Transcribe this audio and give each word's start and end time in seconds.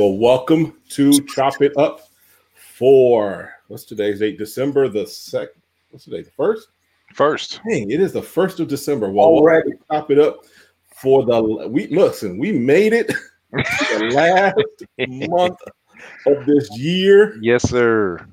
right. 0.00 0.06
Well, 0.06 0.16
welcome 0.16 0.74
to 0.90 1.12
Chop 1.26 1.60
It 1.60 1.76
Up 1.76 2.00
for 2.54 3.52
what's 3.68 3.84
today's 3.84 4.20
date? 4.20 4.38
December 4.38 4.88
the 4.88 5.06
second. 5.06 5.60
What's 5.90 6.04
today? 6.04 6.22
The 6.22 6.30
first. 6.30 6.68
First. 7.14 7.60
Hey, 7.68 7.82
it 7.82 8.00
is 8.00 8.12
the 8.12 8.22
first 8.22 8.60
of 8.60 8.68
December. 8.68 9.10
Well, 9.10 9.26
Already. 9.26 9.70
welcome 9.70 9.78
to 9.78 9.94
Chop 9.94 10.10
It 10.10 10.18
Up 10.18 10.44
for 10.96 11.24
the 11.24 11.68
we 11.68 11.88
listen. 11.88 12.38
We 12.38 12.52
made 12.52 12.92
it 12.92 13.08
the 13.52 14.12
last 14.14 15.08
month 15.28 15.58
of 16.26 16.46
this 16.46 16.70
year. 16.78 17.36
Yes, 17.42 17.68
sir. 17.68 18.26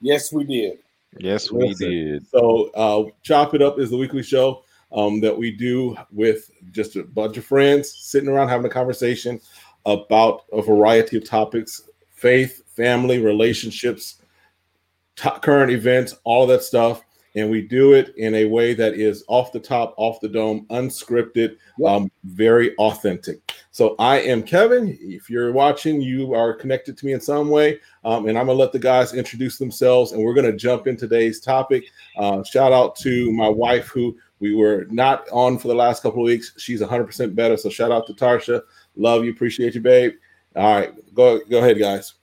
Yes, 0.00 0.32
we 0.32 0.44
did. 0.44 0.78
Yes, 1.18 1.50
we 1.50 1.68
Listen. 1.68 1.90
did. 1.90 2.26
So, 2.28 2.70
uh, 2.74 3.04
Chop 3.22 3.54
It 3.54 3.62
Up 3.62 3.78
is 3.78 3.88
the 3.88 3.96
weekly 3.96 4.22
show 4.22 4.64
um, 4.92 5.20
that 5.20 5.36
we 5.36 5.52
do 5.52 5.96
with 6.10 6.50
just 6.72 6.96
a 6.96 7.04
bunch 7.04 7.36
of 7.36 7.44
friends 7.44 7.94
sitting 7.96 8.28
around 8.28 8.48
having 8.48 8.66
a 8.66 8.70
conversation 8.70 9.40
about 9.86 10.42
a 10.52 10.62
variety 10.62 11.16
of 11.16 11.24
topics 11.24 11.82
faith, 12.10 12.62
family, 12.74 13.18
relationships, 13.18 14.22
to- 15.16 15.38
current 15.42 15.70
events, 15.70 16.14
all 16.24 16.46
that 16.46 16.62
stuff. 16.62 17.02
And 17.36 17.50
we 17.50 17.62
do 17.62 17.94
it 17.94 18.14
in 18.16 18.34
a 18.36 18.44
way 18.44 18.74
that 18.74 18.94
is 18.94 19.24
off 19.26 19.50
the 19.50 19.58
top, 19.58 19.92
off 19.96 20.20
the 20.20 20.28
dome, 20.28 20.66
unscripted, 20.70 21.56
um, 21.84 22.10
very 22.22 22.76
authentic. 22.76 23.52
So 23.72 23.96
I 23.98 24.20
am 24.20 24.44
Kevin. 24.44 24.96
If 25.00 25.28
you're 25.28 25.50
watching, 25.50 26.00
you 26.00 26.32
are 26.32 26.54
connected 26.54 26.96
to 26.96 27.06
me 27.06 27.12
in 27.12 27.20
some 27.20 27.50
way. 27.50 27.80
Um, 28.04 28.28
and 28.28 28.38
I'm 28.38 28.46
going 28.46 28.56
to 28.56 28.62
let 28.62 28.70
the 28.70 28.78
guys 28.78 29.14
introduce 29.14 29.58
themselves 29.58 30.12
and 30.12 30.22
we're 30.22 30.32
going 30.32 30.50
to 30.50 30.56
jump 30.56 30.86
in 30.86 30.96
today's 30.96 31.40
topic. 31.40 31.84
Uh, 32.16 32.44
shout 32.44 32.72
out 32.72 32.94
to 32.96 33.32
my 33.32 33.48
wife, 33.48 33.88
who 33.88 34.16
we 34.38 34.54
were 34.54 34.86
not 34.90 35.28
on 35.32 35.58
for 35.58 35.66
the 35.68 35.74
last 35.74 36.04
couple 36.04 36.20
of 36.20 36.26
weeks. 36.26 36.52
She's 36.56 36.82
100% 36.82 37.34
better. 37.34 37.56
So 37.56 37.68
shout 37.68 37.90
out 37.90 38.06
to 38.06 38.14
Tarsha. 38.14 38.62
Love 38.96 39.24
you. 39.24 39.30
Appreciate 39.30 39.74
you, 39.74 39.80
babe. 39.80 40.14
All 40.56 40.74
right. 40.80 41.14
Go, 41.14 41.40
go 41.50 41.58
ahead, 41.58 41.78
guys. 41.78 42.14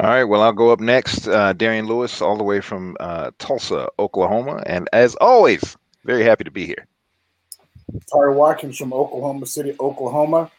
All 0.00 0.08
right. 0.08 0.24
Well, 0.24 0.42
I'll 0.42 0.52
go 0.52 0.70
up 0.70 0.80
next. 0.80 1.26
Uh, 1.28 1.52
Darian 1.52 1.86
Lewis, 1.86 2.20
all 2.20 2.36
the 2.36 2.44
way 2.44 2.60
from 2.60 2.96
uh, 3.00 3.30
Tulsa, 3.38 3.88
Oklahoma. 3.98 4.62
And 4.66 4.88
as 4.92 5.14
always, 5.16 5.76
very 6.04 6.24
happy 6.24 6.44
to 6.44 6.50
be 6.50 6.66
here. 6.66 6.86
Tari 8.12 8.34
Watkins 8.34 8.76
from 8.76 8.92
Oklahoma 8.92 9.46
City, 9.46 9.74
Oklahoma. 9.78 10.50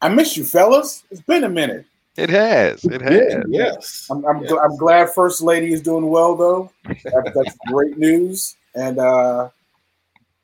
I 0.00 0.08
miss 0.08 0.36
you, 0.36 0.44
fellas. 0.44 1.04
It's 1.10 1.20
been 1.20 1.44
a 1.44 1.48
minute. 1.48 1.86
It 2.16 2.28
has. 2.28 2.84
It 2.84 3.00
has. 3.00 3.12
Yeah, 3.12 3.42
yes. 3.48 4.08
I'm, 4.10 4.24
I'm, 4.26 4.42
Yes. 4.42 4.50
gl- 4.52 4.64
I'm 4.64 4.76
glad 4.76 5.10
First 5.10 5.40
Lady 5.42 5.72
is 5.72 5.80
doing 5.80 6.08
well, 6.08 6.36
though. 6.36 6.70
That, 6.84 7.32
that's 7.34 7.56
great 7.68 7.96
news. 7.96 8.56
And 8.74 8.98
uh, 8.98 9.48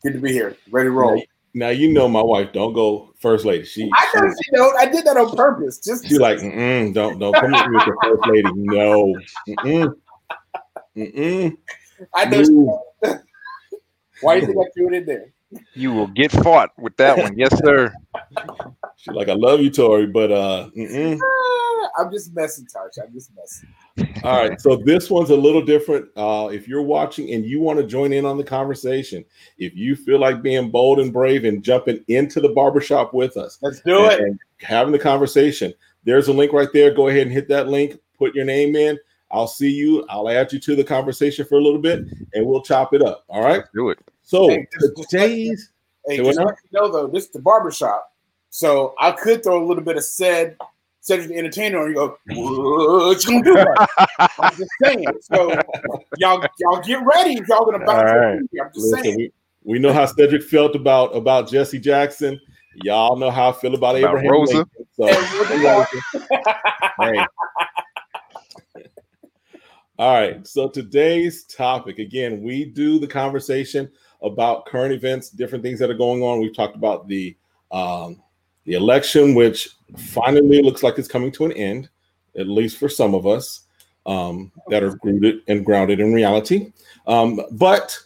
good 0.02 0.12
to 0.14 0.18
be 0.20 0.32
here. 0.32 0.56
Ready 0.70 0.86
to 0.86 0.92
roll. 0.92 1.22
Now 1.58 1.70
you 1.70 1.92
know 1.92 2.06
my 2.06 2.22
wife. 2.22 2.52
Don't 2.52 2.72
go 2.72 3.12
first 3.18 3.44
lady. 3.44 3.64
She, 3.64 3.90
I 3.92 4.10
know 4.14 4.32
she 4.42 4.50
don't. 4.52 4.78
I 4.78 4.86
did 4.86 5.04
that 5.04 5.16
on 5.16 5.34
purpose. 5.34 5.80
Just 5.80 6.06
she 6.06 6.16
like, 6.16 6.38
mm-mm, 6.38 6.94
don't 6.94 7.18
don't 7.18 7.34
come 7.34 7.52
at 7.52 7.68
me 7.68 7.74
with 7.74 7.84
the 7.84 7.96
first 8.00 8.28
lady. 8.30 8.48
No. 8.54 9.16
Mm-mm. 9.48 9.94
Mm-mm. 10.96 11.56
I 12.14 12.24
know. 12.26 12.44
She, 12.44 12.50
Move. 12.52 12.78
why 14.20 14.36
you 14.36 14.46
think 14.46 14.58
I 14.58 14.70
threw 14.72 14.88
it 14.88 14.94
in 14.94 15.06
there? 15.06 15.32
You 15.74 15.92
will 15.92 16.06
get 16.06 16.30
fought 16.30 16.70
with 16.78 16.96
that 16.98 17.18
one. 17.18 17.36
Yes, 17.36 17.58
sir. 17.58 17.92
She's 18.96 19.14
like, 19.14 19.28
I 19.28 19.34
love 19.34 19.60
you, 19.60 19.70
Tori, 19.70 20.06
but 20.06 20.30
uh, 20.30 20.70
mm-mm. 20.76 21.18
I'm 21.98 22.10
just 22.12 22.34
messing, 22.34 22.66
Tarsh. 22.66 23.02
I'm 23.02 23.12
just 23.12 23.30
messing. 23.34 23.68
All 24.24 24.36
right, 24.48 24.60
so 24.60 24.76
this 24.76 25.10
one's 25.10 25.30
a 25.30 25.36
little 25.36 25.62
different. 25.64 26.08
Uh, 26.16 26.48
if 26.52 26.68
you're 26.68 26.82
watching 26.82 27.32
and 27.34 27.44
you 27.44 27.60
want 27.60 27.78
to 27.78 27.86
join 27.86 28.12
in 28.12 28.24
on 28.24 28.36
the 28.38 28.44
conversation, 28.44 29.24
if 29.58 29.74
you 29.74 29.96
feel 29.96 30.18
like 30.20 30.40
being 30.42 30.70
bold 30.70 31.00
and 31.00 31.12
brave 31.12 31.44
and 31.44 31.62
jumping 31.62 32.04
into 32.08 32.40
the 32.40 32.50
barbershop 32.50 33.12
with 33.12 33.36
us, 33.36 33.58
Let's 33.62 33.80
do 33.80 34.06
it. 34.06 34.20
and 34.20 34.38
having 34.60 34.92
the 34.92 34.98
conversation, 34.98 35.74
there's 36.04 36.28
a 36.28 36.32
link 36.32 36.52
right 36.52 36.68
there. 36.72 36.92
Go 36.94 37.08
ahead 37.08 37.22
and 37.22 37.32
hit 37.32 37.48
that 37.48 37.68
link, 37.68 37.98
put 38.16 38.34
your 38.34 38.44
name 38.44 38.76
in. 38.76 38.98
I'll 39.30 39.48
see 39.48 39.70
you. 39.70 40.06
I'll 40.08 40.28
add 40.28 40.52
you 40.52 40.58
to 40.60 40.76
the 40.76 40.84
conversation 40.84 41.44
for 41.44 41.56
a 41.56 41.60
little 41.60 41.80
bit, 41.80 42.04
and 42.32 42.46
we'll 42.46 42.62
chop 42.62 42.94
it 42.94 43.02
up. 43.02 43.24
All 43.28 43.42
right. 43.42 43.62
Do 43.74 43.90
it. 43.90 43.98
So 44.22 44.48
Hey, 44.48 44.66
just- 44.72 44.96
just 44.96 45.10
today's 45.10 45.70
Hey, 46.06 46.16
Say 46.16 46.24
just 46.24 46.38
let 46.38 46.54
you 46.70 46.80
know 46.80 46.90
though, 46.90 47.06
this 47.06 47.24
is 47.24 47.30
the 47.32 47.40
barbershop. 47.40 48.12
So 48.48 48.94
I 48.98 49.10
could 49.10 49.42
throw 49.42 49.62
a 49.62 49.66
little 49.66 49.82
bit 49.84 49.98
of 49.98 50.04
said 50.04 50.56
Cedric 51.08 51.28
the 51.28 51.36
Entertainer 51.36 51.86
and 51.86 51.88
you 51.88 51.94
go, 51.94 52.18
what 52.26 53.24
you 53.24 53.42
gonna 53.42 53.44
do 53.44 53.58
about? 53.58 53.88
I'm 54.38 54.56
just 54.56 54.70
saying. 54.82 55.06
So 55.22 55.58
y'all 56.18 56.44
y'all 56.58 56.82
get 56.82 57.00
ready 57.02 57.38
if 57.38 57.48
y'all 57.48 57.64
gonna 57.64 57.78
bounce 57.78 58.10
All 58.10 58.18
right. 58.18 58.34
right. 58.34 58.42
I'm 58.60 58.72
just 58.74 58.76
listen, 58.76 59.02
saying. 59.02 59.16
we, 59.16 59.32
we 59.64 59.78
know 59.78 59.92
how 59.94 60.04
Cedric 60.04 60.42
felt 60.42 60.76
about 60.76 61.16
about 61.16 61.48
Jesse 61.48 61.78
Jackson. 61.78 62.38
Y'all 62.84 63.16
know 63.16 63.30
how 63.30 63.48
I 63.48 63.52
feel 63.52 63.74
about, 63.74 63.96
About 63.96 64.18
Abraham 64.18 64.30
Rosa. 64.30 64.56
Lincoln. 64.58 64.86
So, 64.92 65.06
hey. 67.00 67.26
All 69.98 70.14
right. 70.14 70.46
So 70.46 70.68
today's 70.68 71.44
topic 71.44 71.98
again, 71.98 72.42
we 72.42 72.66
do 72.66 72.98
the 72.98 73.06
conversation 73.06 73.90
about 74.22 74.66
current 74.66 74.92
events, 74.92 75.30
different 75.30 75.64
things 75.64 75.78
that 75.80 75.90
are 75.90 75.94
going 75.94 76.22
on. 76.22 76.40
We've 76.40 76.54
talked 76.54 76.76
about 76.76 77.08
the 77.08 77.34
um, 77.72 78.22
the 78.68 78.74
election, 78.74 79.34
which 79.34 79.70
finally 79.96 80.60
looks 80.60 80.82
like 80.82 80.98
it's 80.98 81.08
coming 81.08 81.32
to 81.32 81.46
an 81.46 81.52
end, 81.52 81.88
at 82.36 82.46
least 82.46 82.76
for 82.76 82.90
some 82.90 83.14
of 83.14 83.26
us 83.26 83.64
um, 84.04 84.52
that 84.68 84.82
are 84.82 84.98
rooted 85.02 85.40
and 85.48 85.64
grounded 85.64 86.00
in 86.00 86.12
reality. 86.12 86.70
Um, 87.06 87.40
but 87.52 87.98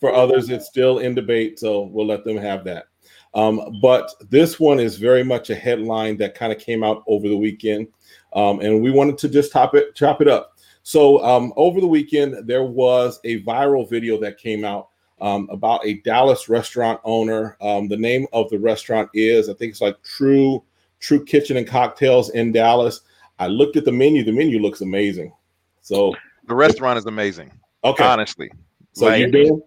for 0.00 0.12
others, 0.12 0.50
it's 0.50 0.66
still 0.66 0.98
in 0.98 1.14
debate. 1.14 1.58
So 1.58 1.84
we'll 1.84 2.06
let 2.06 2.22
them 2.22 2.36
have 2.36 2.64
that. 2.64 2.88
Um, 3.32 3.78
but 3.80 4.12
this 4.28 4.60
one 4.60 4.78
is 4.78 4.98
very 4.98 5.24
much 5.24 5.48
a 5.48 5.54
headline 5.54 6.18
that 6.18 6.34
kind 6.34 6.52
of 6.52 6.58
came 6.58 6.84
out 6.84 7.02
over 7.06 7.26
the 7.26 7.36
weekend, 7.36 7.88
um, 8.34 8.60
and 8.60 8.82
we 8.82 8.90
wanted 8.90 9.16
to 9.18 9.28
just 9.30 9.52
top 9.52 9.74
it, 9.74 9.94
chop 9.94 10.20
it 10.20 10.28
up. 10.28 10.58
So 10.82 11.24
um, 11.24 11.54
over 11.56 11.80
the 11.80 11.86
weekend, 11.86 12.46
there 12.46 12.62
was 12.62 13.20
a 13.24 13.42
viral 13.42 13.88
video 13.88 14.20
that 14.20 14.36
came 14.36 14.66
out 14.66 14.90
um, 15.24 15.48
about 15.50 15.84
a 15.86 15.94
Dallas 16.02 16.50
restaurant 16.50 17.00
owner. 17.02 17.56
Um, 17.62 17.88
the 17.88 17.96
name 17.96 18.26
of 18.34 18.50
the 18.50 18.58
restaurant 18.58 19.08
is, 19.14 19.48
I 19.48 19.54
think 19.54 19.70
it's 19.70 19.80
like 19.80 20.00
True 20.02 20.62
True 21.00 21.24
Kitchen 21.24 21.56
and 21.56 21.66
Cocktails 21.66 22.30
in 22.30 22.52
Dallas. 22.52 23.00
I 23.38 23.46
looked 23.46 23.76
at 23.76 23.86
the 23.86 23.92
menu. 23.92 24.22
The 24.22 24.32
menu 24.32 24.60
looks 24.60 24.82
amazing. 24.82 25.32
So 25.80 26.14
The 26.46 26.54
restaurant 26.54 26.98
is 26.98 27.06
amazing. 27.06 27.50
okay, 27.82 28.04
Honestly. 28.04 28.50
so 28.92 29.06
like- 29.06 29.20
you 29.20 29.28
been? 29.28 29.62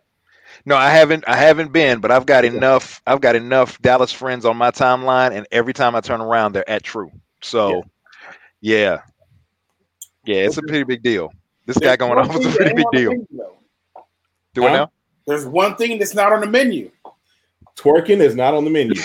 No, 0.66 0.76
I 0.76 0.90
haven't. 0.90 1.24
I 1.28 1.36
haven't 1.36 1.72
been, 1.72 2.00
but 2.02 2.12
I've 2.12 2.26
got 2.26 2.46
enough. 2.46 3.02
I've 3.08 3.22
got 3.22 3.36
enough 3.36 3.82
Dallas 3.82 4.12
friends 4.12 4.46
on 4.46 4.58
my 4.58 4.70
timeline, 4.72 5.32
and 5.32 5.48
every 5.52 5.74
time 5.74 5.96
I 5.96 6.02
turn 6.02 6.22
around, 6.22 6.54
they're 6.54 6.70
at 6.70 6.84
True. 6.84 7.12
So, 7.42 7.84
yeah, 8.62 9.02
yeah, 10.26 10.38
it's 10.38 10.58
a 10.58 10.62
pretty 10.62 10.84
big 10.84 11.04
deal. 11.04 11.32
This 11.66 11.78
guy 11.78 11.96
going 11.96 12.18
off 12.18 12.36
is 12.36 12.46
a 12.46 12.58
pretty 12.58 12.76
big 12.76 12.86
deal. 12.92 13.12
Do 14.54 14.66
it 14.68 14.72
now. 14.72 14.92
There's 15.28 15.46
one 15.46 15.76
thing 15.76 16.00
that's 16.00 16.16
not 16.16 16.32
on 16.32 16.40
the 16.40 16.48
menu. 16.48 16.90
Twerking 17.76 18.22
is 18.22 18.34
not 18.34 18.54
on 18.54 18.64
the 18.64 18.72
menu. 18.72 18.96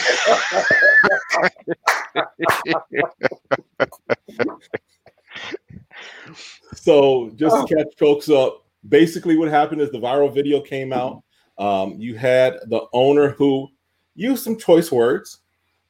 So 6.75 7.31
just 7.35 7.55
Oh. 7.57 7.67
to 7.67 7.75
catch 7.75 7.87
folks 7.99 8.29
up, 8.31 8.65
basically 8.89 9.37
what 9.37 9.49
happened 9.49 9.81
is 9.81 9.91
the 9.91 9.99
viral 9.99 10.33
video 10.33 10.61
came 10.61 10.93
out. 10.93 11.23
Um, 11.59 11.95
you 11.99 12.17
had 12.17 12.55
the 12.69 12.87
owner 12.93 13.31
who 13.31 13.69
used 14.15 14.43
some 14.43 14.57
choice 14.57 14.91
words, 14.91 15.39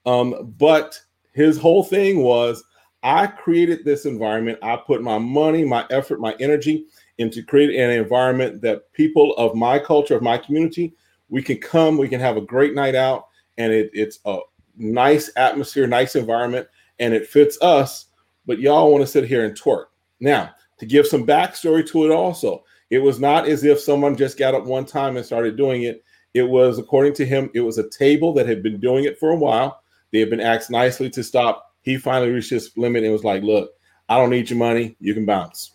um, 0.06 0.54
but 0.58 1.00
his 1.32 1.56
whole 1.58 1.84
thing 1.84 2.22
was, 2.22 2.64
I 3.02 3.26
created 3.26 3.84
this 3.84 4.06
environment. 4.06 4.58
I 4.62 4.76
put 4.76 5.02
my 5.02 5.18
money, 5.18 5.64
my 5.64 5.86
effort, 5.90 6.20
my 6.20 6.34
energy 6.40 6.86
into 7.18 7.42
create 7.42 7.78
an 7.78 7.90
environment 7.90 8.62
that 8.62 8.92
people 8.92 9.34
of 9.36 9.54
my 9.54 9.78
culture, 9.78 10.16
of 10.16 10.22
my 10.22 10.38
community, 10.38 10.94
we 11.28 11.42
can 11.42 11.58
come, 11.58 11.96
we 11.96 12.08
can 12.08 12.20
have 12.20 12.36
a 12.36 12.42
great 12.42 12.74
night 12.74 12.94
out, 12.94 13.28
and 13.58 13.72
it, 13.72 13.90
it's 13.92 14.18
a 14.24 14.38
nice 14.76 15.30
atmosphere, 15.36 15.86
nice 15.86 16.16
environment, 16.16 16.66
and 16.98 17.14
it 17.14 17.26
fits 17.26 17.58
us. 17.62 18.06
But 18.46 18.58
y'all 18.58 18.90
want 18.90 19.02
to 19.02 19.06
sit 19.06 19.24
here 19.24 19.44
and 19.44 19.58
twerk. 19.58 19.86
Now, 20.20 20.50
to 20.78 20.86
give 20.86 21.06
some 21.06 21.26
backstory 21.26 21.86
to 21.88 22.04
it, 22.04 22.10
also, 22.10 22.64
it 22.90 22.98
was 22.98 23.20
not 23.20 23.48
as 23.48 23.64
if 23.64 23.80
someone 23.80 24.16
just 24.16 24.38
got 24.38 24.54
up 24.54 24.64
one 24.64 24.84
time 24.84 25.16
and 25.16 25.24
started 25.24 25.56
doing 25.56 25.84
it. 25.84 26.04
It 26.34 26.42
was, 26.42 26.78
according 26.78 27.14
to 27.14 27.26
him, 27.26 27.50
it 27.54 27.60
was 27.60 27.78
a 27.78 27.88
table 27.88 28.32
that 28.34 28.46
had 28.46 28.62
been 28.62 28.80
doing 28.80 29.04
it 29.04 29.18
for 29.18 29.30
a 29.30 29.36
while. 29.36 29.82
They 30.12 30.20
had 30.20 30.30
been 30.30 30.40
asked 30.40 30.70
nicely 30.70 31.08
to 31.10 31.22
stop. 31.22 31.74
He 31.82 31.96
finally 31.96 32.30
reached 32.30 32.50
his 32.50 32.76
limit 32.76 33.04
and 33.04 33.12
was 33.12 33.24
like, 33.24 33.42
Look, 33.42 33.70
I 34.08 34.18
don't 34.18 34.30
need 34.30 34.50
your 34.50 34.58
money. 34.58 34.96
You 35.00 35.14
can 35.14 35.24
bounce. 35.24 35.72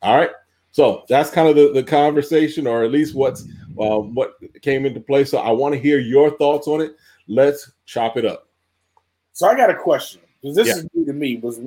All 0.00 0.16
right. 0.16 0.30
So 0.76 1.04
that's 1.08 1.30
kind 1.30 1.48
of 1.48 1.56
the, 1.56 1.72
the 1.72 1.82
conversation, 1.82 2.66
or 2.66 2.84
at 2.84 2.90
least 2.90 3.14
what's 3.14 3.48
uh, 3.80 3.98
what 3.98 4.34
came 4.60 4.84
into 4.84 5.00
play. 5.00 5.24
So 5.24 5.38
I 5.38 5.50
want 5.50 5.74
to 5.74 5.80
hear 5.80 5.98
your 5.98 6.36
thoughts 6.36 6.68
on 6.68 6.82
it. 6.82 6.96
Let's 7.28 7.72
chop 7.86 8.18
it 8.18 8.26
up. 8.26 8.46
So 9.32 9.48
I 9.48 9.56
got 9.56 9.70
a 9.70 9.74
question 9.74 10.20
because 10.42 10.54
this 10.54 10.68
Yeah. 10.68 10.74
is 10.74 10.86
new 10.92 11.06
to 11.06 11.14
me. 11.14 11.38
Was 11.38 11.60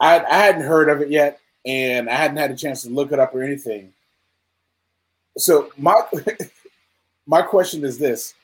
I, 0.00 0.22
I 0.22 0.34
hadn't 0.34 0.64
heard 0.64 0.90
of 0.90 1.00
it 1.00 1.08
yet, 1.08 1.40
and 1.64 2.10
I 2.10 2.14
hadn't 2.14 2.36
had 2.36 2.50
a 2.50 2.54
chance 2.54 2.82
to 2.82 2.90
look 2.90 3.10
it 3.10 3.18
up 3.18 3.34
or 3.34 3.42
anything. 3.42 3.90
So 5.38 5.72
my 5.78 6.02
my 7.26 7.40
question 7.40 7.86
is 7.86 7.96
this: 7.96 8.34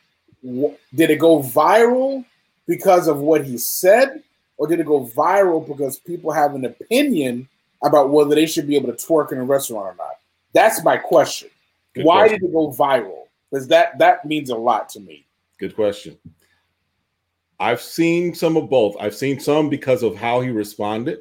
Did 0.43 1.10
it 1.10 1.19
go 1.19 1.40
viral 1.43 2.25
because 2.66 3.08
of 3.08 3.19
what 3.19 3.44
he 3.44 3.58
said, 3.58 4.22
or 4.56 4.69
did 4.69 4.81
it 4.81 4.87
go 4.87 5.05
viral 5.05 5.69
because 5.69 5.99
people 5.99 6.32
have 6.32 6.55
an 6.55 6.64
opinion 6.64 7.46
about 7.83 8.11
whether 8.11 8.35
they 8.35 8.47
should 8.47 8.67
be 8.67 8.77
able 8.77 8.93
to 8.93 9.07
twerk 9.07 9.33
in 9.33 9.39
a 9.39 9.45
restaurant 9.45 9.87
or 9.87 9.95
not? 9.97 10.17
That's 10.53 10.83
my 10.83 10.97
question. 10.97 11.49
Good 11.95 12.05
Why 12.05 12.29
question. 12.29 12.41
did 12.41 12.51
it 12.51 12.53
go 12.53 12.71
viral? 12.73 13.25
Because 13.51 13.69
that 13.69 13.99
that 13.99 14.25
means 14.25 14.51
a 14.51 14.57
lot 14.57 14.89
to 14.91 15.01
me. 15.01 15.27
Good 15.59 15.75
question. 15.75 16.19
I've 17.61 17.81
seen 17.81 18.35
some 18.35 18.57
of 18.57 18.71
both. 18.71 18.95
I've 19.01 19.15
seen 19.15 19.41
some 19.41 19.69
because 19.69 20.03
of 20.03 20.15
how 20.15 20.41
he 20.41 20.51
responded, 20.51 21.21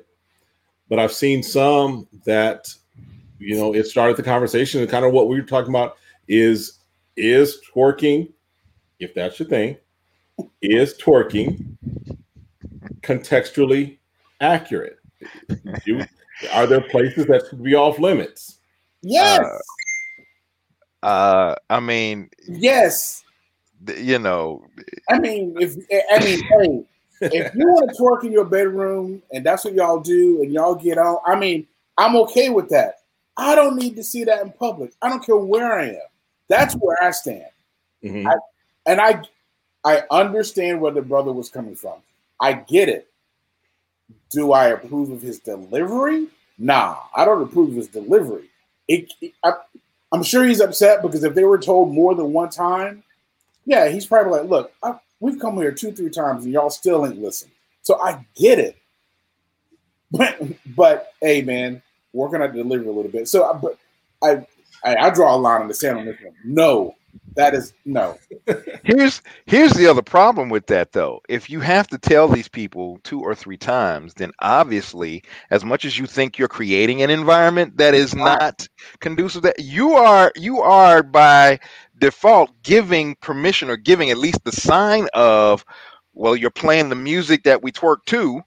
but 0.90 1.00
I've 1.00 1.14
seen 1.14 1.42
some 1.42 2.08
that 2.26 2.74
you 3.40 3.56
know 3.56 3.74
it 3.74 3.86
started 3.86 4.18
the 4.18 4.24
conversation 4.24 4.82
and 4.82 4.90
kind 4.90 5.06
of 5.06 5.14
what 5.14 5.28
we 5.28 5.40
were 5.40 5.48
talking 5.48 5.70
about 5.72 5.98
is 6.28 6.80
is 7.16 7.60
twerking, 7.74 8.32
if 9.00 9.14
that's 9.14 9.40
your 9.40 9.48
thing, 9.48 9.78
is 10.62 10.96
twerking 10.98 11.78
contextually 13.02 13.98
accurate? 14.42 15.00
Are 16.54 16.68
there 16.68 16.82
places 16.82 17.26
that 17.28 17.44
should 17.50 17.64
be 17.64 17.76
off 17.76 18.00
limits? 18.00 18.60
Yes, 19.02 19.46
Uh, 21.04 21.56
I 21.70 21.80
mean, 21.80 22.30
yes. 22.48 23.24
you 23.98 24.20
know, 24.20 24.66
I 25.10 25.20
mean, 25.20 25.56
if 25.60 25.76
I 26.12 26.24
mean, 26.24 26.44
hey, 26.50 26.84
if 27.22 27.56
you 27.56 27.68
want 27.68 27.90
to 27.92 28.02
twerk 28.02 28.24
in 28.24 28.32
your 28.32 28.46
bedroom 28.46 29.22
and 29.32 29.46
that's 29.46 29.64
what 29.64 29.74
y'all 29.76 30.00
do 30.00 30.42
and 30.42 30.52
y'all 30.52 30.76
get 30.76 30.98
on, 30.98 31.18
I 31.26 31.36
mean, 31.36 31.68
I'm 31.98 32.16
okay 32.18 32.50
with 32.50 32.70
that. 32.70 32.96
I 33.38 33.54
don't 33.54 33.76
need 33.78 33.96
to 33.96 34.04
see 34.04 34.24
that 34.24 34.42
in 34.42 34.52
public. 34.52 34.94
I 35.02 35.10
don't 35.10 35.24
care 35.24 35.38
where 35.38 35.80
I 35.80 35.90
am. 35.90 36.08
That's 36.50 36.74
where 36.76 36.98
I 37.02 37.12
stand. 37.12 37.46
Mhm. 38.04 38.32
And 38.88 39.00
I 39.00 39.22
I 39.86 40.04
understand 40.12 40.82
where 40.82 40.92
the 40.92 41.02
brother 41.02 41.32
was 41.32 41.50
coming 41.50 41.76
from. 41.76 42.00
I 42.42 42.54
get 42.54 42.90
it. 42.90 43.08
Do 44.30 44.52
I 44.54 44.68
approve 44.70 45.12
of 45.12 45.22
his 45.22 45.40
delivery? 45.40 46.28
Nah, 46.58 46.98
I 47.16 47.26
don't 47.26 47.42
approve 47.42 47.70
of 47.72 47.76
his 47.76 47.88
delivery. 47.88 48.50
It, 48.88 49.14
it- 49.22 49.34
I, 49.44 49.54
I'm 50.14 50.24
sure 50.24 50.46
he's 50.46 50.62
upset 50.62 51.02
because 51.02 51.24
if 51.24 51.36
they 51.36 51.44
were 51.44 51.58
told 51.60 51.94
more 51.94 52.16
than 52.16 52.34
one 52.34 52.50
time, 52.50 53.04
yeah, 53.66 53.90
he's 53.90 54.06
probably 54.08 54.40
like, 54.42 54.50
look, 54.50 54.74
I, 54.84 55.00
we've 55.20 55.40
come 55.40 55.58
here 55.58 55.72
two, 55.74 55.92
three 55.94 56.12
times 56.12 56.46
and 56.46 56.54
y'all 56.54 56.70
still 56.72 57.06
ain't 57.08 57.22
listen. 57.22 57.52
So 57.84 58.00
I 58.02 58.26
get 58.36 58.60
it. 58.60 58.78
But, 60.12 60.42
but 60.76 61.14
hey, 61.22 61.42
man, 61.42 61.82
working 62.14 62.42
on 62.42 62.54
delivery 62.56 62.88
a 62.88 62.92
little 62.92 63.12
bit. 63.12 63.28
So, 63.30 63.46
I- 63.46 63.58
but 63.58 63.78
I, 64.24 64.48
I, 64.84 64.96
I 65.08 65.12
draw 65.12 65.36
a 65.36 65.38
line 65.38 65.64
in 65.64 65.70
the 65.70 65.76
sand 65.76 66.00
on 66.00 66.06
this 66.06 66.18
one. 66.22 66.36
No, 66.46 66.96
that 67.38 67.56
is 67.56 67.74
no. 67.86 68.18
here's 68.84 69.22
here's 69.46 69.74
the 69.74 69.88
other 69.88 70.02
problem 70.02 70.50
with 70.50 70.68
that 70.68 70.92
though. 70.92 71.22
If 71.30 71.50
you 71.50 71.62
have 71.62 71.88
to 71.90 71.98
tell 71.98 72.28
these 72.28 72.50
people 72.50 73.00
two 73.04 73.22
or 73.22 73.36
three 73.36 73.58
times, 73.58 74.14
then 74.16 74.32
obviously, 74.42 75.24
as 75.52 75.64
much 75.66 75.86
as 75.86 75.98
you 75.98 76.08
think 76.08 76.38
you're 76.38 76.50
creating 76.50 77.02
an 77.04 77.12
environment 77.12 77.78
that 77.78 77.94
is 77.96 78.16
not 78.16 78.68
conducive, 79.00 79.44
that 79.44 79.60
you 79.60 79.94
are 79.94 80.32
you 80.36 80.62
are 80.62 81.04
by 81.04 81.60
default 82.00 82.52
giving 82.64 83.16
permission 83.22 83.70
or 83.70 83.78
giving 83.78 84.12
at 84.12 84.18
least 84.18 84.44
the 84.44 84.52
sign 84.52 85.08
of, 85.14 85.66
well, 86.14 86.36
you're 86.36 86.52
playing 86.52 86.90
the 86.90 86.96
music 86.96 87.44
that 87.44 87.64
we 87.64 87.72
twerk 87.72 88.06
to. 88.08 88.42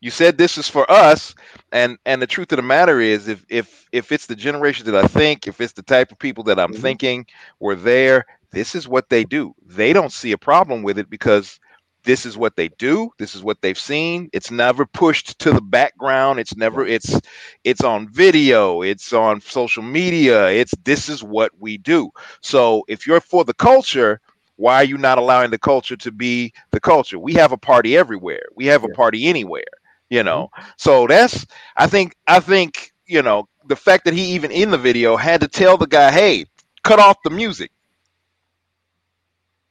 You 0.00 0.10
said 0.10 0.36
this 0.38 0.58
is 0.58 0.68
for 0.68 0.90
us, 0.90 1.34
and 1.72 1.98
and 2.06 2.20
the 2.22 2.26
truth 2.26 2.52
of 2.52 2.56
the 2.56 2.62
matter 2.62 3.00
is, 3.00 3.28
if 3.28 3.44
if 3.48 3.86
if 3.92 4.12
it's 4.12 4.26
the 4.26 4.36
generation 4.36 4.86
that 4.86 4.96
I 4.96 5.06
think, 5.06 5.46
if 5.46 5.60
it's 5.60 5.72
the 5.72 5.82
type 5.82 6.12
of 6.12 6.18
people 6.18 6.44
that 6.44 6.58
I'm 6.58 6.72
Mhm. 6.72 6.74
thinking 6.74 7.26
were 7.60 7.74
there, 7.76 8.24
this 8.52 8.74
is 8.74 8.88
what 8.88 9.08
they 9.08 9.24
do. 9.24 9.54
They 9.66 9.92
don't 9.92 10.12
see 10.12 10.32
a 10.32 10.38
problem 10.38 10.82
with 10.82 10.98
it 10.98 11.10
because 11.10 11.58
this 12.04 12.24
is 12.26 12.36
what 12.36 12.56
they 12.56 12.68
do. 12.78 13.10
This 13.18 13.34
is 13.34 13.42
what 13.42 13.60
they've 13.62 13.78
seen. 13.78 14.28
It's 14.32 14.50
never 14.50 14.86
pushed 14.86 15.38
to 15.40 15.52
the 15.52 15.60
background. 15.60 16.38
It's 16.40 16.56
never 16.56 16.86
it's 16.86 17.18
it's 17.64 17.82
on 17.82 18.08
video. 18.08 18.82
It's 18.82 19.12
on 19.12 19.40
social 19.40 19.82
media. 19.82 20.48
It's 20.48 20.74
this 20.84 21.08
is 21.08 21.22
what 21.22 21.50
we 21.58 21.76
do. 21.78 22.10
So 22.42 22.84
if 22.88 23.06
you're 23.06 23.20
for 23.20 23.44
the 23.44 23.54
culture, 23.54 24.20
why 24.56 24.76
are 24.76 24.84
you 24.84 24.98
not 24.98 25.18
allowing 25.18 25.50
the 25.50 25.58
culture 25.58 25.96
to 25.96 26.10
be 26.12 26.52
the 26.72 26.80
culture? 26.80 27.18
We 27.18 27.34
have 27.34 27.52
a 27.52 27.58
party 27.58 27.96
everywhere. 27.96 28.42
We 28.54 28.66
have 28.66 28.84
a 28.84 28.88
party 28.88 29.26
anywhere. 29.26 29.64
You 30.10 30.22
know. 30.22 30.50
Mm-hmm. 30.56 30.70
So 30.76 31.06
that's 31.06 31.46
I 31.76 31.86
think 31.86 32.14
I 32.26 32.40
think 32.40 32.92
you 33.06 33.22
know 33.22 33.48
the 33.66 33.76
fact 33.76 34.04
that 34.04 34.14
he 34.14 34.24
even 34.34 34.50
in 34.50 34.70
the 34.70 34.78
video 34.78 35.16
had 35.16 35.40
to 35.40 35.48
tell 35.48 35.76
the 35.78 35.86
guy, 35.86 36.10
"Hey, 36.10 36.44
cut 36.84 36.98
off 36.98 37.16
the 37.24 37.30
music." 37.30 37.70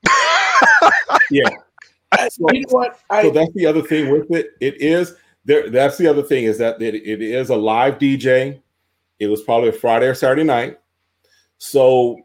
So- 2.29 2.45
you 2.51 2.61
know 2.61 2.67
what? 2.69 2.99
I, 3.09 3.23
so 3.23 3.31
that's 3.31 3.53
the 3.53 3.65
other 3.65 3.81
thing 3.81 4.09
with 4.11 4.31
it. 4.31 4.51
It 4.59 4.81
is 4.81 5.15
there. 5.45 5.69
That's 5.69 5.97
the 5.97 6.07
other 6.07 6.23
thing 6.23 6.45
is 6.45 6.57
that 6.57 6.81
it, 6.81 6.95
it 6.95 7.21
is 7.21 7.49
a 7.49 7.55
live 7.55 7.99
DJ. 7.99 8.61
It 9.19 9.27
was 9.27 9.41
probably 9.43 9.69
a 9.69 9.73
Friday 9.73 10.07
or 10.07 10.15
Saturday 10.15 10.43
night. 10.43 10.79
So, 11.57 12.17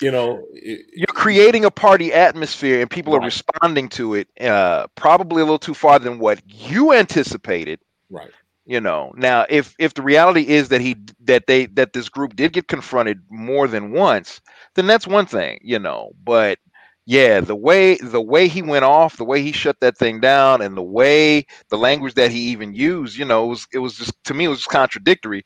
you 0.00 0.10
know, 0.10 0.44
it, 0.52 0.86
you're 0.94 1.06
creating 1.08 1.64
a 1.64 1.70
party 1.70 2.12
atmosphere 2.12 2.80
and 2.80 2.90
people 2.90 3.14
are 3.14 3.20
responding 3.20 3.88
to 3.90 4.14
it 4.14 4.28
uh, 4.40 4.86
probably 4.96 5.40
a 5.42 5.44
little 5.44 5.58
too 5.58 5.74
far 5.74 5.98
than 5.98 6.18
what 6.18 6.40
you 6.46 6.92
anticipated. 6.92 7.80
Right. 8.10 8.30
you 8.66 8.80
know 8.80 9.12
now 9.16 9.46
if 9.48 9.74
if 9.78 9.94
the 9.94 10.02
reality 10.02 10.46
is 10.48 10.68
that 10.68 10.80
he 10.80 10.96
that 11.20 11.46
they 11.46 11.66
that 11.66 11.92
this 11.92 12.08
group 12.08 12.36
did 12.36 12.52
get 12.52 12.68
confronted 12.68 13.20
more 13.30 13.68
than 13.68 13.92
once 13.92 14.40
then 14.74 14.86
that's 14.86 15.06
one 15.06 15.26
thing 15.26 15.58
you 15.62 15.78
know 15.78 16.12
but 16.24 16.58
yeah 17.06 17.40
the 17.40 17.56
way 17.56 17.96
the 17.96 18.20
way 18.20 18.48
he 18.48 18.62
went 18.62 18.84
off 18.84 19.16
the 19.16 19.24
way 19.24 19.42
he 19.42 19.52
shut 19.52 19.80
that 19.80 19.96
thing 19.98 20.20
down 20.20 20.62
and 20.62 20.76
the 20.76 20.82
way 20.82 21.44
the 21.70 21.76
language 21.78 22.14
that 22.14 22.30
he 22.30 22.40
even 22.40 22.74
used 22.74 23.16
you 23.18 23.24
know 23.24 23.44
it 23.44 23.48
was 23.48 23.66
it 23.74 23.78
was 23.78 23.94
just 23.96 24.12
to 24.24 24.34
me 24.34 24.44
it 24.44 24.48
was 24.48 24.58
just 24.58 24.70
contradictory 24.70 25.44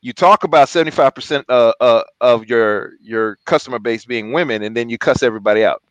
you 0.00 0.12
talk 0.12 0.44
about 0.44 0.68
75% 0.68 1.44
uh, 1.48 1.72
uh, 1.80 2.02
of 2.20 2.46
your 2.46 2.92
your 3.00 3.36
customer 3.46 3.78
base 3.78 4.04
being 4.04 4.32
women 4.32 4.62
and 4.62 4.76
then 4.76 4.88
you 4.88 4.98
cuss 4.98 5.22
everybody 5.22 5.64
out 5.64 5.82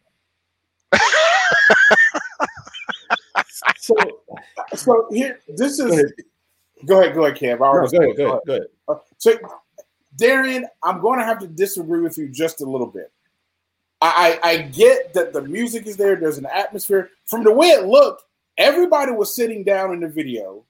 so, 3.78 3.96
so 4.76 5.08
here, 5.12 5.40
this 5.48 5.80
is. 5.80 6.14
Go 6.86 7.02
ahead, 7.02 7.16
go 7.16 7.26
ahead, 7.26 7.38
Kev. 7.38 7.56
I 7.56 7.58
No, 7.58 7.88
go 7.88 8.04
ahead. 8.04 8.18
Go 8.18 8.28
ahead. 8.28 8.42
Go 8.46 8.54
ahead. 8.54 8.68
Uh, 8.88 8.96
So, 9.18 9.34
Darian, 10.16 10.68
I'm 10.84 11.02
going 11.02 11.20
to 11.20 11.26
have 11.26 11.40
to 11.40 11.48
disagree 11.48 12.02
with 12.02 12.18
you 12.18 12.30
just 12.30 12.62
a 12.62 12.66
little 12.66 12.88
bit. 12.88 13.12
I, 14.00 14.40
I, 14.44 14.50
I 14.50 14.58
get 14.62 15.14
that 15.16 15.34
the 15.34 15.42
music 15.42 15.88
is 15.88 15.98
there. 15.98 16.16
There's 16.16 16.38
an 16.38 16.46
atmosphere. 16.46 17.10
From 17.26 17.44
the 17.44 17.52
way 17.52 17.70
it 17.70 17.86
looked, 17.86 18.24
everybody 18.58 19.12
was 19.12 19.36
sitting 19.36 19.64
down 19.64 19.92
in 19.94 20.02
the 20.02 20.08
video. 20.08 20.64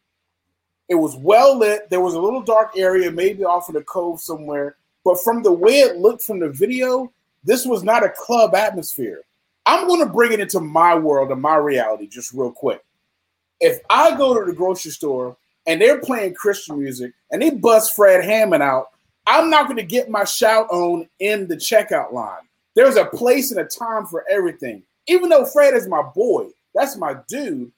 It 0.89 0.95
was 0.95 1.15
well 1.17 1.57
lit. 1.57 1.89
There 1.89 2.01
was 2.01 2.13
a 2.13 2.19
little 2.19 2.41
dark 2.41 2.77
area, 2.77 3.11
maybe 3.11 3.43
off 3.43 3.69
in 3.69 3.75
the 3.75 3.83
cove 3.83 4.21
somewhere. 4.21 4.75
But 5.03 5.21
from 5.21 5.43
the 5.43 5.51
way 5.51 5.79
it 5.79 5.97
looked 5.97 6.23
from 6.23 6.39
the 6.39 6.49
video, 6.49 7.11
this 7.43 7.65
was 7.65 7.83
not 7.83 8.05
a 8.05 8.09
club 8.09 8.55
atmosphere. 8.55 9.21
I'm 9.65 9.87
going 9.87 9.99
to 9.99 10.11
bring 10.11 10.31
it 10.31 10.39
into 10.39 10.61
my 10.61 10.95
world 10.95 11.31
and 11.31 11.41
my 11.41 11.57
reality 11.57 12.07
just 12.07 12.33
real 12.33 12.51
quick. 12.51 12.83
If 13.59 13.79
I 13.89 14.15
go 14.15 14.37
to 14.37 14.45
the 14.45 14.55
grocery 14.55 14.91
store 14.91 15.35
and 15.65 15.81
they're 15.81 15.99
playing 15.99 16.35
Christian 16.35 16.79
music 16.79 17.13
and 17.31 17.41
they 17.41 17.49
bust 17.49 17.95
Fred 17.95 18.23
Hammond 18.23 18.63
out, 18.63 18.91
I'm 19.25 19.49
not 19.49 19.65
going 19.65 19.77
to 19.77 19.83
get 19.83 20.09
my 20.09 20.23
shout 20.23 20.69
on 20.69 21.07
in 21.19 21.47
the 21.47 21.57
checkout 21.57 22.13
line. 22.13 22.43
There's 22.75 22.95
a 22.95 23.05
place 23.05 23.51
and 23.51 23.59
a 23.59 23.65
time 23.65 24.05
for 24.05 24.23
everything. 24.29 24.83
Even 25.07 25.29
though 25.29 25.45
Fred 25.45 25.73
is 25.73 25.87
my 25.87 26.01
boy, 26.01 26.47
that's 26.73 26.95
my 26.95 27.15
dude. 27.27 27.71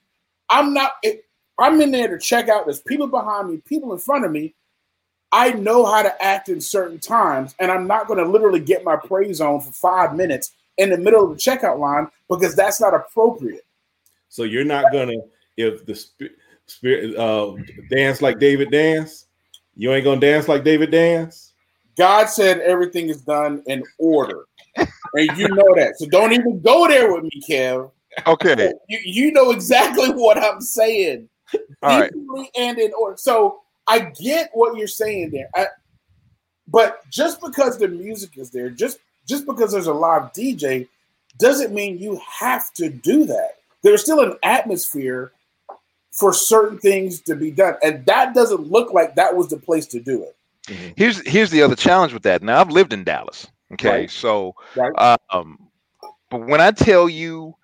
I'm 0.49 0.73
not. 0.73 0.93
It, 1.03 1.25
I'm 1.59 1.81
in 1.81 1.91
there 1.91 2.07
to 2.07 2.17
check 2.17 2.49
out. 2.49 2.65
There's 2.65 2.81
people 2.81 3.07
behind 3.07 3.49
me, 3.49 3.57
people 3.57 3.93
in 3.93 3.99
front 3.99 4.25
of 4.25 4.31
me. 4.31 4.55
I 5.31 5.51
know 5.51 5.85
how 5.85 6.01
to 6.01 6.23
act 6.23 6.49
in 6.49 6.59
certain 6.59 6.99
times, 6.99 7.53
and 7.59 7.71
I'm 7.71 7.85
not 7.85 8.07
going 8.07 8.17
to 8.17 8.29
literally 8.29 8.59
get 8.59 8.83
my 8.83 8.95
praise 8.95 9.41
on 9.41 9.61
for 9.61 9.71
five 9.71 10.15
minutes 10.15 10.53
in 10.79 10.89
the 10.89 10.97
middle 10.97 11.23
of 11.23 11.29
the 11.29 11.35
checkout 11.35 11.77
line 11.77 12.07
because 12.27 12.55
that's 12.55 12.81
not 12.81 12.95
appropriate. 12.95 13.65
So 14.29 14.43
you're 14.43 14.63
not 14.63 14.91
gonna 14.91 15.17
if 15.57 15.85
the 15.85 15.95
spirit, 15.95 16.33
spirit 16.67 17.15
uh, 17.17 17.55
dance 17.89 18.21
like 18.21 18.39
David 18.39 18.71
dance. 18.71 19.25
You 19.75 19.93
ain't 19.93 20.05
gonna 20.05 20.21
dance 20.21 20.47
like 20.47 20.63
David 20.63 20.91
dance. 20.91 21.53
God 21.97 22.27
said 22.27 22.59
everything 22.59 23.09
is 23.09 23.21
done 23.21 23.61
in 23.65 23.83
order, 23.97 24.45
and 24.77 25.37
you 25.37 25.49
know 25.49 25.75
that. 25.75 25.97
So 25.97 26.07
don't 26.09 26.31
even 26.31 26.61
go 26.61 26.87
there 26.87 27.13
with 27.13 27.23
me, 27.23 27.41
Kev. 27.47 27.91
okay 28.27 28.71
You, 28.87 28.99
you 29.03 29.31
know 29.31 29.51
exactly 29.51 30.09
what 30.13 30.37
I'm 30.37 30.61
saying. 30.61 31.27
All 31.83 31.99
right 32.01 32.11
and 32.57 32.77
in 32.77 32.93
order. 32.93 33.17
So 33.17 33.61
I 33.87 33.99
get 33.99 34.51
what 34.53 34.77
you're 34.77 34.87
saying 34.87 35.31
there. 35.31 35.49
I, 35.55 35.67
but 36.67 37.01
just 37.09 37.41
because 37.41 37.77
the 37.77 37.87
music 37.87 38.37
is 38.37 38.51
there, 38.51 38.69
just 38.69 38.99
just 39.27 39.45
because 39.45 39.71
there's 39.71 39.87
a 39.87 39.93
live 39.93 40.33
DJ, 40.33 40.87
doesn't 41.39 41.73
mean 41.73 41.97
you 41.99 42.19
have 42.27 42.73
to 42.75 42.89
do 42.89 43.25
that. 43.25 43.51
There's 43.83 44.01
still 44.01 44.19
an 44.21 44.37
atmosphere 44.43 45.31
for 46.11 46.33
certain 46.33 46.79
things 46.79 47.21
to 47.21 47.35
be 47.35 47.51
done, 47.51 47.75
and 47.83 48.05
that 48.05 48.33
doesn't 48.33 48.69
look 48.69 48.93
like 48.93 49.15
that 49.15 49.35
was 49.35 49.47
the 49.49 49.57
place 49.57 49.87
to 49.87 49.99
do 49.99 50.23
it. 50.23 50.35
here's 50.95 51.25
here's 51.27 51.49
the 51.51 51.61
other 51.63 51.75
challenge 51.75 52.13
with 52.13 52.23
that. 52.23 52.43
Now 52.43 52.59
I've 52.61 52.71
lived 52.71 52.93
in 52.93 53.03
Dallas. 53.03 53.47
Okay, 53.73 53.89
Right. 53.89 54.09
so 54.09 54.55
Right. 54.75 54.93
um, 55.31 55.69
but 56.29 56.47
when 56.47 56.61
I 56.61 56.71
tell 56.71 57.09
you 57.09 57.55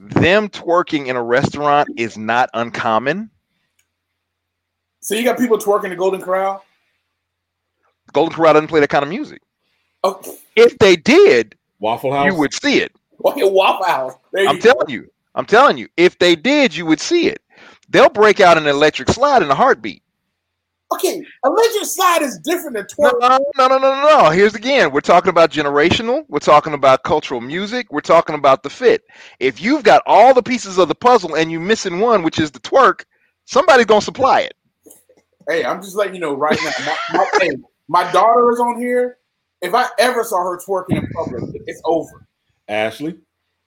them 0.00 0.48
twerking 0.48 1.06
in 1.08 1.16
a 1.16 1.22
restaurant 1.22 1.88
is 1.96 2.16
not 2.16 2.48
uncommon. 2.54 3.30
So 5.00 5.14
you 5.14 5.24
got 5.24 5.38
people 5.38 5.58
twerking 5.58 5.90
the 5.90 5.96
Golden 5.96 6.20
Corral. 6.22 6.64
Golden 8.12 8.34
Corral 8.34 8.54
doesn't 8.54 8.68
play 8.68 8.80
that 8.80 8.88
kind 8.90 9.02
of 9.02 9.08
music. 9.08 9.42
Oh, 10.02 10.20
If 10.56 10.78
they 10.78 10.96
did, 10.96 11.54
Waffle 11.78 12.12
House. 12.12 12.26
you 12.26 12.34
would 12.38 12.52
see 12.54 12.78
it. 12.80 12.92
okay, 13.24 13.48
Waffle 13.48 13.84
House. 13.86 14.14
There 14.32 14.48
I'm 14.48 14.56
you 14.56 14.62
go. 14.62 14.72
telling 14.72 14.88
you. 14.90 15.10
I'm 15.34 15.44
telling 15.46 15.76
you. 15.78 15.88
If 15.96 16.18
they 16.18 16.34
did, 16.34 16.74
you 16.74 16.86
would 16.86 17.00
see 17.00 17.28
it. 17.28 17.40
They'll 17.90 18.08
break 18.08 18.40
out 18.40 18.56
an 18.56 18.66
electric 18.66 19.10
slide 19.10 19.42
in 19.42 19.50
a 19.50 19.54
heartbeat. 19.54 20.02
Okay, 20.92 21.24
electric 21.44 21.84
slide 21.84 22.22
is 22.22 22.38
different 22.40 22.74
than 22.76 22.86
No, 22.98 23.10
twerk. 23.12 23.20
no, 23.20 23.38
no, 23.58 23.68
no, 23.68 23.78
no, 23.78 23.94
no. 24.02 24.22
no. 24.24 24.30
Here's 24.30 24.54
again. 24.54 24.90
We're 24.90 25.00
talking 25.00 25.30
about 25.30 25.50
generational. 25.52 26.24
We're 26.28 26.40
talking 26.40 26.74
about 26.74 27.04
cultural 27.04 27.40
music. 27.40 27.86
We're 27.92 28.00
talking 28.00 28.34
about 28.34 28.64
the 28.64 28.70
fit. 28.70 29.04
If 29.38 29.60
you've 29.62 29.84
got 29.84 30.02
all 30.06 30.34
the 30.34 30.42
pieces 30.42 30.78
of 30.78 30.88
the 30.88 30.94
puzzle 30.96 31.36
and 31.36 31.50
you're 31.50 31.60
missing 31.60 32.00
one, 32.00 32.22
which 32.24 32.40
is 32.40 32.50
the 32.50 32.58
twerk, 32.58 33.04
somebody's 33.44 33.86
gonna 33.86 34.00
supply 34.00 34.40
it. 34.40 34.54
Hey, 35.48 35.64
I'm 35.64 35.80
just 35.80 35.94
letting 35.94 36.14
you 36.14 36.20
know 36.20 36.34
right 36.34 36.58
now. 36.62 36.72
My, 36.84 36.96
my, 37.18 37.30
hey, 37.40 37.50
my 37.88 38.10
daughter 38.12 38.50
is 38.50 38.58
on 38.60 38.80
here. 38.80 39.18
If 39.62 39.74
I 39.74 39.86
ever 39.98 40.24
saw 40.24 40.42
her 40.42 40.58
twerking 40.58 40.98
in 40.98 41.06
public, 41.08 41.42
it's 41.66 41.80
over. 41.84 42.26
Ashley. 42.68 43.16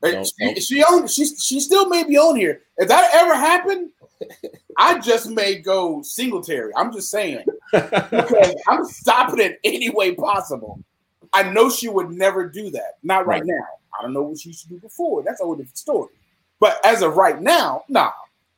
Hey, 0.02 0.12
Don't- 0.14 0.26
she, 0.28 0.34
don't. 0.46 0.62
she 0.62 0.84
on 0.84 1.08
she 1.08 1.26
she 1.26 1.60
still 1.62 1.88
may 1.88 2.04
be 2.04 2.18
on 2.18 2.36
here. 2.36 2.64
If 2.78 2.90
that 2.90 3.12
ever 3.14 3.34
happened, 3.36 3.92
I 4.78 5.00
just 5.00 5.30
may 5.30 5.56
go 5.56 6.02
Singletary. 6.02 6.72
I'm 6.76 6.92
just 6.92 7.10
saying 7.12 7.46
because 7.72 8.56
I'm 8.68 8.86
stopping 8.86 9.40
it 9.40 9.60
any 9.64 9.90
way 9.90 10.16
possible. 10.16 10.80
I 11.34 11.44
know 11.44 11.70
she 11.70 11.88
would 11.90 12.12
never 12.12 12.48
do 12.48 12.70
that. 12.72 12.98
Not 13.04 13.26
right, 13.26 13.42
Right. 13.42 13.46
now. 13.46 13.66
I 14.00 14.02
don't 14.04 14.14
know 14.14 14.24
what 14.24 14.40
she 14.40 14.50
used 14.50 14.64
to 14.64 14.70
do 14.70 14.80
before. 14.80 15.24
That's 15.24 15.42
a 15.42 15.44
whole 15.44 15.56
different 15.56 15.78
story. 15.78 16.10
But 16.60 16.84
as 16.86 17.02
of 17.02 17.16
right 17.18 17.42
now, 17.42 17.84
nah, 17.90 18.12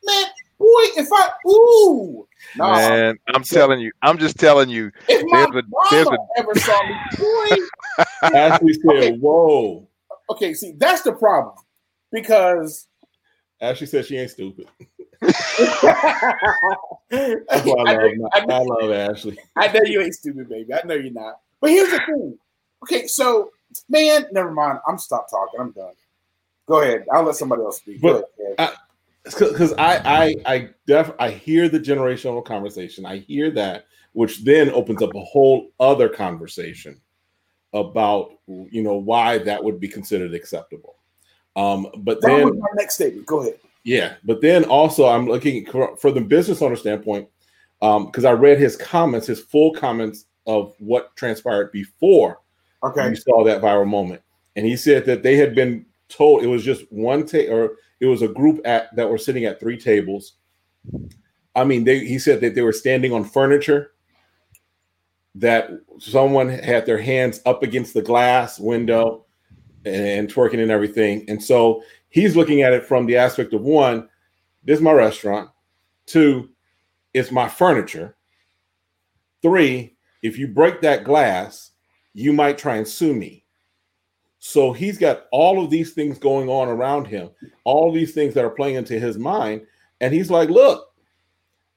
man, 0.04 0.26
boy, 0.60 0.66
if 0.98 1.08
I 1.12 1.30
ooh, 1.48 2.28
nah, 2.56 2.76
Man, 2.76 3.18
I'm 3.34 3.44
So- 3.44 3.56
telling 3.58 3.80
you. 3.80 3.92
I'm 4.02 4.18
just 4.18 4.38
telling 4.40 4.70
you. 4.70 4.92
if 5.08 5.24
my 5.28 5.48
there's 5.52 5.64
a- 5.66 5.90
there's 5.92 6.06
mama 6.06 6.18
ever 6.38 6.56
saw 6.56 6.84
me, 6.88 6.96
boy, 7.18 8.06
Ashley 8.38 8.74
said, 8.74 8.86
Okay. 8.86 9.12
"Whoa." 9.18 9.88
okay, 10.30 10.54
see, 10.54 10.74
that's 10.78 11.02
the 11.02 11.14
problem 11.14 11.56
because 12.12 12.88
Ashley 13.66 13.88
said 13.88 14.06
she 14.06 14.18
ain't 14.18 14.32
stupid. 14.32 14.68
I, 15.22 15.28
That's 17.10 17.66
why 17.66 17.84
I 17.86 17.94
love, 17.94 18.12
know- 18.16 18.30
I 18.34 18.40
I 18.50 18.62
love 18.64 18.92
Ashley. 18.92 19.38
I 19.56 19.68
know 19.68 19.82
you 19.86 20.02
ain't 20.02 20.14
stupid, 20.16 20.50
baby. 20.50 20.74
I 20.74 20.82
know 20.86 20.96
you're 20.96 21.12
not. 21.12 21.40
But 21.62 21.72
here's 21.72 21.90
the 21.92 22.00
thing. 22.06 22.38
Okay, 22.84 23.08
so 23.08 23.52
man, 23.90 24.28
never 24.32 24.52
mind. 24.52 24.80
I'm 24.88 24.98
stop 24.98 25.30
talking. 25.30 25.60
I'm 25.60 25.72
done. 25.72 25.94
Go 26.68 26.82
ahead. 26.82 27.06
I'll 27.12 27.24
let 27.24 27.36
somebody 27.36 27.62
else 27.64 27.78
speak. 27.78 28.02
But- 28.02 28.32
because 29.24 29.74
I 29.80 29.98
I 30.06 30.36
I 30.46 30.70
def 30.86 31.12
I 31.20 31.32
hear 31.32 31.68
the 31.68 31.80
generational 31.80 32.46
conversation. 32.46 33.08
I 33.08 33.18
hear 33.18 33.50
that, 33.52 33.88
which 34.14 34.44
then 34.44 34.70
opens 34.70 35.02
up 35.02 35.16
a 35.16 35.20
whole 35.22 35.72
other 35.80 36.08
conversation 36.10 37.02
about 37.74 38.34
you 38.48 38.84
know 38.84 38.96
why 38.96 39.40
that 39.40 39.64
would 39.64 39.80
be 39.80 39.88
considered 39.88 40.36
acceptable. 40.36 40.95
Um, 41.56 41.88
but 41.98 42.22
that 42.22 42.28
then 42.28 42.60
my 42.60 42.68
next 42.76 42.96
statement. 42.96 43.26
Go 43.26 43.42
ahead. 43.42 43.60
yeah, 43.84 44.16
but 44.24 44.42
then 44.42 44.66
also 44.66 45.08
I'm 45.08 45.28
looking 45.28 45.66
for, 45.66 46.12
the 46.12 46.22
business 46.22 46.62
owner 46.62 46.76
standpoint 46.76 47.30
because 47.80 48.26
I 48.26 48.32
read 48.32 48.60
his 48.60 48.76
comments, 48.76 49.28
his 49.28 49.40
full 49.42 49.74
comments 49.74 50.26
of 50.48 50.74
what 50.80 51.16
transpired 51.16 51.72
before 51.72 52.40
Okay. 52.84 53.10
you 53.10 53.16
saw 53.16 53.44
that 53.44 53.62
viral 53.62 53.88
moment, 53.88 54.22
and 54.56 54.66
he 54.66 54.76
said 54.76 55.06
that 55.06 55.24
they 55.24 55.38
had 55.38 55.56
been 55.56 55.86
told 56.10 56.44
it 56.44 56.48
was 56.48 56.64
just 56.64 56.92
one 56.92 57.26
ta- 57.26 57.50
or 57.50 57.78
it 58.00 58.06
was 58.06 58.22
a 58.22 58.28
group 58.28 58.62
at 58.66 58.96
that 58.96 59.10
were 59.10 59.18
sitting 59.18 59.46
at 59.46 59.60
three 59.60 59.78
tables. 59.78 60.34
I 61.56 61.64
mean, 61.64 61.84
they 61.86 62.00
he 62.00 62.20
said 62.20 62.42
that 62.42 62.54
they 62.54 62.62
were 62.62 62.74
standing 62.74 63.14
on 63.14 63.24
furniture. 63.24 63.92
That 65.36 65.70
someone 66.00 66.48
had 66.48 66.86
their 66.86 66.98
hands 67.00 67.42
up 67.46 67.62
against 67.64 67.94
the 67.94 68.02
glass 68.02 68.60
window 68.60 69.25
and 69.86 70.34
twerking 70.34 70.62
and 70.62 70.72
everything, 70.72 71.26
and 71.30 71.42
so 71.42 71.84
he's 72.10 72.36
looking 72.36 72.62
at 72.62 72.74
it 72.74 72.86
from 72.86 73.06
the 73.06 73.18
aspect 73.18 73.54
of 73.54 73.62
one, 73.62 74.10
this 74.64 74.78
is 74.80 74.84
my 74.84 74.92
restaurant. 74.92 75.50
Two, 76.06 76.50
it's 77.14 77.32
my 77.32 77.48
furniture. 77.48 78.16
Three, 79.42 79.96
if 80.24 80.38
you 80.38 80.48
break 80.48 80.82
that 80.82 81.04
glass, 81.04 81.72
you 82.14 82.34
might 82.34 82.58
try 82.58 82.78
and 82.78 82.88
sue 82.88 83.14
me. 83.14 83.46
So 84.40 84.72
he's 84.74 84.98
got 84.98 85.26
all 85.32 85.64
of 85.64 85.70
these 85.70 85.94
things 85.94 86.20
going 86.20 86.50
on 86.50 86.68
around 86.68 87.08
him, 87.08 87.30
all 87.64 87.92
these 87.92 88.14
things 88.14 88.34
that 88.34 88.46
are 88.46 88.50
playing 88.50 88.76
into 88.76 89.00
his 89.00 89.18
mind, 89.18 89.62
and 90.02 90.14
he's 90.14 90.30
like, 90.30 90.50
"Look, 90.50 90.94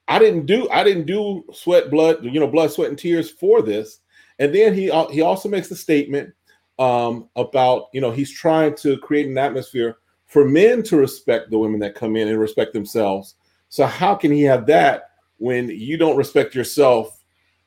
I 0.07 0.19
didn't 0.19 0.45
do 0.45 0.69
I 0.69 0.83
didn't 0.83 1.05
do 1.05 1.43
sweat, 1.51 1.89
blood, 1.89 2.23
you 2.23 2.39
know, 2.39 2.47
blood, 2.47 2.71
sweat, 2.71 2.89
and 2.89 2.97
tears 2.97 3.29
for 3.29 3.61
this." 3.61 3.99
And 4.39 4.53
then 4.53 4.73
he 4.73 4.85
he 5.11 5.21
also 5.21 5.49
makes 5.49 5.67
the 5.67 5.75
statement 5.75 6.33
um, 6.79 7.29
about 7.35 7.89
you 7.93 8.01
know 8.01 8.09
he's 8.09 8.31
trying 8.31 8.73
to 8.75 8.97
create 8.97 9.27
an 9.27 9.37
atmosphere 9.37 9.97
for 10.25 10.45
men 10.45 10.81
to 10.83 10.97
respect 10.97 11.51
the 11.51 11.59
women 11.59 11.79
that 11.81 11.95
come 11.95 12.15
in 12.15 12.27
and 12.27 12.39
respect 12.39 12.73
themselves. 12.73 13.35
So 13.67 13.85
how 13.85 14.15
can 14.15 14.31
he 14.31 14.43
have 14.43 14.65
that 14.67 15.11
when 15.37 15.69
you 15.69 15.97
don't 15.97 16.17
respect 16.17 16.55
yourself 16.55 17.23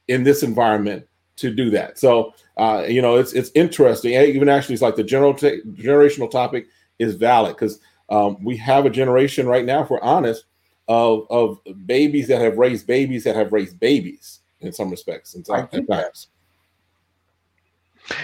in 0.08 0.24
this 0.24 0.42
environment 0.42 1.06
to 1.36 1.54
do 1.54 1.70
that? 1.70 1.98
So 1.98 2.34
uh, 2.56 2.86
you 2.88 3.02
know 3.02 3.16
it's 3.16 3.34
it's 3.34 3.50
interesting. 3.54 4.14
Even 4.14 4.48
actually, 4.48 4.74
it's 4.74 4.82
like 4.82 4.96
the 4.96 5.04
general 5.04 5.34
ta- 5.34 5.62
generational 5.74 6.30
topic 6.30 6.66
is 6.98 7.14
valid 7.14 7.54
because 7.54 7.78
um, 8.08 8.42
we 8.42 8.56
have 8.56 8.86
a 8.86 8.90
generation 8.90 9.46
right 9.46 9.64
now, 9.64 9.82
if 9.82 9.90
we're 9.90 10.00
honest, 10.00 10.44
of 10.88 11.26
of 11.28 11.58
babies 11.84 12.28
that 12.28 12.40
have 12.40 12.56
raised 12.56 12.86
babies 12.86 13.24
that 13.24 13.36
have 13.36 13.52
raised 13.52 13.78
babies 13.78 14.40
in 14.60 14.72
some 14.72 14.90
respects. 14.90 15.34
In 15.34 15.44
I 15.50 15.68
some 15.70 15.86
times. 15.86 16.28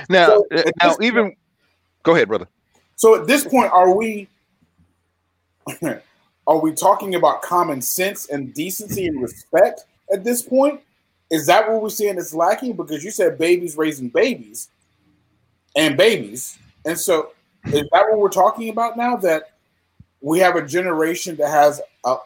Now, 0.09 0.27
So, 0.27 0.47
uh, 0.53 0.63
now 0.81 0.89
this 0.89 0.99
even 1.01 1.37
go 2.03 2.15
ahead, 2.15 2.29
brother. 2.29 2.49
So 2.97 3.21
at 3.21 3.27
this 3.27 3.45
point, 3.45 3.73
are 3.73 3.95
we 3.95 4.29
are 6.47 6.59
we 6.59 6.73
talking 6.73 7.15
about 7.15 7.43
common 7.43 7.81
sense 7.83 8.29
and 8.29 8.53
decency 8.55 9.07
and 9.07 9.23
respect 9.23 9.85
at 10.13 10.25
this 10.25 10.43
point? 10.43 10.81
Is 11.31 11.47
that 11.47 11.69
what 11.69 11.83
we're 11.83 11.91
seeing 11.91 12.17
is 12.17 12.35
lacking? 12.35 12.73
Because 12.75 13.05
you 13.05 13.11
said 13.11 13.39
babies 13.39 13.77
raising 13.77 14.09
babies 14.09 14.71
and 15.77 15.97
babies. 15.97 16.59
And 16.87 16.99
so 16.99 17.33
is 17.67 17.87
that 17.93 18.09
what 18.09 18.19
we're 18.19 18.31
talking 18.31 18.71
about 18.71 18.97
now? 18.97 19.17
That 19.17 19.53
we 20.21 20.39
have 20.39 20.57
a 20.57 20.67
generation 20.67 21.37
that 21.37 21.51
has 21.51 21.81
a, 22.05 22.17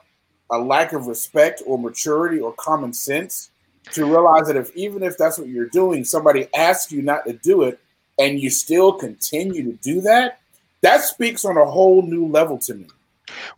a 0.50 0.59
lack 0.59 0.92
of 0.92 1.06
respect 1.06 1.62
or 1.66 1.78
maturity 1.78 2.40
or 2.40 2.52
common 2.54 2.92
sense 2.92 3.50
to 3.91 4.05
realize 4.05 4.47
that 4.47 4.57
if 4.57 4.75
even 4.77 5.03
if 5.03 5.19
that's 5.19 5.39
what 5.39 5.49
you're 5.49 5.67
doing, 5.67 6.05
somebody 6.05 6.49
asks 6.55 6.93
you 6.93 7.03
not 7.03 7.27
to 7.27 7.33
do 7.35 7.62
it 7.62 7.79
and 8.19 8.41
you 8.41 8.51
still 8.51 8.93
continue 8.93 9.65
to 9.65 9.73
do 9.83 10.01
that, 10.03 10.39
that 10.83 11.03
speaks 11.03 11.45
on 11.45 11.57
a 11.57 11.65
whole 11.65 12.03
new 12.03 12.27
level 12.27 12.59
to 12.59 12.75
me. 12.75 12.87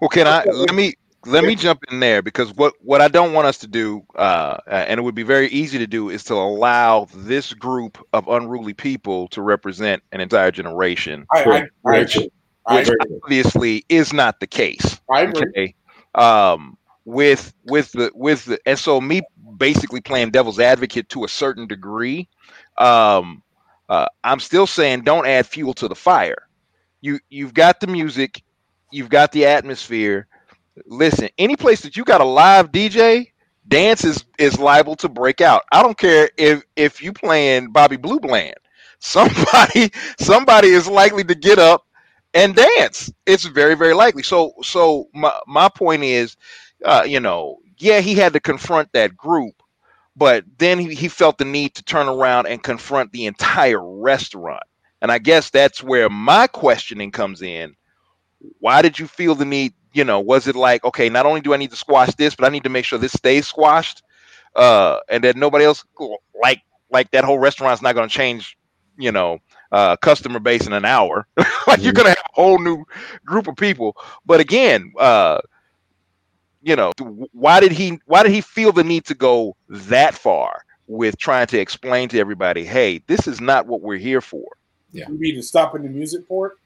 Well, 0.00 0.08
can 0.08 0.26
I 0.26 0.40
Okay. 0.42 0.50
let 0.50 0.74
me 0.74 0.94
let 1.26 1.44
me 1.44 1.54
jump 1.54 1.84
in 1.90 2.00
there 2.00 2.20
because 2.22 2.52
what 2.54 2.74
what 2.80 3.00
I 3.00 3.08
don't 3.08 3.32
want 3.32 3.46
us 3.46 3.58
to 3.58 3.66
do, 3.66 4.04
uh, 4.16 4.58
and 4.66 4.98
it 4.98 5.02
would 5.02 5.14
be 5.14 5.22
very 5.22 5.48
easy 5.48 5.78
to 5.78 5.86
do, 5.86 6.10
is 6.10 6.24
to 6.24 6.34
allow 6.34 7.06
this 7.14 7.54
group 7.54 7.98
of 8.12 8.28
unruly 8.28 8.74
people 8.74 9.28
to 9.28 9.42
represent 9.42 10.02
an 10.12 10.20
entire 10.20 10.50
generation, 10.50 11.26
I, 11.32 11.44
I. 11.44 11.68
I, 11.86 11.98
which 11.98 12.18
obviously 12.66 13.84
is 13.88 14.12
not 14.12 14.40
the 14.40 14.46
case. 14.46 15.00
I 15.10 15.22
agree. 15.22 15.42
Okay. 15.48 15.74
Um, 16.14 16.78
with 17.04 17.54
with 17.64 17.92
the 17.92 18.10
with 18.14 18.44
the 18.46 18.58
and 18.66 18.78
so 18.78 19.00
me 19.00 19.22
basically 19.58 20.00
playing 20.00 20.30
devil's 20.30 20.60
advocate 20.60 21.08
to 21.10 21.24
a 21.24 21.28
certain 21.28 21.66
degree, 21.66 22.28
um, 22.78 23.42
uh, 23.88 24.06
I'm 24.24 24.40
still 24.40 24.66
saying 24.66 25.02
don't 25.02 25.26
add 25.26 25.46
fuel 25.46 25.74
to 25.74 25.88
the 25.88 25.94
fire. 25.94 26.48
You 27.00 27.20
you've 27.30 27.54
got 27.54 27.80
the 27.80 27.86
music, 27.86 28.42
you've 28.92 29.10
got 29.10 29.32
the 29.32 29.46
atmosphere. 29.46 30.26
Listen, 30.86 31.28
any 31.38 31.56
place 31.56 31.82
that 31.82 31.96
you 31.96 32.04
got 32.04 32.20
a 32.20 32.24
live 32.24 32.72
DJ, 32.72 33.28
dance 33.68 34.04
is 34.04 34.24
is 34.38 34.58
liable 34.58 34.96
to 34.96 35.08
break 35.08 35.40
out. 35.40 35.62
I 35.72 35.82
don't 35.82 35.98
care 35.98 36.30
if 36.36 36.62
if 36.76 37.02
you 37.02 37.12
playing 37.12 37.72
Bobby 37.72 37.96
Blue 37.96 38.20
Bland. 38.20 38.54
Somebody 39.00 39.92
somebody 40.18 40.68
is 40.68 40.88
likely 40.88 41.24
to 41.24 41.34
get 41.34 41.58
up 41.58 41.84
and 42.34 42.54
dance. 42.56 43.12
It's 43.26 43.44
very 43.44 43.74
very 43.76 43.94
likely. 43.94 44.22
So 44.22 44.54
so 44.62 45.08
my 45.14 45.32
my 45.46 45.68
point 45.68 46.02
is, 46.04 46.36
uh, 46.84 47.04
you 47.06 47.20
know, 47.20 47.58
yeah, 47.78 48.00
he 48.00 48.14
had 48.14 48.34
to 48.34 48.40
confront 48.40 48.92
that 48.92 49.16
group, 49.16 49.62
but 50.16 50.44
then 50.58 50.78
he, 50.78 50.94
he 50.94 51.08
felt 51.08 51.38
the 51.38 51.44
need 51.44 51.74
to 51.76 51.84
turn 51.84 52.08
around 52.08 52.46
and 52.46 52.62
confront 52.62 53.12
the 53.12 53.26
entire 53.26 53.80
restaurant. 53.82 54.64
And 55.02 55.10
I 55.12 55.18
guess 55.18 55.50
that's 55.50 55.82
where 55.82 56.08
my 56.10 56.46
questioning 56.48 57.10
comes 57.12 57.42
in. 57.42 57.74
Why 58.60 58.82
did 58.82 58.98
you 58.98 59.06
feel 59.06 59.34
the 59.34 59.44
need? 59.44 59.72
You 59.92 60.04
know, 60.04 60.20
was 60.20 60.46
it 60.48 60.56
like, 60.56 60.84
okay, 60.84 61.08
not 61.08 61.26
only 61.26 61.40
do 61.40 61.54
I 61.54 61.56
need 61.56 61.70
to 61.70 61.76
squash 61.76 62.14
this, 62.14 62.34
but 62.34 62.46
I 62.46 62.50
need 62.50 62.64
to 62.64 62.70
make 62.70 62.84
sure 62.84 62.98
this 62.98 63.12
stays 63.12 63.46
squashed, 63.46 64.02
uh, 64.54 64.98
and 65.08 65.24
that 65.24 65.36
nobody 65.36 65.64
else 65.64 65.84
like 66.42 66.60
like 66.90 67.10
that 67.12 67.24
whole 67.24 67.38
restaurant's 67.38 67.82
not 67.82 67.94
going 67.94 68.08
to 68.08 68.14
change, 68.14 68.56
you 68.98 69.12
know, 69.12 69.38
uh, 69.72 69.96
customer 69.96 70.38
base 70.40 70.66
in 70.66 70.72
an 70.72 70.84
hour. 70.84 71.26
like 71.66 71.84
you're 71.84 71.92
Mhm. 71.92 71.94
gonna 71.94 72.10
have 72.10 72.18
a 72.18 72.34
whole 72.40 72.58
new 72.58 72.84
group 73.24 73.46
of 73.48 73.56
people. 73.56 73.96
But 74.24 74.40
again, 74.40 74.92
uh, 74.98 75.40
you 76.64 76.76
know, 76.76 76.92
why 77.32 77.60
did 77.60 77.72
he 77.72 78.00
why 78.06 78.22
did 78.22 78.32
he 78.32 78.40
feel 78.40 78.72
the 78.72 78.84
need 78.84 79.04
to 79.06 79.14
go 79.14 79.56
that 79.68 80.14
far 80.14 80.64
with 80.86 81.18
trying 81.18 81.46
to 81.48 81.58
explain 81.58 82.08
to 82.10 82.18
everybody, 82.18 82.64
hey, 82.64 83.02
this 83.06 83.26
is 83.28 83.40
not 83.40 83.66
what 83.66 83.80
we're 83.80 83.98
here 83.98 84.20
for. 84.20 84.44
You 84.92 85.06
mean 85.08 85.34
to 85.34 85.42
stop 85.42 85.74
in 85.74 85.82
the 85.82 85.88
music 85.88 86.28
part? 86.28 86.58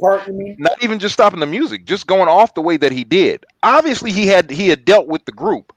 Part 0.00 0.26
you 0.26 0.34
mean? 0.34 0.56
Not 0.58 0.82
even 0.82 0.98
just 0.98 1.14
stopping 1.14 1.40
the 1.40 1.46
music, 1.46 1.86
just 1.86 2.06
going 2.06 2.28
off 2.28 2.54
the 2.54 2.60
way 2.60 2.76
that 2.76 2.92
he 2.92 3.02
did. 3.02 3.46
Obviously, 3.62 4.12
he 4.12 4.26
had 4.26 4.50
he 4.50 4.68
had 4.68 4.84
dealt 4.84 5.06
with 5.06 5.24
the 5.24 5.32
group 5.32 5.72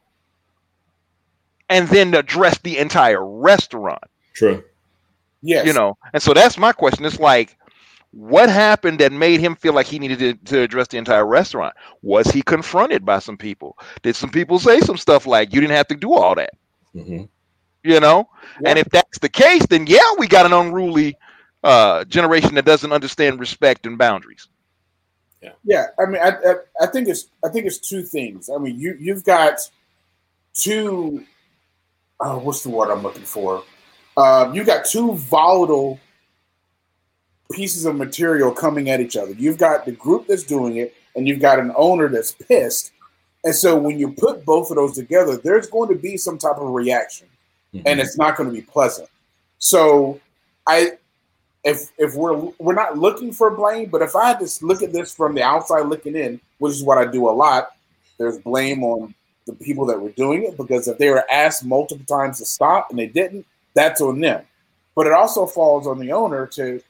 and 1.69 1.87
then 1.87 2.13
addressed 2.13 2.63
the 2.63 2.77
entire 2.77 3.25
restaurant. 3.25 4.03
True. 4.33 4.63
Yes. 5.41 5.65
you 5.65 5.71
know 5.71 5.97
and 6.13 6.21
so 6.21 6.33
that's 6.33 6.57
my 6.57 6.73
question 6.73 7.05
it's 7.05 7.17
like 7.17 7.57
what 8.11 8.49
happened 8.49 8.99
that 8.99 9.11
made 9.11 9.39
him 9.39 9.55
feel 9.55 9.73
like 9.73 9.85
he 9.87 9.99
needed 9.99 10.19
to, 10.19 10.33
to 10.45 10.61
address 10.61 10.87
the 10.89 10.97
entire 10.97 11.25
restaurant 11.27 11.75
was 12.01 12.27
he 12.27 12.41
confronted 12.41 13.05
by 13.05 13.19
some 13.19 13.37
people 13.37 13.77
did 14.03 14.15
some 14.15 14.29
people 14.31 14.59
say 14.59 14.79
some 14.81 14.97
stuff 14.97 15.27
like 15.27 15.53
you 15.53 15.61
didn't 15.61 15.75
have 15.75 15.87
to 15.87 15.95
do 15.95 16.13
all 16.13 16.35
that 16.35 16.51
hmm 16.93 17.23
you 17.83 17.99
know 17.99 18.27
Yeah. 18.59 18.69
and 18.69 18.79
if 18.79 18.89
that's 18.89 19.19
the 19.19 19.29
case 19.29 19.65
then 19.67 19.87
yeah 19.87 19.99
we 20.19 20.27
got 20.27 20.45
an 20.45 20.53
unruly 20.53 21.17
uh 21.63 22.03
generation 22.05 22.55
that 22.55 22.65
doesn't 22.65 22.93
understand 22.93 23.39
respect 23.39 23.85
and 23.87 23.97
boundaries 23.97 24.47
Yeah. 25.41 25.51
Yeah, 25.63 25.87
I 25.99 26.05
mean, 26.07 26.21
I, 26.21 26.29
I, 26.29 26.53
I 26.81 26.87
think 26.87 27.07
it's 27.09 27.27
I 27.45 27.49
think 27.49 27.65
it's 27.67 27.79
two 27.79 28.03
things. 28.03 28.49
I 28.53 28.57
mean, 28.59 28.79
you 28.79 28.95
you've 28.99 29.23
got 29.23 29.59
two. 30.53 31.25
Oh, 32.19 32.39
what's 32.39 32.63
the 32.63 32.69
word 32.69 32.91
I'm 32.91 33.03
looking 33.03 33.23
for? 33.25 33.63
Uh, 34.17 34.51
you 34.53 34.63
got 34.63 34.85
two 34.85 35.13
volatile 35.13 35.99
pieces 37.51 37.85
of 37.85 37.95
material 37.95 38.51
coming 38.51 38.89
at 38.89 39.01
each 39.01 39.17
other. 39.17 39.31
You've 39.33 39.57
got 39.57 39.85
the 39.85 39.91
group 39.91 40.27
that's 40.27 40.43
doing 40.43 40.77
it, 40.77 40.93
and 41.15 41.27
you've 41.27 41.39
got 41.39 41.59
an 41.59 41.71
owner 41.75 42.07
that's 42.07 42.31
pissed. 42.31 42.91
And 43.43 43.55
so, 43.55 43.77
when 43.77 43.99
you 43.99 44.11
put 44.11 44.45
both 44.45 44.69
of 44.69 44.75
those 44.75 44.95
together, 44.95 45.37
there's 45.37 45.67
going 45.67 45.89
to 45.89 45.95
be 45.95 46.17
some 46.17 46.37
type 46.37 46.57
of 46.57 46.69
reaction 46.69 47.27
Mm-hmm. 47.73 47.87
and 47.87 47.99
it's 47.99 48.17
not 48.17 48.35
going 48.35 48.49
to 48.49 48.55
be 48.55 48.63
pleasant. 48.63 49.09
So, 49.59 50.19
I 50.65 50.93
if 51.63 51.91
if 51.97 52.15
we're 52.15 52.51
we're 52.57 52.73
not 52.73 52.97
looking 52.97 53.31
for 53.31 53.51
blame, 53.51 53.89
but 53.89 54.01
if 54.01 54.15
I 54.15 54.29
had 54.29 54.39
to 54.39 54.65
look 54.65 54.81
at 54.81 54.91
this 54.91 55.13
from 55.13 55.35
the 55.35 55.43
outside 55.43 55.81
looking 55.81 56.15
in, 56.15 56.41
which 56.57 56.73
is 56.73 56.83
what 56.83 56.97
I 56.97 57.05
do 57.05 57.29
a 57.29 57.31
lot, 57.31 57.69
there's 58.17 58.39
blame 58.39 58.83
on 58.83 59.13
the 59.45 59.53
people 59.53 59.85
that 59.85 60.01
were 60.01 60.09
doing 60.11 60.43
it 60.43 60.57
because 60.57 60.87
if 60.87 60.97
they 60.97 61.09
were 61.09 61.25
asked 61.31 61.63
multiple 61.63 62.05
times 62.05 62.39
to 62.39 62.45
stop 62.45 62.89
and 62.89 62.97
they 62.97 63.07
didn't, 63.07 63.45
that's 63.75 64.01
on 64.01 64.19
them. 64.19 64.43
But 64.95 65.05
it 65.05 65.13
also 65.13 65.45
falls 65.45 65.85
on 65.85 65.99
the 65.99 66.11
owner 66.11 66.47
to 66.47 66.81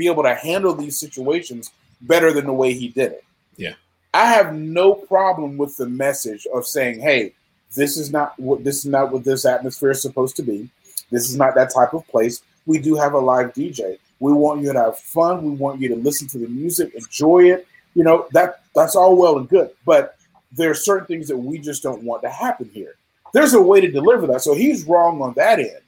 be 0.00 0.06
able 0.06 0.22
to 0.22 0.34
handle 0.34 0.74
these 0.74 0.98
situations 0.98 1.72
better 2.00 2.32
than 2.32 2.46
the 2.46 2.52
way 2.52 2.72
he 2.72 2.88
did 2.88 3.12
it. 3.12 3.24
Yeah. 3.56 3.74
I 4.14 4.24
have 4.26 4.54
no 4.54 4.94
problem 4.94 5.58
with 5.58 5.76
the 5.76 5.86
message 5.86 6.46
of 6.54 6.66
saying, 6.66 7.00
"Hey, 7.00 7.34
this 7.74 7.96
is 7.98 8.10
not 8.10 8.38
what 8.38 8.64
this 8.64 8.78
is 8.78 8.86
not 8.86 9.12
what 9.12 9.24
this 9.24 9.44
atmosphere 9.44 9.90
is 9.90 10.02
supposed 10.02 10.36
to 10.36 10.42
be. 10.42 10.70
This 11.10 11.28
is 11.28 11.36
not 11.36 11.54
that 11.54 11.72
type 11.72 11.92
of 11.92 12.06
place. 12.08 12.42
We 12.66 12.78
do 12.78 12.96
have 12.96 13.12
a 13.12 13.18
live 13.18 13.52
DJ. 13.52 13.98
We 14.20 14.32
want 14.32 14.62
you 14.62 14.72
to 14.72 14.78
have 14.78 14.98
fun. 14.98 15.44
We 15.44 15.50
want 15.50 15.80
you 15.80 15.88
to 15.88 15.96
listen 15.96 16.26
to 16.28 16.38
the 16.38 16.48
music, 16.48 16.94
enjoy 16.94 17.50
it. 17.52 17.66
You 17.94 18.04
know 18.04 18.26
that 18.32 18.62
that's 18.74 18.96
all 18.96 19.16
well 19.16 19.38
and 19.38 19.48
good, 19.48 19.70
but 19.84 20.16
there 20.52 20.70
are 20.70 20.74
certain 20.74 21.06
things 21.06 21.28
that 21.28 21.36
we 21.36 21.58
just 21.58 21.82
don't 21.82 22.02
want 22.02 22.22
to 22.22 22.30
happen 22.30 22.70
here. 22.72 22.94
There's 23.32 23.54
a 23.54 23.62
way 23.62 23.80
to 23.80 23.90
deliver 23.90 24.26
that. 24.28 24.42
So 24.42 24.54
he's 24.54 24.84
wrong 24.84 25.22
on 25.22 25.34
that 25.34 25.58
end. 25.60 25.82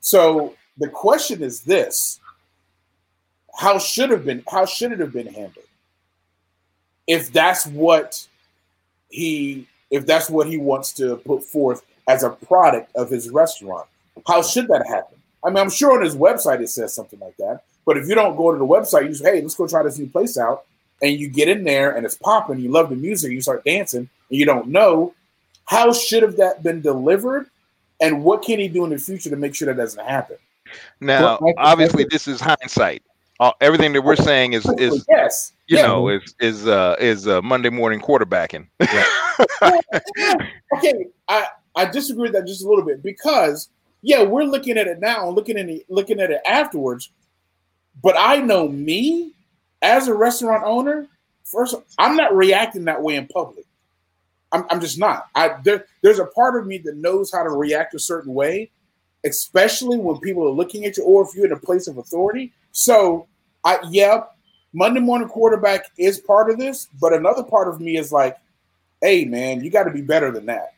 So 0.00 0.54
the 0.78 0.88
question 0.88 1.42
is 1.42 1.62
this: 1.62 2.20
How 3.58 3.78
should 3.78 4.10
have 4.10 4.24
been? 4.24 4.44
How 4.48 4.64
should 4.64 4.92
it 4.92 5.00
have 5.00 5.12
been 5.12 5.26
handled? 5.26 5.66
If 7.08 7.32
that's 7.32 7.66
what 7.66 8.24
he 9.08 9.66
if 9.90 10.06
that's 10.06 10.30
what 10.30 10.46
he 10.46 10.58
wants 10.58 10.92
to 10.92 11.16
put 11.16 11.42
forth 11.42 11.84
as 12.06 12.22
a 12.22 12.30
product 12.30 12.94
of 12.94 13.10
his 13.10 13.30
restaurant. 13.30 13.86
How 14.26 14.42
should 14.42 14.68
that 14.68 14.86
happen? 14.86 15.18
I 15.44 15.48
mean, 15.48 15.58
I'm 15.58 15.70
sure 15.70 15.98
on 15.98 16.04
his 16.04 16.14
website 16.14 16.60
it 16.60 16.68
says 16.68 16.94
something 16.94 17.18
like 17.18 17.36
that. 17.38 17.62
But 17.84 17.96
if 17.96 18.06
you 18.06 18.14
don't 18.14 18.36
go 18.36 18.52
to 18.52 18.58
the 18.58 18.66
website, 18.66 19.08
you 19.08 19.14
say, 19.14 19.36
hey, 19.36 19.42
let's 19.42 19.54
go 19.54 19.66
try 19.66 19.82
this 19.82 19.98
new 19.98 20.08
place 20.08 20.36
out. 20.36 20.64
And 21.00 21.18
you 21.18 21.28
get 21.28 21.48
in 21.48 21.64
there 21.64 21.96
and 21.96 22.04
it's 22.04 22.16
popping, 22.16 22.60
you 22.60 22.70
love 22.70 22.90
the 22.90 22.96
music, 22.96 23.32
you 23.32 23.40
start 23.40 23.64
dancing, 23.64 24.00
and 24.00 24.38
you 24.38 24.44
don't 24.44 24.68
know 24.68 25.14
how 25.64 25.92
should 25.92 26.22
have 26.22 26.36
that 26.36 26.62
been 26.62 26.80
delivered 26.80 27.48
and 28.00 28.22
what 28.22 28.42
can 28.42 28.58
he 28.58 28.68
do 28.68 28.84
in 28.84 28.90
the 28.90 28.98
future 28.98 29.30
to 29.30 29.36
make 29.36 29.54
sure 29.54 29.66
that 29.66 29.76
doesn't 29.76 30.04
happen? 30.04 30.36
now 31.00 31.38
Well, 31.40 31.54
obviously 31.56 32.04
this 32.04 32.28
is 32.28 32.40
hindsight 32.40 33.02
uh, 33.40 33.52
everything 33.60 33.92
that 33.92 34.02
we're 34.02 34.16
saying 34.16 34.52
is 34.52 34.66
is 34.78 35.04
yes. 35.08 35.52
you 35.66 35.76
Yeah. 35.76 35.86
know 35.86 36.08
is 36.08 36.34
is 36.40 36.66
uh 36.66 36.96
is 36.98 37.26
uh 37.28 37.40
monday 37.42 37.70
morning 37.70 38.00
quarterbacking 38.00 38.66
okay, 40.76 41.06
I, 41.28 41.46
I 41.76 41.84
disagree 41.86 42.22
with 42.24 42.32
that 42.32 42.46
just 42.46 42.64
a 42.64 42.68
little 42.68 42.84
bit 42.84 43.02
because 43.02 43.68
yeah, 44.02 44.22
we're 44.22 44.44
looking 44.44 44.78
at 44.78 44.86
it 44.86 45.00
now 45.00 45.26
and 45.26 45.36
looking 45.36 45.58
at 45.58 45.68
it 45.68 45.84
looking 45.88 46.20
at 46.20 46.30
it 46.30 46.40
afterwards. 46.46 47.10
But 48.02 48.14
I 48.18 48.38
know 48.38 48.68
me 48.68 49.32
as 49.82 50.08
a 50.08 50.14
restaurant 50.14 50.62
owner, 50.64 51.06
first 51.44 51.74
I'm 51.98 52.16
not 52.16 52.36
reacting 52.36 52.84
that 52.84 53.02
way 53.02 53.16
in 53.16 53.26
public. 53.28 53.64
I'm, 54.52 54.64
I'm 54.70 54.80
just 54.80 54.98
not. 54.98 55.26
I 55.34 55.56
there, 55.62 55.86
there's 56.02 56.18
a 56.20 56.26
part 56.26 56.58
of 56.60 56.66
me 56.66 56.78
that 56.78 56.96
knows 56.96 57.32
how 57.32 57.42
to 57.42 57.50
react 57.50 57.94
a 57.94 57.98
certain 57.98 58.34
way, 58.34 58.70
especially 59.24 59.98
when 59.98 60.18
people 60.20 60.46
are 60.46 60.52
looking 60.52 60.84
at 60.84 60.96
you 60.96 61.04
or 61.04 61.22
if 61.22 61.34
you're 61.34 61.46
in 61.46 61.52
a 61.52 61.58
place 61.58 61.86
of 61.86 61.98
authority. 61.98 62.52
So 62.78 63.26
I 63.64 63.80
yeah, 63.90 64.22
Monday 64.72 65.00
morning 65.00 65.26
quarterback 65.26 65.86
is 65.98 66.20
part 66.20 66.48
of 66.48 66.58
this, 66.58 66.86
but 67.00 67.12
another 67.12 67.42
part 67.42 67.66
of 67.66 67.80
me 67.80 67.96
is 67.96 68.12
like, 68.12 68.36
hey 69.00 69.24
man, 69.24 69.64
you 69.64 69.68
got 69.68 69.84
to 69.84 69.90
be 69.90 70.00
better 70.00 70.30
than 70.30 70.46
that. 70.46 70.74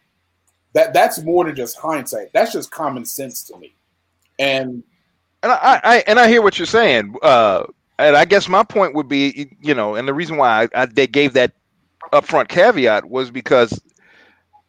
That 0.72 0.94
that's 0.94 1.22
more 1.22 1.44
than 1.44 1.54
just 1.54 1.76
hindsight. 1.76 2.32
That's 2.32 2.54
just 2.54 2.70
common 2.70 3.04
sense 3.04 3.42
to 3.44 3.58
me. 3.58 3.74
And 4.38 4.82
and 5.42 5.52
I, 5.52 5.80
I 5.84 6.04
and 6.06 6.18
I 6.18 6.26
hear 6.26 6.40
what 6.40 6.58
you're 6.58 6.64
saying. 6.64 7.16
Uh, 7.20 7.64
and 7.98 8.16
I 8.16 8.24
guess 8.24 8.48
my 8.48 8.62
point 8.62 8.94
would 8.94 9.08
be, 9.08 9.54
you 9.60 9.74
know, 9.74 9.94
and 9.94 10.08
the 10.08 10.14
reason 10.14 10.38
why 10.38 10.62
I, 10.62 10.68
I 10.74 10.86
they 10.86 11.06
gave 11.06 11.34
that 11.34 11.52
upfront 12.14 12.48
caveat 12.48 13.10
was 13.10 13.30
because 13.30 13.78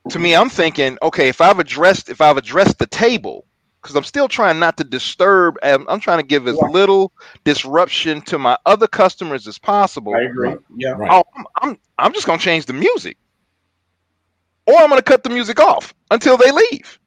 to 0.09 0.19
me, 0.19 0.35
I'm 0.35 0.49
thinking, 0.49 0.97
okay, 1.01 1.29
if 1.29 1.39
I've 1.39 1.59
addressed 1.59 2.09
if 2.09 2.19
I've 2.19 2.35
addressed 2.35 2.77
the 2.77 2.87
table, 2.87 3.45
because 3.81 3.95
I'm 3.95 4.03
still 4.03 4.27
trying 4.27 4.59
not 4.59 4.77
to 4.77 4.83
disturb, 4.83 5.57
I'm, 5.63 5.87
I'm 5.89 5.99
trying 5.99 6.19
to 6.19 6.25
give 6.25 6.47
as 6.47 6.55
Yeah. 6.61 6.67
little 6.69 7.11
disruption 7.43 8.21
to 8.23 8.37
my 8.37 8.57
other 8.65 8.87
customers 8.87 9.47
as 9.47 9.57
possible. 9.57 10.13
I 10.15 10.21
agree. 10.21 10.55
Yeah. 10.77 10.91
Right. 10.91 11.09
Oh, 11.11 11.23
I'm, 11.35 11.45
I'm 11.61 11.77
I'm 11.97 12.13
just 12.13 12.25
gonna 12.27 12.39
change 12.39 12.65
the 12.65 12.73
music, 12.73 13.17
or 14.67 14.75
I'm 14.77 14.89
gonna 14.89 15.01
cut 15.01 15.23
the 15.23 15.29
music 15.29 15.59
off 15.59 15.93
until 16.11 16.37
they 16.37 16.51
leave. 16.51 16.99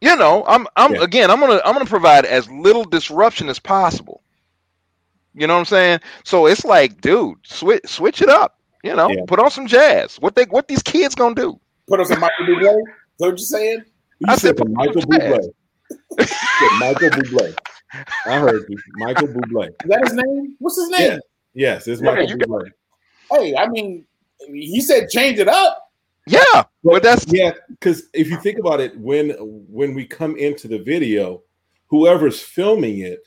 You 0.00 0.16
know, 0.16 0.44
I'm 0.46 0.66
I'm 0.76 0.94
Yeah. 0.94 1.02
again, 1.04 1.30
I'm 1.30 1.40
gonna 1.40 1.60
I'm 1.64 1.72
gonna 1.74 1.84
provide 1.86 2.24
as 2.24 2.50
little 2.50 2.84
disruption 2.84 3.48
as 3.48 3.58
possible. 3.58 4.22
You 5.34 5.46
know 5.46 5.54
what 5.54 5.60
I'm 5.60 5.66
saying? 5.66 6.00
So 6.24 6.46
it's 6.46 6.64
like, 6.64 7.00
dude, 7.00 7.36
switch 7.44 7.82
switch 7.86 8.20
it 8.22 8.28
up. 8.28 8.58
You 8.82 8.96
know, 8.96 9.10
Yeah. 9.10 9.24
put 9.28 9.38
on 9.38 9.50
some 9.50 9.66
jazz. 9.66 10.16
What 10.16 10.34
they 10.34 10.44
what 10.44 10.66
these 10.68 10.82
kids 10.82 11.14
gonna 11.14 11.34
do? 11.34 11.60
Put 11.88 12.00
us 12.00 12.10
a 12.10 12.18
Michael 12.18 12.46
Bublé. 12.46 12.60
Is 12.60 12.64
that 12.64 12.82
what 13.18 13.28
you're 13.28 13.36
saying? 13.38 13.84
You 14.20 14.26
I 14.28 14.32
said 14.36 14.40
said 14.40 14.56
the 14.56 14.64
Michael 14.66 15.02
Bublé. 15.02 15.48
Bublé. 16.18 16.78
Michael 16.78 17.10
Bublé. 17.10 17.56
I 18.26 18.38
heard 18.38 18.64
you. 18.68 18.78
Michael 18.96 19.28
Bublé. 19.28 19.68
Is 19.68 19.74
that 19.88 20.04
his 20.04 20.14
name? 20.14 20.56
What's 20.58 20.76
his 20.76 20.88
name? 20.90 21.12
Yeah. 21.12 21.18
Yes, 21.54 21.88
it's 21.88 22.00
Michael 22.00 22.28
you 22.28 22.36
got- 22.38 22.48
Bublé. 22.48 22.70
Hey, 23.32 23.54
I 23.56 23.68
mean, 23.68 24.04
he 24.48 24.80
said 24.80 25.08
change 25.08 25.38
it 25.38 25.48
up. 25.48 25.86
Yeah, 26.26 26.64
but 26.84 27.02
that's 27.02 27.26
yeah, 27.32 27.52
because 27.70 28.04
if 28.12 28.28
you 28.28 28.36
think 28.40 28.58
about 28.58 28.80
it, 28.80 28.96
when 28.98 29.30
when 29.40 29.94
we 29.94 30.04
come 30.04 30.36
into 30.36 30.68
the 30.68 30.78
video, 30.78 31.42
whoever's 31.86 32.40
filming 32.40 32.98
it, 33.00 33.20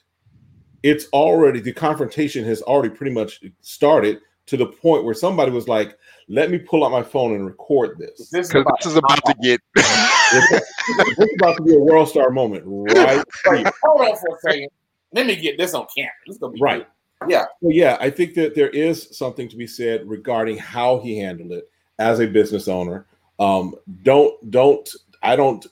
it's 0.84 1.08
already 1.12 1.60
the 1.60 1.74
confrontation 1.74 2.46
has 2.46 2.62
already 2.62 2.89
pretty 2.93 3.13
much 3.13 3.41
started 3.62 4.19
to 4.45 4.58
the 4.58 4.65
point 4.65 5.03
where 5.06 5.13
somebody 5.13 5.51
was 5.51 5.67
like, 5.67 5.97
"Let 6.27 6.51
me 6.51 6.58
pull 6.58 6.84
out 6.86 6.91
my 6.91 7.03
phone 7.03 7.34
and 7.34 7.45
record 7.45 7.97
this." 7.97 8.29
This 8.29 8.49
is 8.49 8.56
about, 8.56 8.79
this 8.82 8.91
is 8.91 8.97
about 8.97 9.23
to 9.25 9.36
get. 9.41 9.62
this 9.75 10.62
it's 10.88 11.34
about 11.41 11.58
to 11.58 11.63
be 11.63 11.73
a 11.75 11.79
WorldStar 11.79 12.34
moment, 12.34 12.63
right? 12.65 13.23
Here. 13.56 13.71
hold 13.84 14.01
on 14.01 14.15
for 14.17 14.36
a 14.36 14.39
second. 14.41 14.69
Let 15.13 15.27
me 15.27 15.36
get 15.36 15.58
this 15.58 15.73
on 15.73 15.86
camera. 15.95 16.12
This 16.27 16.36
is 16.36 16.39
gonna 16.39 16.53
be 16.53 16.60
Right. 16.62 16.88
good. 17.21 17.32
Yeah. 17.32 17.45
Well, 17.62 17.73
yeah, 17.73 17.97
I 18.01 18.10
think 18.10 18.34
that 18.34 18.53
there 18.56 18.69
is 18.69 19.15
something 19.17 19.47
to 19.47 19.56
be 19.56 19.67
said 19.67 20.08
regarding 20.10 20.58
how 20.58 20.99
he 20.99 21.17
handled 21.17 21.51
it 21.53 21.69
as 21.99 22.19
a 22.19 22.27
business 22.27 22.67
owner. 22.67 23.06
Um, 23.39 23.75
don't 24.01 24.51
don't 24.51 24.89
I 25.21 25.36
don't 25.38 25.65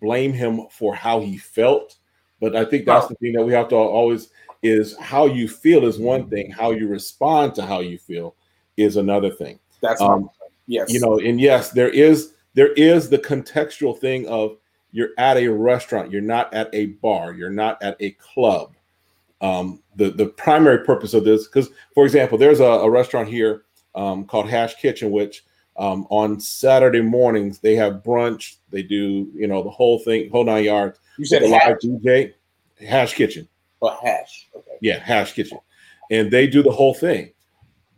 blame 0.00 0.32
him 0.32 0.62
for 0.70 0.94
how 0.94 1.20
he 1.20 1.36
felt, 1.36 1.96
but 2.40 2.56
I 2.56 2.64
think 2.64 2.84
that's 2.86 3.04
No. 3.04 3.08
the 3.10 3.14
thing 3.16 3.32
that 3.34 3.44
we 3.44 3.52
have 3.52 3.68
to 3.68 3.76
always 3.76 4.30
is 4.62 4.96
how 4.98 5.26
you 5.26 5.48
feel 5.48 5.84
is 5.84 5.98
one 5.98 6.28
thing, 6.28 6.50
how 6.50 6.72
you 6.72 6.88
respond 6.88 7.54
to 7.54 7.64
how 7.64 7.80
you 7.80 7.98
feel 7.98 8.34
is 8.76 8.96
another 8.96 9.30
thing. 9.30 9.58
That's 9.80 10.00
Um, 10.00 10.30
yes. 10.66 10.92
You 10.92 11.00
know, 11.00 11.18
and 11.18 11.40
yes, 11.40 11.70
there 11.70 11.90
is 11.90 12.32
there 12.54 12.72
is 12.72 13.08
the 13.08 13.18
contextual 13.18 13.98
thing 13.98 14.26
of 14.26 14.56
you're 14.90 15.10
at 15.18 15.36
a 15.36 15.48
restaurant, 15.48 16.10
you're 16.10 16.20
not 16.20 16.52
at 16.52 16.68
a 16.72 16.86
bar, 16.86 17.32
you're 17.32 17.50
not 17.50 17.80
at 17.82 17.96
a 18.00 18.12
club. 18.12 18.74
Um, 19.40 19.82
the 19.94 20.10
the 20.10 20.26
primary 20.26 20.84
purpose 20.84 21.14
of 21.14 21.24
this, 21.24 21.46
because 21.46 21.68
for 21.94 22.04
example, 22.04 22.38
there's 22.38 22.60
a, 22.60 22.64
a 22.64 22.90
restaurant 22.90 23.28
here 23.28 23.62
um, 23.94 24.24
called 24.24 24.48
Hash 24.48 24.74
Kitchen, 24.76 25.10
which 25.10 25.44
um, 25.76 26.06
on 26.10 26.40
Saturday 26.40 27.00
mornings 27.00 27.60
they 27.60 27.76
have 27.76 28.02
brunch. 28.02 28.56
They 28.70 28.82
do 28.82 29.30
you 29.32 29.46
know 29.46 29.62
the 29.62 29.70
whole 29.70 30.00
thing, 30.00 30.30
whole 30.30 30.44
nine 30.44 30.64
yards. 30.64 30.98
You 31.18 31.24
said 31.24 31.42
live 31.42 31.78
DJ, 31.78 32.34
Hash 32.80 33.14
Kitchen. 33.14 33.48
Oh, 33.80 33.96
hash. 34.02 34.48
Okay. 34.56 34.76
Yeah, 34.80 34.98
Hash 34.98 35.32
Kitchen, 35.32 35.58
and 36.10 36.30
they 36.30 36.46
do 36.46 36.62
the 36.62 36.70
whole 36.70 36.94
thing. 36.94 37.32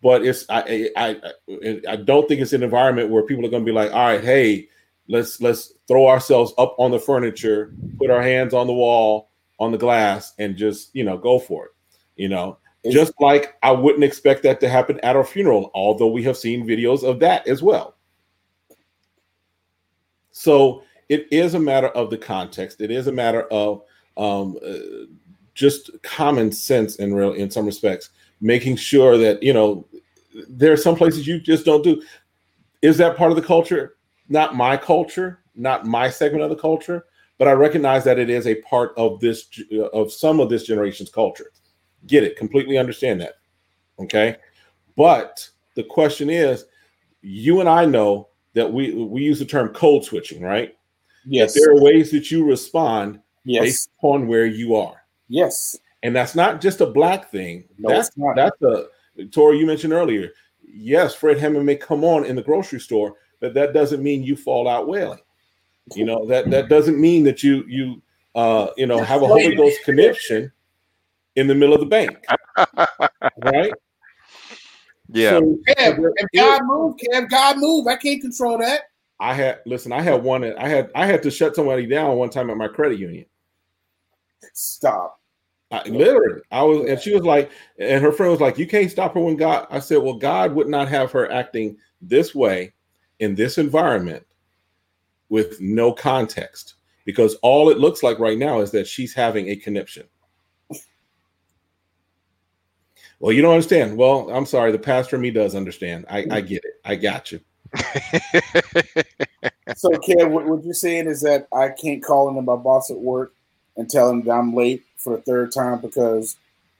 But 0.02 0.24
it's 0.24 0.44
I 0.48 0.90
I 0.96 1.16
I, 1.48 1.80
I 1.88 1.96
don't 1.96 2.28
think 2.28 2.40
it's 2.40 2.52
an 2.52 2.62
environment 2.62 3.10
where 3.10 3.22
people 3.22 3.44
are 3.44 3.50
going 3.50 3.64
to 3.64 3.70
be 3.70 3.74
like, 3.74 3.92
all 3.92 3.98
right, 4.08 4.22
hey, 4.22 4.68
let's 5.08 5.40
let's 5.40 5.74
throw 5.88 6.08
ourselves 6.08 6.52
up 6.58 6.74
on 6.78 6.90
the 6.90 6.98
furniture, 6.98 7.74
put 7.98 8.10
our 8.10 8.22
hands 8.22 8.54
on 8.54 8.66
the 8.66 8.72
wall, 8.72 9.30
on 9.58 9.72
the 9.72 9.78
glass, 9.78 10.32
and 10.38 10.56
just 10.56 10.94
you 10.94 11.04
know 11.04 11.18
go 11.18 11.38
for 11.38 11.66
it. 11.66 11.70
You 12.16 12.28
know, 12.28 12.58
Is- 12.84 12.94
just 12.94 13.12
like 13.20 13.56
I 13.62 13.72
wouldn't 13.72 14.04
expect 14.04 14.42
that 14.44 14.60
to 14.60 14.68
happen 14.68 15.00
at 15.00 15.16
our 15.16 15.24
funeral, 15.24 15.70
although 15.74 16.10
we 16.10 16.22
have 16.24 16.36
seen 16.36 16.66
videos 16.66 17.02
of 17.02 17.20
that 17.20 17.46
as 17.46 17.62
well. 17.62 17.96
So 20.30 20.84
it 21.08 21.26
is 21.30 21.54
a 21.54 21.60
matter 21.60 21.88
of 21.88 22.08
the 22.08 22.16
context. 22.16 22.80
It 22.80 22.90
is 22.90 23.06
a 23.06 23.12
matter 23.12 23.42
of 23.50 23.82
um, 24.16 24.56
uh, 24.64 25.06
just 25.60 25.90
common 26.02 26.50
sense 26.50 26.96
in 26.96 27.12
real 27.12 27.34
in 27.34 27.50
some 27.50 27.66
respects, 27.66 28.10
making 28.40 28.76
sure 28.76 29.18
that 29.18 29.42
you 29.42 29.52
know 29.52 29.86
there 30.48 30.72
are 30.72 30.76
some 30.76 30.96
places 30.96 31.26
you 31.26 31.38
just 31.38 31.66
don't 31.66 31.84
do. 31.84 32.02
Is 32.80 32.96
that 32.96 33.16
part 33.16 33.30
of 33.30 33.36
the 33.36 33.42
culture? 33.42 33.96
Not 34.30 34.56
my 34.56 34.78
culture, 34.78 35.40
not 35.54 35.86
my 35.86 36.08
segment 36.08 36.42
of 36.42 36.48
the 36.48 36.56
culture, 36.56 37.04
but 37.36 37.46
I 37.46 37.52
recognize 37.52 38.04
that 38.04 38.18
it 38.18 38.30
is 38.30 38.46
a 38.46 38.62
part 38.62 38.92
of 38.96 39.20
this 39.20 39.46
of 39.92 40.10
some 40.10 40.40
of 40.40 40.48
this 40.48 40.64
generation's 40.64 41.10
culture. 41.10 41.52
Get 42.06 42.24
it? 42.24 42.36
Completely 42.36 42.78
understand 42.78 43.20
that. 43.20 43.34
Okay, 43.98 44.36
but 44.96 45.46
the 45.74 45.84
question 45.84 46.30
is, 46.30 46.64
you 47.20 47.60
and 47.60 47.68
I 47.68 47.84
know 47.84 48.28
that 48.54 48.72
we 48.72 48.94
we 48.94 49.20
use 49.20 49.38
the 49.38 49.44
term 49.44 49.68
code 49.74 50.04
switching, 50.04 50.42
right? 50.42 50.74
Yes. 51.26 51.52
There 51.52 51.70
are 51.70 51.80
ways 51.80 52.10
that 52.12 52.30
you 52.30 52.46
respond 52.46 53.20
Yes. 53.44 53.62
based 53.62 53.90
upon 53.98 54.26
where 54.26 54.46
you 54.46 54.74
are. 54.74 54.99
Yes. 55.30 55.78
And 56.02 56.14
that's 56.14 56.34
not 56.34 56.60
just 56.60 56.80
a 56.80 56.86
black 56.86 57.30
thing. 57.30 57.64
No, 57.78 57.88
that's 57.94 58.10
not. 58.16 58.36
that's 58.36 58.60
a 58.62 58.86
Tori, 59.30 59.58
you 59.58 59.66
mentioned 59.66 59.92
earlier. 59.92 60.30
Yes, 60.62 61.14
Fred 61.14 61.38
Hammond 61.38 61.64
may 61.64 61.76
come 61.76 62.04
on 62.04 62.24
in 62.24 62.36
the 62.36 62.42
grocery 62.42 62.80
store, 62.80 63.14
but 63.40 63.54
that 63.54 63.72
doesn't 63.72 64.02
mean 64.02 64.22
you 64.22 64.36
fall 64.36 64.68
out 64.68 64.88
wailing. 64.88 65.20
You 65.94 66.04
know, 66.04 66.26
that 66.26 66.50
that 66.50 66.68
doesn't 66.68 67.00
mean 67.00 67.24
that 67.24 67.42
you 67.42 67.64
you 67.66 68.02
uh 68.34 68.68
you 68.76 68.86
know 68.86 69.02
have 69.02 69.22
a 69.22 69.26
Holy 69.26 69.56
Ghost 69.56 69.80
connection 69.84 70.52
in 71.36 71.46
the 71.46 71.54
middle 71.54 71.74
of 71.74 71.80
the 71.80 71.86
bank. 71.86 72.16
right? 73.38 73.72
Yeah. 75.08 75.30
So, 75.30 75.58
Kev, 75.68 76.12
if 76.16 76.26
God 76.34 76.60
move, 76.64 76.96
Kev, 76.96 77.28
God 77.28 77.58
move. 77.58 77.86
I 77.88 77.96
can't 77.96 78.20
control 78.20 78.58
that. 78.58 78.82
I 79.18 79.34
had 79.34 79.60
listen, 79.66 79.92
I 79.92 80.00
had 80.00 80.22
one 80.22 80.44
I 80.56 80.68
had 80.68 80.90
I 80.94 81.06
had 81.06 81.22
to 81.24 81.30
shut 81.30 81.56
somebody 81.56 81.86
down 81.86 82.16
one 82.16 82.30
time 82.30 82.50
at 82.50 82.56
my 82.56 82.68
credit 82.68 82.98
union. 82.98 83.26
Stop. 84.54 85.19
I, 85.72 85.88
literally, 85.88 86.42
I 86.50 86.62
was, 86.62 86.88
and 86.88 87.00
she 87.00 87.14
was 87.14 87.22
like, 87.22 87.50
and 87.78 88.02
her 88.02 88.10
friend 88.10 88.32
was 88.32 88.40
like, 88.40 88.58
"You 88.58 88.66
can't 88.66 88.90
stop 88.90 89.14
her 89.14 89.20
when 89.20 89.36
God." 89.36 89.66
I 89.70 89.78
said, 89.78 89.98
"Well, 89.98 90.14
God 90.14 90.54
would 90.54 90.68
not 90.68 90.88
have 90.88 91.12
her 91.12 91.30
acting 91.30 91.76
this 92.02 92.34
way 92.34 92.72
in 93.20 93.36
this 93.36 93.56
environment 93.56 94.26
with 95.28 95.60
no 95.60 95.92
context, 95.92 96.74
because 97.04 97.36
all 97.36 97.70
it 97.70 97.78
looks 97.78 98.02
like 98.02 98.18
right 98.18 98.38
now 98.38 98.60
is 98.60 98.72
that 98.72 98.88
she's 98.88 99.14
having 99.14 99.48
a 99.48 99.56
conniption." 99.56 100.08
Well, 103.20 103.32
you 103.32 103.42
don't 103.42 103.52
understand. 103.52 103.96
Well, 103.96 104.30
I'm 104.30 104.46
sorry. 104.46 104.72
The 104.72 104.78
pastor 104.78 105.16
in 105.16 105.22
me 105.22 105.30
does 105.30 105.54
understand. 105.54 106.06
I, 106.08 106.26
I 106.30 106.40
get 106.40 106.64
it. 106.64 106.80
I 106.84 106.96
got 106.96 107.30
you. 107.30 107.40
So, 109.76 109.90
Kev, 109.90 110.30
what, 110.30 110.46
what 110.46 110.64
you're 110.64 110.74
saying 110.74 111.06
is 111.06 111.20
that 111.20 111.46
I 111.54 111.68
can't 111.68 112.02
call 112.02 112.28
into 112.28 112.42
my 112.42 112.56
boss 112.56 112.90
at 112.90 112.98
work 112.98 113.34
and 113.76 113.88
tell 113.88 114.10
him 114.10 114.22
that 114.24 114.32
I'm 114.32 114.54
late 114.54 114.82
for 115.00 115.16
the 115.16 115.22
third 115.22 115.52
time 115.52 115.80
because 115.80 116.36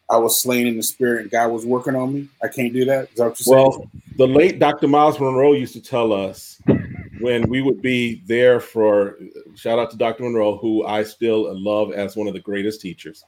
I 0.09 0.17
was 0.17 0.43
slain 0.43 0.67
in 0.67 0.77
the 0.77 0.83
spirit 0.83 1.23
and 1.23 1.31
God 1.31 1.53
was 1.53 1.65
working 1.65 1.95
on 1.95 2.13
me. 2.13 2.29
I 2.43 2.49
can't 2.49 2.73
do 2.73 2.85
that. 2.87 3.11
Is 3.11 3.17
that 3.17 3.29
what 3.29 3.41
you're 3.41 3.57
saying? 3.57 3.71
Well, 3.71 3.91
the 4.17 4.27
late 4.27 4.59
Dr. 4.59 4.89
Myles 4.89 5.21
Munroe 5.21 5.53
used 5.53 5.73
to 5.75 5.83
tell 5.83 6.13
us 6.13 6.61
when 7.21 7.49
we 7.49 7.63
would 7.63 7.81
be 7.83 8.23
there 8.27 8.61
for 8.61 9.19
shout 9.55 9.79
out 9.79 9.91
to 9.91 9.97
Dr. 9.97 10.25
Munroe, 10.25 10.57
who 10.57 10.85
I 10.85 11.03
still 11.05 11.59
love 11.59 11.93
as 11.93 12.17
one 12.17 12.29
of 12.29 12.35
the 12.35 12.41
greatest 12.41 12.81
teachers. 12.81 13.25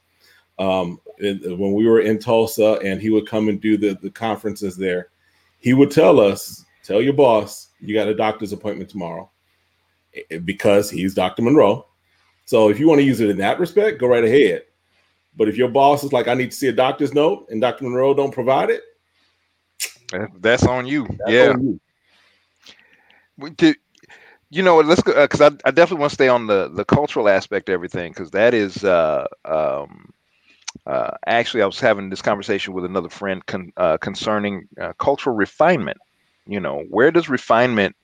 Um, 0.59 0.99
when 1.19 1.73
we 1.73 1.87
were 1.87 2.01
in 2.01 2.19
Tulsa 2.19 2.79
and 2.83 3.01
he 3.01 3.09
would 3.09 3.27
come 3.27 3.49
and 3.49 3.59
do 3.59 3.75
the, 3.75 3.97
the 4.01 4.11
conferences 4.11 4.77
there, 4.77 5.09
he 5.59 5.73
would 5.73 5.91
tell 5.91 6.19
us, 6.19 6.65
Tell 6.83 7.01
your 7.01 7.13
boss 7.13 7.69
you 7.79 7.93
got 7.93 8.09
a 8.09 8.13
doctor's 8.13 8.51
appointment 8.51 8.89
tomorrow 8.89 9.29
Eh, 10.29 10.37
because 10.39 10.89
he's 10.89 11.13
Dr. 11.13 11.41
Munroe. 11.41 11.87
So 12.45 12.69
if 12.69 12.79
you 12.79 12.87
want 12.87 12.99
to 12.99 13.05
use 13.05 13.19
it 13.21 13.29
in 13.29 13.37
that 13.37 13.59
respect, 13.59 13.99
go 13.99 14.07
right 14.07 14.23
ahead. 14.23 14.63
But 15.35 15.49
if 15.49 15.57
your 15.57 15.69
boss 15.69 16.03
is 16.03 16.13
like, 16.13 16.27
I 16.27 16.35
need 16.35 16.51
to 16.51 16.57
see 16.57 16.67
a 16.67 16.73
doctor's 16.73 17.13
note 17.13 17.47
and 17.49 17.59
Dr. 17.59 17.85
Munroe 17.85 18.13
don't 18.13 18.33
provide 18.33 18.69
it, 18.69 18.83
That's 20.39 20.65
on 20.65 20.85
you. 20.85 21.07
that's 21.19 21.31
yeah. 21.31 21.49
on 21.49 21.63
you. 21.63 21.79
We 23.37 23.75
you 24.53 24.61
know 24.61 24.77
let's 24.79 25.01
go 25.01 25.19
because 25.19 25.41
I, 25.41 25.47
I 25.65 25.71
definitely 25.71 26.01
want 26.01 26.11
to 26.11 26.15
stay 26.15 26.27
on 26.27 26.45
the 26.45 26.69
the 26.69 26.85
cultural 26.85 27.27
aspect 27.27 27.69
of 27.69 27.73
everything 27.73 28.11
because 28.11 28.29
that 28.31 28.53
is 28.53 28.83
uh 28.83 29.25
um 29.45 30.13
uh 30.85 31.11
actually 31.25 31.63
i 31.63 31.65
was 31.65 31.79
having 31.79 32.11
this 32.11 32.21
conversation 32.21 32.73
with 32.73 32.85
another 32.85 33.09
friend 33.09 33.43
con, 33.47 33.73
uh, 33.77 33.97
concerning 33.97 34.67
uh, 34.79 34.93
cultural 34.99 35.35
refinement 35.35 35.97
you 36.45 36.59
know 36.59 36.83
where 36.89 37.09
does 37.09 37.29
refinement 37.29 37.95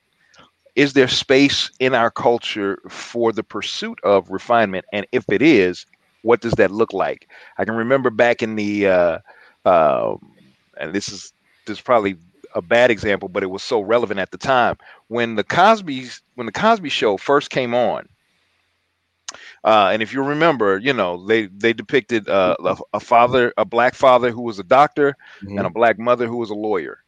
is 0.75 0.93
there 0.93 1.07
space 1.07 1.69
in 1.79 1.93
our 1.93 2.09
culture 2.09 2.79
for 2.89 3.31
the 3.31 3.43
pursuit 3.43 3.99
of 4.03 4.29
refinement 4.31 4.85
and 4.91 5.05
if 5.11 5.25
it 5.29 5.43
is 5.43 5.85
what 6.21 6.41
does 6.41 6.53
that 6.53 6.71
look 6.71 6.93
like? 6.93 7.29
I 7.57 7.65
can 7.65 7.75
remember 7.75 8.09
back 8.09 8.41
in 8.41 8.55
the 8.55 8.87
uh 8.87 9.19
um 9.65 10.33
and 10.77 10.93
this 10.93 11.09
is 11.09 11.33
this 11.65 11.77
is 11.77 11.81
probably 11.81 12.15
a 12.55 12.61
bad 12.61 12.89
example 12.91 13.27
but 13.29 13.43
it 13.43 13.49
was 13.49 13.63
so 13.63 13.79
relevant 13.81 14.19
at 14.19 14.31
the 14.31 14.37
time. 14.37 14.77
When 15.07 15.35
the 15.35 15.43
Cosby's 15.43 16.21
when 16.35 16.45
the 16.45 16.51
Cosby 16.51 16.89
Show 16.89 17.17
first 17.17 17.49
came 17.49 17.73
on, 17.73 18.07
uh, 19.63 19.89
and 19.91 20.01
if 20.01 20.13
you 20.13 20.23
remember, 20.23 20.77
you 20.77 20.93
know 20.93 21.25
they 21.25 21.47
they 21.47 21.73
depicted 21.73 22.27
uh, 22.29 22.55
a, 22.63 22.77
a 22.93 22.99
father, 22.99 23.53
a 23.57 23.65
black 23.65 23.95
father 23.95 24.31
who 24.31 24.41
was 24.41 24.59
a 24.59 24.63
doctor, 24.63 25.15
and 25.55 25.65
a 25.65 25.69
black 25.69 25.99
mother 25.99 26.27
who 26.27 26.37
was 26.37 26.49
a 26.49 26.55
lawyer, 26.55 27.03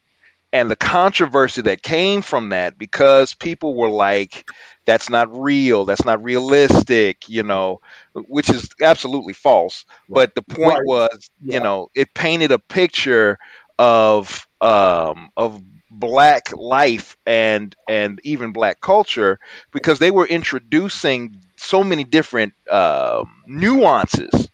and 0.53 0.69
the 0.69 0.75
controversy 0.75 1.61
that 1.61 1.81
came 1.83 2.21
from 2.21 2.49
that 2.49 2.77
because 2.77 3.33
people 3.33 3.75
were 3.75 3.89
like, 3.89 4.49
"That's 4.85 5.09
not 5.09 5.27
real. 5.31 5.85
That's 5.85 6.05
not 6.05 6.23
realistic," 6.23 7.27
you 7.29 7.43
know, 7.43 7.81
which 8.13 8.49
is 8.49 8.69
absolutely 8.81 9.33
false. 9.33 9.85
But 10.11 10.35
the 10.35 10.41
point 10.43 10.81
Right. 10.81 10.83
was, 10.83 11.29
Yeah. 11.41 11.49
you 11.49 11.59
know, 11.59 11.89
it 11.95 12.13
painted 12.13 12.51
a 12.51 12.59
picture 12.59 13.37
of 13.79 14.47
um, 14.61 15.29
of 15.37 15.61
black 15.91 16.43
life 16.55 17.17
and 17.25 17.75
and 17.87 18.19
even 18.23 18.51
black 18.51 18.81
culture 18.81 19.39
because 19.71 19.99
they 19.99 20.11
were 20.11 20.27
introducing 20.27 21.35
so 21.57 21.83
many 21.83 22.03
different 22.03 22.53
um 22.69 23.43
nuances 23.47 24.49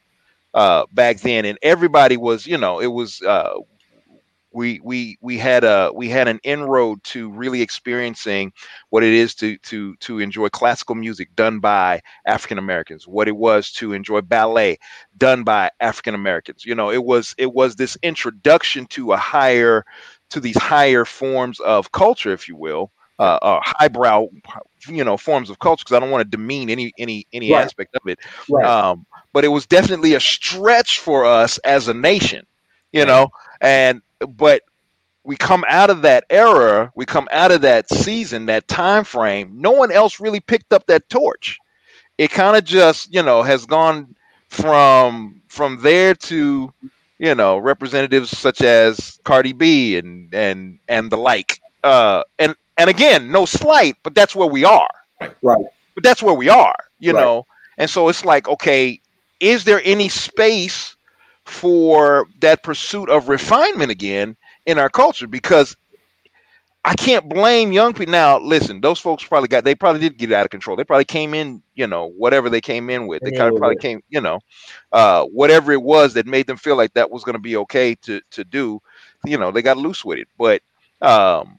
uh, 0.53 0.85
back 0.91 1.19
then, 1.19 1.45
and 1.45 1.57
everybody 1.61 2.17
was, 2.17 2.45
you 2.47 2.57
know, 2.57 2.79
it 2.79 2.87
was. 2.87 3.21
Uh, 3.21 3.55
we 4.51 4.79
we 4.83 5.17
we 5.21 5.37
had 5.37 5.63
a 5.63 5.91
we 5.93 6.09
had 6.09 6.27
an 6.27 6.39
inroad 6.43 7.03
to 7.03 7.29
really 7.31 7.61
experiencing 7.61 8.51
what 8.89 9.03
it 9.03 9.13
is 9.13 9.35
to 9.35 9.57
to 9.59 9.95
to 9.97 10.19
enjoy 10.19 10.49
classical 10.49 10.95
music 10.95 11.35
done 11.35 11.59
by 11.59 12.01
African 12.25 12.57
Americans, 12.57 13.07
what 13.07 13.27
it 13.27 13.35
was 13.35 13.71
to 13.73 13.93
enjoy 13.93 14.21
ballet 14.21 14.77
done 15.17 15.43
by 15.43 15.69
African 15.79 16.15
Americans. 16.15 16.65
You 16.65 16.75
know, 16.75 16.91
it 16.91 17.03
was 17.03 17.35
it 17.37 17.53
was 17.53 17.75
this 17.75 17.97
introduction 18.03 18.85
to 18.87 19.13
a 19.13 19.17
higher 19.17 19.85
to 20.29 20.39
these 20.39 20.57
higher 20.57 21.05
forms 21.05 21.59
of 21.61 21.91
culture, 21.91 22.31
if 22.33 22.47
you 22.47 22.55
will, 22.55 22.91
uh, 23.19 23.39
uh 23.41 23.59
highbrow, 23.63 24.27
you 24.87 25.03
know, 25.03 25.17
forms 25.17 25.49
of 25.49 25.59
culture. 25.59 25.83
Because 25.85 25.97
I 25.97 25.99
don't 25.99 26.11
want 26.11 26.29
to 26.29 26.37
demean 26.37 26.69
any 26.69 26.93
any 26.97 27.27
any 27.33 27.51
Right. 27.51 27.63
aspect 27.63 27.95
of 27.95 28.07
it. 28.07 28.19
right. 28.49 28.65
Um, 28.65 29.05
but 29.33 29.43
it 29.43 29.49
was 29.49 29.67
definitely 29.67 30.13
a 30.15 30.19
stretch 30.19 30.99
for 30.99 31.25
us 31.25 31.57
as 31.59 31.87
a 31.87 31.93
nation, 31.93 32.45
you 32.91 33.05
know, 33.05 33.29
and 33.61 34.01
but 34.19 34.63
we 35.23 35.35
come 35.37 35.65
out 35.69 35.89
of 35.89 36.01
that 36.03 36.25
era, 36.29 36.91
we 36.95 37.05
come 37.05 37.27
out 37.31 37.51
of 37.51 37.61
that 37.61 37.89
season, 37.89 38.47
that 38.47 38.67
time 38.67 39.03
frame. 39.03 39.53
No 39.61 39.71
one 39.71 39.91
else 39.91 40.19
really 40.19 40.41
picked 40.41 40.73
up 40.73 40.87
that 40.87 41.09
torch. 41.09 41.59
It 42.17 42.31
kind 42.31 42.57
of 42.57 42.65
just, 42.65 43.13
you 43.13 43.23
know, 43.23 43.43
has 43.43 43.65
gone 43.65 44.15
from 44.49 45.41
from 45.49 45.79
there 45.81 46.15
to, 46.15 46.73
you 47.19 47.35
know, 47.35 47.57
representatives 47.57 48.37
such 48.37 48.61
as 48.61 49.19
Cardi 49.25 49.53
B 49.53 49.97
and 49.97 50.33
and 50.33 50.79
and 50.89 51.11
the 51.11 51.17
like. 51.17 51.61
Uh, 51.83 52.23
and 52.39 52.55
and 52.77 52.89
again, 52.89 53.31
no 53.31 53.45
slight, 53.45 53.97
but 54.03 54.15
that's 54.15 54.35
where 54.35 54.49
we 54.49 54.65
are. 54.65 54.89
Right. 55.41 55.65
But 55.95 56.03
that's 56.03 56.23
where 56.23 56.35
we 56.35 56.49
are, 56.49 56.75
you 56.99 57.13
Right. 57.13 57.13
know. 57.13 57.47
And 57.77 57.89
so 57.89 58.09
it's 58.09 58.25
like, 58.25 58.47
okay, 58.49 59.01
is 59.39 59.65
there 59.65 59.81
any 59.85 60.09
space 60.09 60.96
for 61.47 62.27
that 62.39 62.63
pursuit 62.63 63.09
of 63.09 63.29
refinement 63.29 63.91
again 63.91 64.35
in 64.65 64.77
our 64.77 64.89
culture 64.89 65.27
because 65.27 65.75
I 66.85 66.95
can't 66.95 67.27
blame 67.27 67.71
young 67.71 67.93
people. 67.93 68.11
Now, 68.11 68.39
listen, 68.39 68.79
those 68.81 68.99
folks 68.99 69.23
probably 69.23 69.49
got, 69.49 69.65
they 69.65 69.75
probably 69.75 70.01
did 70.01 70.17
get 70.17 70.31
out 70.31 70.45
of 70.45 70.51
control. 70.51 70.77
They 70.77 70.85
probably 70.85 71.05
came 71.05 71.33
in, 71.33 71.61
you 71.75 71.87
know, 71.87 72.07
whatever 72.07 72.49
they 72.49 72.61
came 72.61 72.89
in 72.89 73.07
with. 73.07 73.23
They 73.23 73.31
kind 73.31 73.49
of 73.49 73.55
probably 73.55 73.75
came, 73.75 74.01
you 74.09 74.21
know, 74.21 74.39
uh, 74.91 75.25
whatever 75.25 75.71
it 75.73 75.81
was 75.81 76.13
that 76.13 76.25
made 76.27 76.47
them 76.47 76.57
feel 76.57 76.77
like 76.77 76.93
that 76.93 77.11
was 77.11 77.23
going 77.23 77.35
to 77.35 77.41
be 77.41 77.57
okay 77.57 77.95
to 77.95 78.21
to 78.31 78.43
do. 78.45 78.79
You 79.25 79.37
know, 79.37 79.51
they 79.51 79.61
got 79.61 79.77
loose 79.77 80.05
with 80.05 80.19
it. 80.19 80.27
But 80.37 80.61
um, 81.01 81.57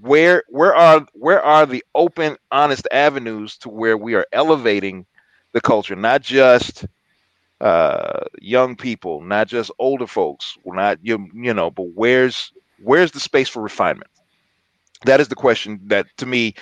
where 0.00 0.44
where 0.48 0.74
are 0.74 1.06
where 1.12 1.42
are 1.42 1.66
the 1.66 1.84
open, 1.94 2.36
honest 2.50 2.88
avenues 2.90 3.58
to 3.58 3.68
where 3.68 3.96
we 3.96 4.14
are 4.14 4.26
elevating 4.32 5.06
the 5.52 5.60
culture, 5.60 5.96
not 5.96 6.22
just 6.22 6.86
uh, 7.62 8.24
young 8.40 8.76
people, 8.76 9.22
not 9.22 9.48
just 9.48 9.70
older 9.78 10.06
folks, 10.06 10.58
not 10.66 10.98
you 11.02 11.28
you 11.34 11.54
know, 11.54 11.70
but 11.70 11.86
where's 11.94 12.52
where's 12.82 13.12
the 13.12 13.20
space 13.20 13.48
for 13.48 13.62
refinement? 13.62 14.10
that 15.04 15.20
is 15.20 15.28
the 15.28 15.34
question 15.34 15.80
that 15.84 16.06
to 16.16 16.26
me 16.26 16.54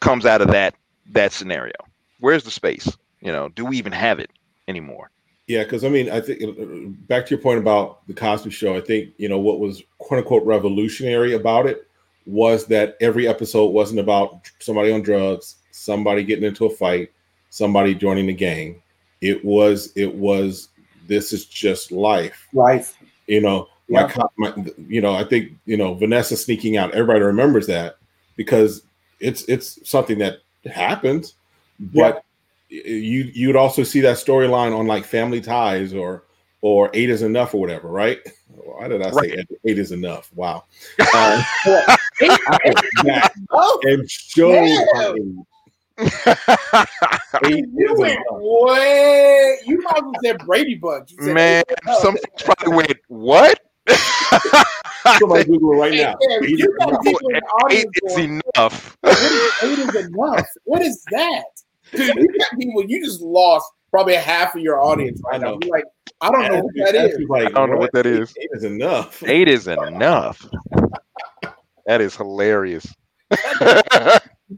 comes 0.00 0.26
out 0.26 0.40
of 0.40 0.48
that 0.48 0.74
that 1.12 1.32
scenario. 1.32 1.74
Where's 2.20 2.44
the 2.44 2.50
space? 2.50 2.96
You 3.20 3.32
know, 3.32 3.48
do 3.50 3.64
we 3.64 3.76
even 3.78 3.92
have 3.92 4.18
it 4.18 4.30
anymore? 4.68 5.10
Yeah, 5.46 5.64
because 5.64 5.84
I 5.84 5.88
mean, 5.88 6.10
I 6.10 6.20
think 6.20 6.42
uh, 6.42 6.90
back 7.08 7.26
to 7.26 7.30
your 7.30 7.42
point 7.42 7.58
about 7.58 8.06
the 8.06 8.14
Cosby 8.14 8.50
Show. 8.50 8.76
I 8.76 8.80
think 8.80 9.10
you 9.18 9.28
know 9.28 9.38
what 9.38 9.58
was 9.58 9.82
quote 9.98 10.18
unquote 10.18 10.44
revolutionary 10.44 11.34
about 11.34 11.66
it 11.66 11.86
was 12.26 12.66
that 12.66 12.96
every 13.00 13.26
episode 13.26 13.66
wasn't 13.66 13.98
about 13.98 14.48
somebody 14.60 14.92
on 14.92 15.02
drugs, 15.02 15.56
somebody 15.72 16.22
getting 16.22 16.44
into 16.44 16.66
a 16.66 16.70
fight, 16.70 17.10
somebody 17.48 17.94
joining 17.94 18.26
the 18.26 18.32
gang. 18.32 18.80
It 19.20 19.44
was 19.44 19.92
it 19.96 20.14
was 20.14 20.68
this 21.06 21.32
is 21.32 21.44
just 21.46 21.92
life. 21.92 22.48
Life. 22.52 22.96
You 23.26 23.40
know, 23.40 23.68
my, 23.88 24.12
my, 24.38 24.54
you 24.88 25.00
know, 25.00 25.14
I 25.14 25.24
think 25.24 25.52
you 25.66 25.76
know 25.76 25.94
Vanessa 25.94 26.36
sneaking 26.36 26.76
out. 26.76 26.92
Everybody 26.92 27.20
remembers 27.20 27.66
that 27.66 27.96
because 28.36 28.82
it's 29.18 29.42
it's 29.44 29.88
something 29.88 30.18
that 30.18 30.38
happens. 30.70 31.34
But 31.78 32.24
yeah. 32.68 32.82
you 32.84 33.30
you'd 33.34 33.56
also 33.56 33.82
see 33.82 34.00
that 34.00 34.16
storyline 34.16 34.76
on 34.76 34.86
like 34.86 35.04
Family 35.04 35.40
Ties 35.40 35.92
or 35.94 36.24
or 36.62 36.90
Eight 36.92 37.10
is 37.10 37.22
Enough 37.22 37.54
or 37.54 37.60
whatever, 37.60 37.88
right? 37.88 38.20
Why 38.48 38.88
did 38.88 39.02
I 39.02 39.10
right. 39.10 39.30
say 39.30 39.44
eight 39.64 39.78
is 39.78 39.92
enough? 39.92 40.30
Wow. 40.34 40.64
Um, 41.14 41.42
and 43.82 44.10
show 44.10 44.52
you 47.48 47.94
went 47.96 48.18
way. 48.30 49.58
You 49.66 49.82
probably 49.82 50.14
said 50.24 50.38
Brady 50.46 50.76
Bunch. 50.76 51.12
Man, 51.18 51.62
some 52.00 52.16
probably 52.38 52.76
went 52.76 52.98
what? 53.08 53.60
Somebody 55.18 55.44
Google 55.44 55.72
it 55.72 55.76
right 55.76 55.94
now. 55.94 56.16
Eight, 56.42 56.58
you 56.58 56.76
eight 57.70 57.86
is 58.04 58.18
enough. 58.18 58.98
Eight 59.04 59.78
is 59.78 59.94
enough. 59.94 60.46
What 60.64 60.82
is 60.82 61.02
that? 61.10 61.44
Dude, 61.92 62.14
you 62.16 62.28
got 62.38 62.58
people. 62.58 62.84
You 62.86 63.04
just 63.04 63.20
lost 63.20 63.66
probably 63.90 64.14
half 64.14 64.54
of 64.54 64.62
your 64.62 64.80
audience 64.80 65.20
right 65.30 65.40
now. 65.40 65.58
You're 65.62 65.70
like, 65.70 65.84
I 66.20 66.30
don't 66.30 66.52
know 66.52 66.62
what 66.62 66.74
that 66.76 66.94
is. 66.94 67.28
Like, 67.28 67.46
I 67.46 67.50
don't 67.50 67.70
know 67.70 67.78
what 67.78 67.92
that 67.92 68.06
is. 68.06 68.34
Eight 68.38 68.50
is 68.52 68.64
enough. 68.64 69.22
Eight 69.26 69.48
is 69.48 69.68
enough. 69.68 70.46
that 71.86 72.00
is 72.00 72.16
hilarious. 72.16 72.86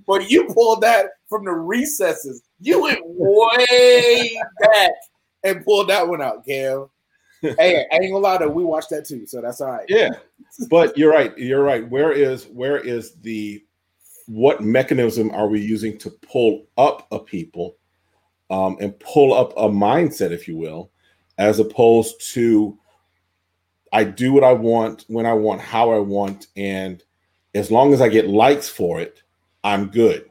but 0.06 0.30
you 0.30 0.46
pulled 0.52 0.80
that 0.82 1.06
from 1.32 1.44
the 1.44 1.52
recesses. 1.52 2.42
You 2.60 2.82
went 2.82 3.00
way 3.04 4.40
back 4.60 4.92
and 5.42 5.64
pulled 5.64 5.88
that 5.88 6.06
one 6.06 6.22
out, 6.22 6.44
Gail 6.44 6.92
hey, 7.42 7.86
I 7.90 7.96
ain't 7.96 8.12
gonna 8.12 8.18
lie 8.18 8.38
though, 8.38 8.48
we 8.48 8.64
watched 8.64 8.90
that 8.90 9.04
too, 9.04 9.26
so 9.26 9.40
that's 9.40 9.60
all 9.60 9.72
right. 9.72 9.86
Yeah, 9.88 10.10
but 10.70 10.96
you're 10.96 11.12
right. 11.12 11.36
You're 11.36 11.62
right. 11.62 11.88
Where 11.88 12.12
is 12.12 12.44
where 12.46 12.78
is 12.78 13.14
the 13.16 13.64
what 14.26 14.62
mechanism 14.62 15.30
are 15.32 15.48
we 15.48 15.60
using 15.60 15.98
to 15.98 16.10
pull 16.10 16.66
up 16.78 17.06
a 17.10 17.18
people 17.18 17.76
um, 18.50 18.76
and 18.80 18.98
pull 19.00 19.34
up 19.34 19.52
a 19.56 19.68
mindset, 19.68 20.30
if 20.30 20.46
you 20.46 20.56
will, 20.56 20.90
as 21.38 21.58
opposed 21.58 22.20
to 22.34 22.78
I 23.92 24.04
do 24.04 24.32
what 24.32 24.44
I 24.44 24.52
want 24.52 25.04
when 25.08 25.26
I 25.26 25.34
want, 25.34 25.60
how 25.60 25.90
I 25.90 25.98
want, 25.98 26.46
and 26.56 27.02
as 27.54 27.70
long 27.70 27.92
as 27.92 28.00
I 28.00 28.08
get 28.08 28.28
likes 28.28 28.68
for 28.68 29.00
it, 29.00 29.22
I'm 29.64 29.88
good. 29.88 30.30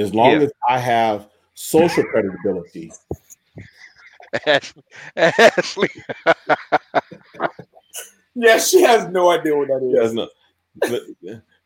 As 0.00 0.14
long 0.14 0.32
yeah. 0.32 0.46
as 0.46 0.52
I 0.68 0.78
have 0.78 1.28
social 1.54 2.04
credibility, 2.04 2.92
Ashley. 4.46 4.82
Ashley. 5.16 5.90
yeah, 8.34 8.58
she 8.58 8.82
has 8.82 9.08
no 9.08 9.30
idea 9.30 9.56
what 9.56 9.68
that 9.68 9.82
is. 9.82 9.92
She 9.92 9.98
has 9.98 10.14
no. 10.14 10.28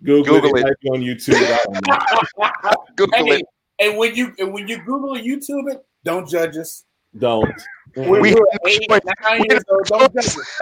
Google, 0.02 0.40
Google 0.40 0.56
it, 0.56 0.66
it. 0.66 0.88
on 0.90 1.00
YouTube. 1.00 1.34
Google 2.96 3.24
hey, 3.24 3.40
it. 3.40 3.46
And 3.78 3.98
when 3.98 4.14
you 4.14 4.34
and 4.38 4.52
when 4.52 4.68
you 4.68 4.78
Google 4.78 5.14
YouTube 5.14 5.72
it, 5.72 5.84
don't 6.04 6.28
judge 6.28 6.56
us. 6.56 6.84
Don't. 7.18 7.52
we 7.96 8.34
were 8.34 8.48
eight, 8.66 8.88
nine 9.22 9.44
years 9.48 9.62
old. 9.68 9.84
Don't 9.86 10.14
judge 10.14 10.26
us. 10.26 10.60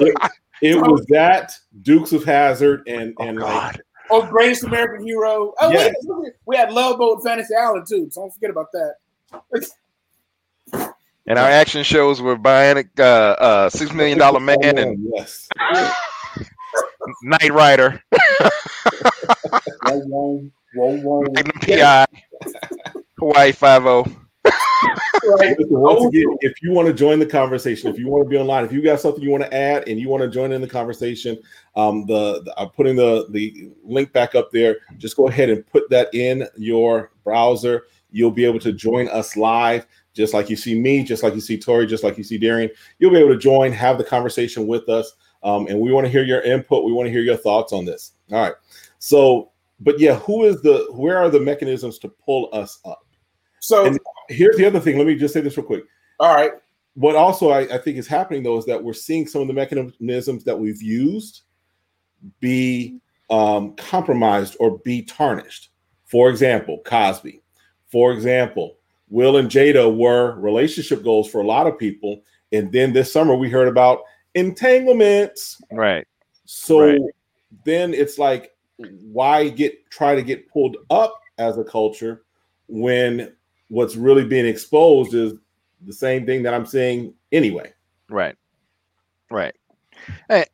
It, 0.00 0.16
it 0.62 0.76
was 0.76 1.04
that 1.06 1.52
Dukes 1.82 2.12
of 2.12 2.24
Hazzard 2.24 2.86
and 2.86 3.14
and 3.20 3.40
oh, 3.40 3.46
like 3.46 3.80
oh 4.10 4.26
Greatest 4.26 4.64
American 4.64 5.06
Hero. 5.06 5.54
Oh 5.60 5.70
yes. 5.70 5.94
wait, 6.02 6.32
we 6.46 6.56
had 6.56 6.72
Love 6.72 6.98
Boat 6.98 7.22
Fantasy 7.22 7.54
Island 7.54 7.86
too. 7.88 8.08
So 8.10 8.22
don't 8.22 8.34
forget 8.34 8.50
about 8.50 8.66
that. 8.72 8.94
And 11.26 11.38
our 11.38 11.48
action 11.48 11.84
shows 11.84 12.20
were 12.20 12.36
Bionic, 12.36 12.88
uh, 12.98 13.02
uh, 13.02 13.70
Six 13.70 13.92
Million 13.92 14.18
Dollar 14.18 14.40
Man, 14.40 14.78
and 14.78 15.08
yes. 15.14 15.48
Knight 17.22 17.52
Rider, 17.52 18.02
Magnum 19.84 20.52
PI, 21.62 22.06
Hawaii 23.18 23.52
Five 23.52 23.86
O. 23.86 24.06
Right. 25.22 25.56
Once 25.68 26.06
again, 26.06 26.36
if 26.40 26.62
you 26.62 26.72
want 26.72 26.88
to 26.88 26.94
join 26.94 27.18
the 27.18 27.26
conversation, 27.26 27.90
if 27.90 27.98
you 27.98 28.08
want 28.08 28.24
to 28.24 28.28
be 28.28 28.38
online, 28.38 28.64
if 28.64 28.72
you 28.72 28.82
got 28.82 29.00
something 29.00 29.22
you 29.22 29.30
want 29.30 29.44
to 29.44 29.54
add 29.54 29.86
and 29.86 30.00
you 30.00 30.08
want 30.08 30.22
to 30.22 30.28
join 30.28 30.52
in 30.52 30.60
the 30.60 30.68
conversation, 30.68 31.38
um, 31.76 32.06
the, 32.06 32.42
the 32.42 32.54
I'm 32.58 32.70
putting 32.70 32.96
the 32.96 33.26
the 33.30 33.70
link 33.84 34.12
back 34.12 34.34
up 34.34 34.50
there. 34.50 34.78
Just 34.96 35.16
go 35.16 35.28
ahead 35.28 35.50
and 35.50 35.66
put 35.66 35.90
that 35.90 36.12
in 36.14 36.48
your 36.56 37.12
browser. 37.22 37.84
You'll 38.10 38.30
be 38.30 38.46
able 38.46 38.60
to 38.60 38.72
join 38.72 39.08
us 39.08 39.36
live 39.36 39.86
just 40.12 40.34
like 40.34 40.50
you 40.50 40.56
see 40.56 40.78
me, 40.78 41.04
just 41.04 41.22
like 41.22 41.34
you 41.34 41.40
see 41.40 41.58
Tori, 41.58 41.86
just 41.86 42.04
like 42.04 42.18
you 42.18 42.24
see 42.24 42.38
Darian. 42.38 42.70
You'll 42.98 43.12
be 43.12 43.18
able 43.18 43.30
to 43.30 43.38
join, 43.38 43.72
have 43.72 43.98
the 43.98 44.04
conversation 44.04 44.66
with 44.66 44.88
us. 44.88 45.12
Um, 45.42 45.66
and 45.68 45.80
we 45.80 45.92
want 45.92 46.04
to 46.06 46.10
hear 46.10 46.24
your 46.24 46.42
input. 46.42 46.84
We 46.84 46.92
want 46.92 47.06
to 47.06 47.12
hear 47.12 47.22
your 47.22 47.36
thoughts 47.36 47.72
on 47.72 47.84
this. 47.84 48.12
All 48.30 48.40
right. 48.40 48.54
So, 48.98 49.52
but 49.78 49.98
yeah, 49.98 50.16
who 50.16 50.44
is 50.44 50.60
the, 50.62 50.86
where 50.90 51.18
are 51.18 51.30
the 51.30 51.40
mechanisms 51.40 51.98
to 52.00 52.08
pull 52.08 52.50
us 52.52 52.80
up? 52.84 53.06
So 53.60 53.86
and 53.86 53.98
here's 54.28 54.56
the 54.56 54.66
other 54.66 54.80
thing. 54.80 54.98
Let 54.98 55.06
me 55.06 55.14
just 55.14 55.32
say 55.32 55.40
this 55.40 55.56
real 55.56 55.66
quick. 55.66 55.84
All 56.18 56.34
right. 56.34 56.52
What 56.94 57.14
also 57.14 57.50
I, 57.50 57.60
I 57.60 57.78
think 57.78 57.96
is 57.96 58.08
happening 58.08 58.42
though 58.42 58.58
is 58.58 58.66
that 58.66 58.82
we're 58.82 58.92
seeing 58.92 59.26
some 59.26 59.42
of 59.42 59.48
the 59.48 59.54
mechanisms 59.54 60.44
that 60.44 60.58
we've 60.58 60.82
used 60.82 61.42
be 62.40 63.00
um, 63.30 63.74
compromised 63.76 64.56
or 64.60 64.78
be 64.78 65.02
tarnished. 65.02 65.70
For 66.06 66.28
example, 66.28 66.82
Cosby. 66.84 67.42
For 67.90 68.12
example, 68.12 68.76
Will 69.08 69.36
and 69.36 69.48
Jada 69.48 69.94
were 69.94 70.38
relationship 70.38 71.02
goals 71.04 71.30
for 71.30 71.40
a 71.40 71.46
lot 71.46 71.66
of 71.66 71.78
people. 71.78 72.22
And 72.52 72.72
then 72.72 72.92
this 72.92 73.12
summer 73.12 73.34
we 73.34 73.48
heard 73.48 73.68
about 73.68 74.00
entanglements. 74.34 75.60
Right. 75.70 76.06
So 76.44 76.80
right. 76.80 77.00
then 77.64 77.94
it's 77.94 78.18
like, 78.18 78.52
why 78.76 79.48
get 79.48 79.90
try 79.90 80.14
to 80.14 80.22
get 80.22 80.48
pulled 80.48 80.76
up 80.88 81.20
as 81.38 81.58
a 81.58 81.64
culture 81.64 82.22
when 82.66 83.34
what's 83.70 83.96
really 83.96 84.24
being 84.24 84.46
exposed 84.46 85.14
is 85.14 85.32
the 85.86 85.92
same 85.92 86.26
thing 86.26 86.42
that 86.42 86.52
I'm 86.52 86.66
saying 86.66 87.14
anyway. 87.32 87.72
Right. 88.10 88.36
Right. 89.30 89.54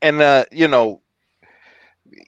And 0.03 0.21
uh, 0.21 0.45
you 0.53 0.69
know, 0.69 1.01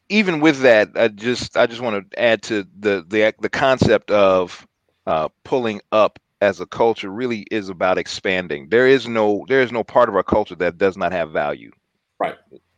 even 0.09 0.41
with 0.41 0.61
that, 0.61 0.91
I 0.97 1.09
just 1.09 1.57
I 1.57 1.67
just 1.67 1.81
want 1.81 2.11
to 2.11 2.21
add 2.21 2.43
to 2.45 2.67
the 2.79 3.05
the 3.07 3.35
the 3.41 3.49
concept 3.49 4.11
of 4.11 4.67
uh, 5.07 5.29
pulling 5.45 5.81
up 5.93 6.19
as 6.41 6.61
a 6.61 6.67
culture 6.67 7.11
really 7.11 7.47
is 7.51 7.69
about 7.69 7.99
expanding. 7.99 8.69
There 8.71 8.87
is 8.87 9.07
no 9.07 9.45
there 9.49 9.63
is 9.63 9.73
no 9.73 9.85
part 9.85 10.09
of 10.09 10.17
our 10.17 10.23
culture 10.23 10.55
that 10.57 10.79
does 10.79 10.97
not 10.97 11.13
have 11.13 11.31
value. 11.31 11.71
Right. 12.19 12.37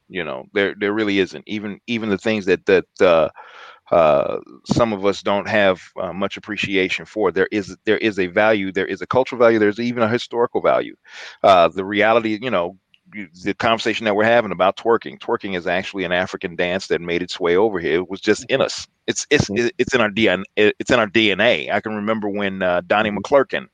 You 0.09 0.25
know, 0.25 0.47
there 0.53 0.75
there 0.79 0.93
really 0.93 1.21
isn't. 1.21 1.45
Even 1.47 1.81
even 1.87 2.11
the 2.11 2.19
things 2.19 2.47
that 2.47 2.67
that 2.67 2.87
uh, 3.01 3.29
uh, 3.91 4.39
some 4.65 4.93
of 4.93 5.05
us 5.05 5.23
don't 5.23 5.49
have 5.49 5.83
uh, 6.01 6.13
much 6.13 6.37
appreciation 6.37 7.05
for. 7.05 7.33
There 7.33 7.49
is 7.51 7.77
there 7.85 7.99
is 7.99 8.19
a 8.19 8.27
value. 8.29 8.73
There 8.73 8.87
is 8.87 9.03
a 9.03 9.07
cultural 9.07 9.39
value. 9.39 9.59
There's 9.59 9.81
even 9.81 10.03
a 10.03 10.09
historical 10.09 10.61
value. 10.61 10.97
Uh, 11.43 11.69
the 11.69 11.85
reality, 11.85 12.39
you 12.41 12.51
know, 12.51 12.77
the 13.43 13.55
conversation 13.55 14.05
that 14.05 14.15
we're 14.15 14.25
having 14.25 14.53
about 14.53 14.77
twerking. 14.77 15.19
Twerking 15.19 15.57
is 15.57 15.67
actually 15.67 16.05
an 16.05 16.13
African 16.13 16.55
dance 16.57 16.87
that 16.89 17.01
made 17.01 17.23
its 17.23 17.41
way 17.41 17.57
over 17.57 17.79
here. 17.81 17.95
It 17.95 18.11
was 18.11 18.21
just 18.21 18.45
in 18.49 18.61
us. 18.61 18.87
It's 19.07 19.27
it's 19.31 19.49
mm-hmm. 19.49 19.69
it's 19.79 19.95
in 19.95 20.01
our 20.01 20.11
DNA. 20.11 20.45
It's 20.57 20.91
in 20.91 21.01
our 21.01 21.09
DNA. 21.09 21.73
I 21.73 21.81
can 21.81 21.95
remember 21.95 22.29
when 22.29 22.63
uh, 22.63 22.83
Donnie 22.87 23.11
mm-hmm. 23.11 23.19
McClurkin 23.19 23.67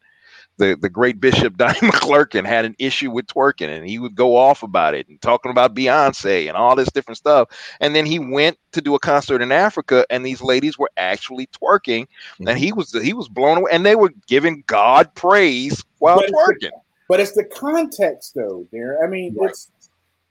the, 0.58 0.76
the 0.80 0.88
great 0.88 1.20
Bishop 1.20 1.56
Donnie 1.58 1.78
McClurkin 1.80 2.46
had 2.46 2.64
an 2.64 2.74
issue 2.78 3.10
with 3.10 3.26
twerking 3.26 3.68
and 3.68 3.88
he 3.88 3.98
would 3.98 4.14
go 4.14 4.36
off 4.36 4.62
about 4.62 4.94
it 4.94 5.08
and 5.08 5.20
talking 5.20 5.50
about 5.50 5.74
Beyonce 5.74 6.48
and 6.48 6.56
all 6.56 6.76
this 6.76 6.90
different 6.90 7.18
stuff. 7.18 7.48
And 7.80 7.94
then 7.94 8.06
he 8.06 8.18
went 8.18 8.58
to 8.72 8.80
do 8.80 8.94
a 8.94 8.98
concert 8.98 9.42
in 9.42 9.52
Africa 9.52 10.06
and 10.10 10.24
these 10.24 10.42
ladies 10.42 10.78
were 10.78 10.90
actually 10.96 11.46
twerking 11.48 12.02
mm-hmm. 12.02 12.48
and 12.48 12.58
he 12.58 12.72
was 12.72 12.92
he 12.92 13.12
was 13.12 13.28
blown 13.28 13.58
away 13.58 13.70
and 13.72 13.84
they 13.84 13.96
were 13.96 14.12
giving 14.26 14.64
God 14.66 15.12
praise 15.14 15.84
while 15.98 16.16
but 16.16 16.30
twerking. 16.30 16.50
It's 16.50 16.62
the, 16.62 16.72
but 17.08 17.20
it's 17.20 17.32
the 17.32 17.44
context 17.44 18.34
though, 18.34 18.66
there. 18.72 19.02
I 19.04 19.08
mean, 19.08 19.34
right. 19.36 19.50
it's 19.50 19.70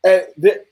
uh, 0.06 0.20
the, 0.38 0.64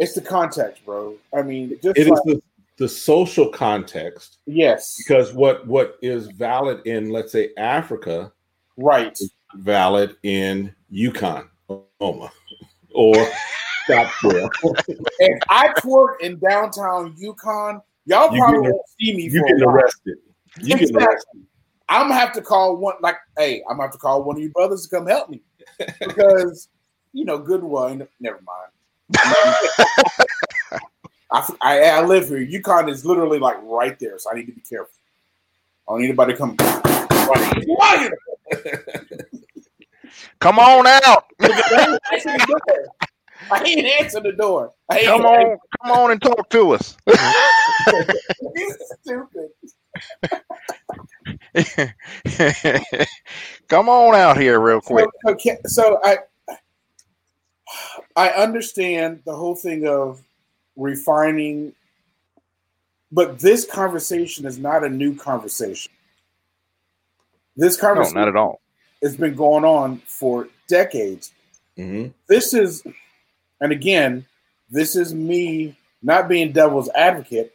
it's 0.00 0.14
the 0.14 0.22
context, 0.22 0.84
bro. 0.84 1.14
I 1.36 1.42
mean, 1.42 1.78
just 1.82 1.98
it 1.98 2.08
like, 2.08 2.18
is 2.26 2.34
the 2.34 2.42
the 2.80 2.88
social 2.88 3.50
context. 3.50 4.38
Yes. 4.46 4.96
Because 4.96 5.34
what 5.34 5.66
what 5.66 5.98
is 6.00 6.28
valid 6.28 6.80
in 6.86 7.10
let's 7.10 7.30
say 7.30 7.50
Africa, 7.58 8.32
right, 8.78 9.16
valid 9.54 10.16
in 10.22 10.74
Yukon, 10.88 11.48
Oklahoma, 11.68 12.32
or 12.94 13.14
Scottsdale. 13.86 14.50
if 15.18 15.42
I 15.50 15.68
twerk 15.78 16.20
in 16.22 16.38
downtown 16.38 17.14
Yukon, 17.18 17.82
y'all 18.06 18.34
you 18.34 18.40
probably 18.40 18.70
won't 18.70 18.82
see 18.98 19.14
me. 19.14 19.24
You 19.24 19.44
get 19.46 19.62
arrested. 19.62 20.16
You 20.62 20.74
exactly. 20.76 20.86
get 20.86 21.02
arrested. 21.02 21.46
I'm 21.90 22.08
gonna 22.08 22.14
have 22.14 22.32
to 22.32 22.40
call 22.40 22.78
one. 22.78 22.94
Like, 23.02 23.16
hey, 23.36 23.62
I'm 23.68 23.76
gonna 23.76 23.88
have 23.88 23.92
to 23.92 23.98
call 23.98 24.24
one 24.24 24.36
of 24.36 24.42
your 24.42 24.52
brothers 24.52 24.86
to 24.86 24.96
come 24.96 25.06
help 25.06 25.28
me 25.28 25.42
because 26.00 26.70
you 27.12 27.26
know, 27.26 27.36
good 27.36 27.62
one. 27.62 28.08
Never 28.20 28.40
mind. 28.40 28.70
I, 31.32 31.52
I, 31.60 31.82
I 31.82 32.04
live 32.04 32.28
here. 32.28 32.38
Yukon 32.38 32.88
is 32.88 33.04
literally 33.04 33.38
like 33.38 33.58
right 33.62 33.98
there, 33.98 34.18
so 34.18 34.30
I 34.30 34.34
need 34.34 34.46
to 34.46 34.52
be 34.52 34.62
careful. 34.62 34.94
I 35.88 35.92
don't 35.92 36.00
need 36.00 36.08
anybody 36.08 36.32
to 36.32 36.38
come. 36.38 36.56
come 40.40 40.58
on 40.58 40.86
out. 40.86 41.26
I 43.52 43.64
ain't 43.64 43.86
answer 44.00 44.20
the 44.20 44.32
door. 44.36 44.72
I 44.88 45.04
come 45.04 45.22
on, 45.22 45.58
come 45.82 45.92
on 45.92 46.12
and 46.12 46.22
talk 46.22 46.48
to 46.50 46.70
us. 46.72 46.96
stupid. 49.02 49.50
come 53.68 53.88
on 53.88 54.14
out 54.14 54.36
here 54.36 54.60
real 54.60 54.80
quick. 54.80 55.08
So, 55.24 55.32
okay, 55.32 55.58
so 55.66 55.98
I 56.04 56.18
I 58.16 58.30
understand 58.30 59.22
the 59.24 59.34
whole 59.34 59.56
thing 59.56 59.86
of 59.86 60.22
refining. 60.80 61.72
But 63.12 63.38
this 63.38 63.64
conversation 63.64 64.46
is 64.46 64.58
not 64.58 64.84
a 64.84 64.88
new 64.88 65.14
conversation. 65.14 65.92
This 67.56 67.76
conversation, 67.76 68.14
no, 68.14 68.20
not 68.20 68.28
at 68.28 68.36
all. 68.36 68.60
It's 69.02 69.16
been 69.16 69.34
going 69.34 69.64
on 69.64 69.98
for 70.06 70.48
decades. 70.68 71.32
Mm-hmm. 71.76 72.10
This 72.28 72.54
is, 72.54 72.82
and 73.60 73.72
again, 73.72 74.24
this 74.70 74.96
is 74.96 75.12
me 75.12 75.76
not 76.02 76.28
being 76.28 76.52
devil's 76.52 76.88
advocate, 76.94 77.54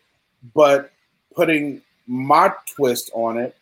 but 0.53 0.91
putting 1.33 1.81
my 2.07 2.51
twist 2.75 3.09
on 3.13 3.37
it. 3.37 3.55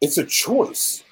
It's 0.00 0.18
a 0.18 0.24
choice. 0.24 1.02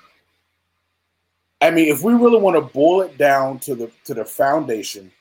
I 1.60 1.70
mean, 1.70 1.88
if 1.88 2.02
we 2.02 2.12
really 2.12 2.38
want 2.38 2.56
to 2.56 2.60
boil 2.60 3.02
it 3.02 3.16
down 3.16 3.58
to 3.60 3.74
the 3.74 3.90
to 4.04 4.14
the 4.14 4.24
foundation, 4.24 5.12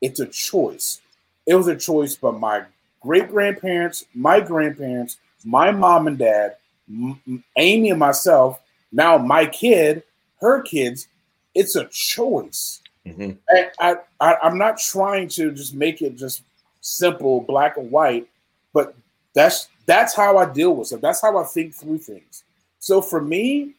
it's 0.00 0.20
a 0.20 0.26
choice. 0.26 1.00
It 1.46 1.54
was 1.54 1.68
a 1.68 1.76
choice 1.76 2.16
by 2.16 2.32
my 2.32 2.64
great 3.00 3.28
grandparents, 3.28 4.04
my 4.14 4.40
grandparents, 4.40 5.18
my 5.44 5.70
mom 5.70 6.06
and 6.06 6.18
dad, 6.18 6.56
M- 6.88 7.44
Amy 7.56 7.90
and 7.90 7.98
myself. 7.98 8.60
Now 8.92 9.18
my 9.18 9.46
kid, 9.46 10.02
her 10.40 10.62
kids. 10.62 11.08
It's 11.54 11.76
a 11.76 11.86
choice. 11.86 12.80
Mm-hmm. 13.06 13.32
I, 13.80 13.96
I, 14.20 14.36
I'm 14.42 14.58
not 14.58 14.78
trying 14.78 15.28
to 15.30 15.50
just 15.52 15.74
make 15.74 16.02
it 16.02 16.16
just 16.16 16.42
simple, 16.80 17.40
black 17.40 17.76
and 17.76 17.90
white, 17.90 18.28
but 18.72 18.94
that's 19.34 19.68
that's 19.86 20.14
how 20.14 20.36
I 20.36 20.44
deal 20.52 20.76
with 20.76 20.92
it. 20.92 21.00
That's 21.00 21.22
how 21.22 21.38
I 21.38 21.44
think 21.44 21.74
through 21.74 21.98
things. 21.98 22.44
So 22.78 23.00
for 23.00 23.20
me, 23.20 23.74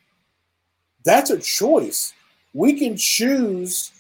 that's 1.06 1.30
a 1.30 1.40
choice. 1.40 2.14
We 2.54 2.74
can 2.74 2.98
choose 2.98 3.92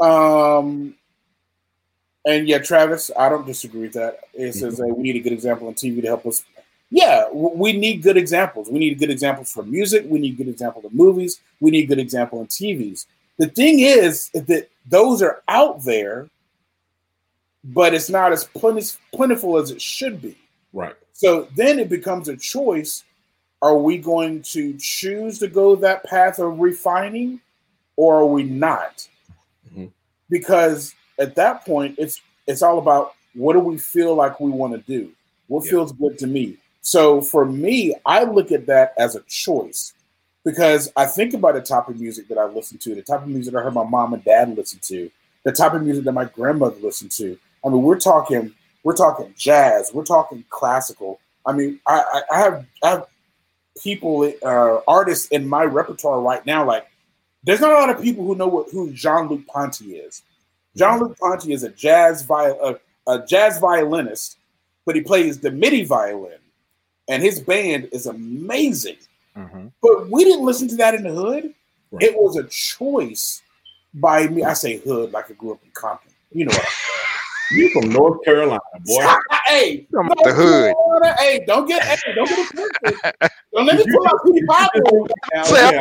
um, 0.00 0.94
and 2.24 2.48
yeah, 2.48 2.58
Travis, 2.58 3.10
I 3.18 3.28
don't 3.28 3.46
disagree 3.46 3.82
with 3.82 3.92
that. 3.94 4.20
It 4.32 4.54
says 4.54 4.80
mm-hmm. 4.80 4.94
we 4.96 5.02
need 5.02 5.16
a 5.16 5.20
good 5.20 5.32
example 5.32 5.68
on 5.68 5.74
TV 5.74 6.00
to 6.02 6.08
help 6.08 6.26
us. 6.26 6.44
Yeah, 6.90 7.28
we 7.32 7.72
need 7.72 8.02
good 8.02 8.16
examples. 8.16 8.70
We 8.70 8.78
need 8.78 8.98
good 8.98 9.10
examples 9.10 9.52
for 9.52 9.62
music. 9.62 10.04
We 10.08 10.18
need 10.18 10.36
good 10.36 10.48
examples 10.48 10.84
of 10.84 10.94
movies. 10.94 11.40
We 11.60 11.70
need 11.70 11.86
good 11.86 11.98
example 11.98 12.38
on 12.38 12.46
TVs. 12.46 13.06
The 13.36 13.48
thing 13.48 13.80
is 13.80 14.30
that 14.30 14.68
those 14.86 15.20
are 15.20 15.42
out 15.48 15.82
there, 15.84 16.28
but 17.64 17.94
it's 17.94 18.10
not 18.10 18.32
as 18.32 18.44
plentiful 18.44 19.58
as 19.58 19.70
it 19.70 19.82
should 19.82 20.22
be. 20.22 20.36
Right. 20.72 20.94
So 21.12 21.48
then 21.56 21.78
it 21.78 21.88
becomes 21.88 22.28
a 22.28 22.36
choice. 22.36 23.02
Are 23.60 23.76
we 23.76 23.98
going 23.98 24.42
to 24.42 24.76
choose 24.78 25.38
to 25.40 25.48
go 25.48 25.74
that 25.76 26.04
path 26.04 26.38
of 26.38 26.60
refining, 26.60 27.40
or 27.96 28.16
are 28.16 28.26
we 28.26 28.42
not? 28.44 29.08
Mm-hmm. 29.70 29.86
Because 30.28 30.94
at 31.18 31.34
that 31.36 31.64
point, 31.64 31.96
it's 31.98 32.20
it's 32.46 32.62
all 32.62 32.78
about 32.78 33.14
what 33.34 33.54
do 33.54 33.60
we 33.60 33.78
feel 33.78 34.14
like 34.14 34.40
we 34.40 34.50
want 34.50 34.74
to 34.74 34.78
do? 34.80 35.10
What 35.48 35.64
yeah. 35.64 35.70
feels 35.70 35.92
good 35.92 36.18
to 36.18 36.26
me? 36.26 36.56
So 36.82 37.22
for 37.22 37.46
me, 37.46 37.94
I 38.04 38.24
look 38.24 38.52
at 38.52 38.66
that 38.66 38.94
as 38.98 39.16
a 39.16 39.22
choice 39.22 39.94
because 40.44 40.92
I 40.96 41.06
think 41.06 41.32
about 41.34 41.54
the 41.54 41.62
type 41.62 41.88
of 41.88 41.98
music 41.98 42.28
that 42.28 42.38
I 42.38 42.44
listen 42.44 42.78
to, 42.78 42.94
the 42.94 43.02
type 43.02 43.22
of 43.22 43.28
music 43.28 43.54
I 43.54 43.62
heard 43.62 43.74
my 43.74 43.84
mom 43.84 44.12
and 44.12 44.22
dad 44.22 44.54
listen 44.56 44.78
to, 44.82 45.10
the 45.44 45.52
type 45.52 45.72
of 45.72 45.82
music 45.82 46.04
that 46.04 46.12
my 46.12 46.26
grandmother 46.26 46.76
listened 46.80 47.10
to. 47.12 47.38
I 47.64 47.68
mean, 47.70 47.82
we're 47.82 47.98
talking 47.98 48.54
we're 48.82 48.96
talking 48.96 49.32
jazz, 49.36 49.90
we're 49.94 50.04
talking 50.04 50.44
classical. 50.50 51.18
I 51.46 51.52
mean, 51.52 51.80
I, 51.86 52.22
I 52.30 52.38
have 52.38 52.66
I 52.82 52.88
have 52.90 53.06
people, 53.82 54.32
uh, 54.42 54.80
artists 54.86 55.28
in 55.28 55.48
my 55.48 55.64
repertoire 55.64 56.20
right 56.20 56.44
now. 56.46 56.64
Like, 56.64 56.86
there's 57.42 57.60
not 57.60 57.72
a 57.72 57.74
lot 57.74 57.90
of 57.90 58.02
people 58.02 58.24
who 58.24 58.34
know 58.34 58.46
what 58.46 58.70
who 58.70 58.92
Jean 58.92 59.28
Luc 59.28 59.46
Ponty 59.46 59.96
is. 59.96 60.22
Jean 60.76 61.00
Luc 61.00 61.18
Ponty 61.18 61.52
is 61.52 61.62
a 61.62 61.70
jazz 61.70 62.22
viol- 62.22 62.78
a, 63.06 63.12
a 63.12 63.26
jazz 63.26 63.58
violinist, 63.58 64.38
but 64.84 64.96
he 64.96 65.02
plays 65.02 65.38
the 65.38 65.50
MIDI 65.50 65.84
violin, 65.84 66.38
and 67.08 67.22
his 67.22 67.40
band 67.40 67.88
is 67.92 68.06
amazing. 68.06 68.96
Mm-hmm. 69.36 69.68
But 69.82 70.10
we 70.10 70.24
didn't 70.24 70.44
listen 70.44 70.68
to 70.68 70.76
that 70.76 70.94
in 70.94 71.02
the 71.02 71.12
hood. 71.12 71.54
Right. 71.90 72.02
It 72.02 72.16
was 72.16 72.36
a 72.36 72.44
choice 72.44 73.42
by 73.94 74.26
me. 74.28 74.42
I 74.42 74.54
say 74.54 74.78
hood 74.78 75.12
like 75.12 75.30
I 75.30 75.34
grew 75.34 75.52
up 75.52 75.62
in 75.64 75.70
Compton. 75.72 76.10
You 76.32 76.46
know 76.46 76.54
what? 76.54 76.68
You 77.52 77.68
from 77.70 77.90
North 77.90 78.24
Carolina, 78.24 78.58
boy. 78.84 79.06
hey, 79.46 79.86
from 79.90 80.08
the 80.08 80.32
hood. 80.32 80.74
Carolina. 80.74 81.14
Hey, 81.18 81.44
don't 81.46 81.68
get 81.68 81.82
hey, 81.82 81.96
don't 82.14 82.26
get 82.28 82.38
offended. 82.40 82.70
Don't 83.52 83.66
let 83.66 83.76
me 83.76 83.84
pull 83.92 84.08
out 84.08 84.18
Petey 84.24 84.46
Pablo. 84.46 85.06
Yeah, 85.52 85.80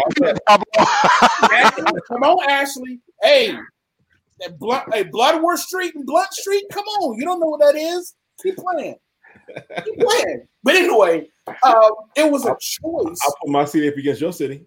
Come 2.08 2.24
on, 2.24 2.50
Ashley. 2.50 3.00
Hey, 3.22 3.58
that 4.40 4.60
blood, 4.60 4.84
hey, 4.92 5.04
Bloodworth 5.04 5.60
Street 5.60 5.96
and 5.96 6.06
Blount 6.06 6.34
Street. 6.34 6.66
Come 6.72 6.86
on, 6.86 7.18
you 7.18 7.26
don't 7.26 7.40
know 7.40 7.48
what 7.48 7.60
that 7.62 7.76
is. 7.76 8.16
Keep 8.42 8.58
playing. 8.58 8.96
Keep 9.84 10.00
playing. 10.00 10.48
But 10.64 10.76
anyway, 10.76 11.30
uh, 11.48 11.92
it 12.16 12.32
was 12.32 12.46
a 12.46 12.56
choice. 12.60 13.20
I'll 13.24 13.36
put 13.42 13.50
my 13.50 13.66
city 13.66 13.90
up 13.90 13.96
against 13.96 14.22
your 14.22 14.34
city. 14.34 14.66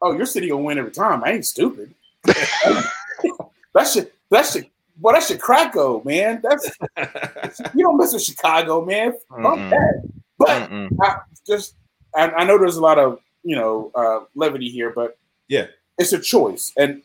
Oh, 0.00 0.12
your 0.12 0.26
city 0.26 0.50
will 0.52 0.62
win 0.62 0.78
every 0.78 0.92
time. 0.92 1.24
I 1.24 1.32
ain't 1.32 1.46
stupid. 1.46 1.94
that 2.24 3.88
shit. 3.92 4.14
That 4.30 4.46
shit. 4.46 4.70
Boy, 4.96 5.12
that 5.12 5.22
shit 5.22 5.40
Craco, 5.40 6.04
man. 6.04 6.42
That's 6.42 6.70
you 7.74 7.84
don't 7.84 7.98
mess 7.98 8.12
with 8.12 8.22
Chicago, 8.22 8.84
man. 8.84 9.12
Fuck 9.30 9.56
that. 9.70 10.08
But 10.38 10.70
I 11.02 11.20
just 11.46 11.74
I, 12.14 12.30
I, 12.30 12.44
know 12.44 12.58
there's 12.58 12.76
a 12.76 12.80
lot 12.80 12.98
of 12.98 13.20
you 13.44 13.54
know 13.56 13.92
uh, 13.94 14.20
levity 14.34 14.68
here, 14.68 14.92
but 14.94 15.16
yeah, 15.48 15.66
it's 15.98 16.12
a 16.12 16.18
choice, 16.18 16.72
and 16.76 17.02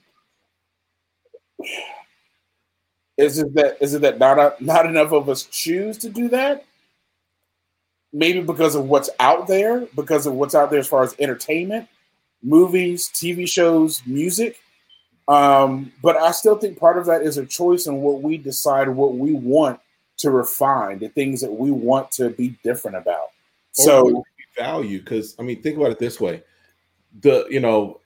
is 3.18 3.38
it 3.40 3.54
that 3.54 3.78
is 3.80 3.94
it 3.94 4.02
that 4.02 4.20
not 4.20 4.62
not 4.62 4.86
enough 4.86 5.12
of 5.12 5.30
us 5.30 5.44
choose 5.44 5.98
to 6.00 6.10
do 6.10 6.30
that? 6.30 6.66
Maybe 8.12 8.42
because 8.42 8.76
of 8.76 8.86
what's 8.86 9.10
out 9.20 9.48
there, 9.48 9.88
because 9.96 10.26
of 10.26 10.34
what's 10.34 10.56
out 10.56 10.70
there 10.70 10.80
as 10.80 10.88
far 10.88 11.04
as 11.04 11.16
entertainment, 11.20 11.88
movies, 12.44 13.10
TV 13.14 13.48
shows, 13.48 14.02
music. 14.06 14.58
Um, 15.28 15.92
but 16.02 16.18
I 16.18 16.32
still 16.32 16.58
think 16.58 16.78
part 16.78 16.98
of 16.98 17.06
that 17.06 17.22
is 17.22 17.38
a 17.38 17.46
choice 17.46 17.88
in 17.88 18.02
what 18.02 18.22
we 18.22 18.38
decide 18.38 18.90
what 18.90 19.16
we 19.16 19.34
want 19.34 19.80
to 20.18 20.32
refine, 20.32 21.00
the 21.00 21.10
things 21.10 21.42
that 21.42 21.52
we 21.52 21.72
want 21.72 22.12
to 22.12 22.30
be 22.30 22.58
different 22.64 22.98
about. 22.98 23.30
So 23.72 24.24
value, 24.58 25.00
because 25.00 25.36
I 25.40 25.44
mean, 25.44 25.62
think 25.62 25.78
about 25.78 25.92
it 25.92 26.00
this 26.00 26.20
way: 26.20 26.44
the 27.22 27.46
you 27.50 27.60
know, 27.60 28.00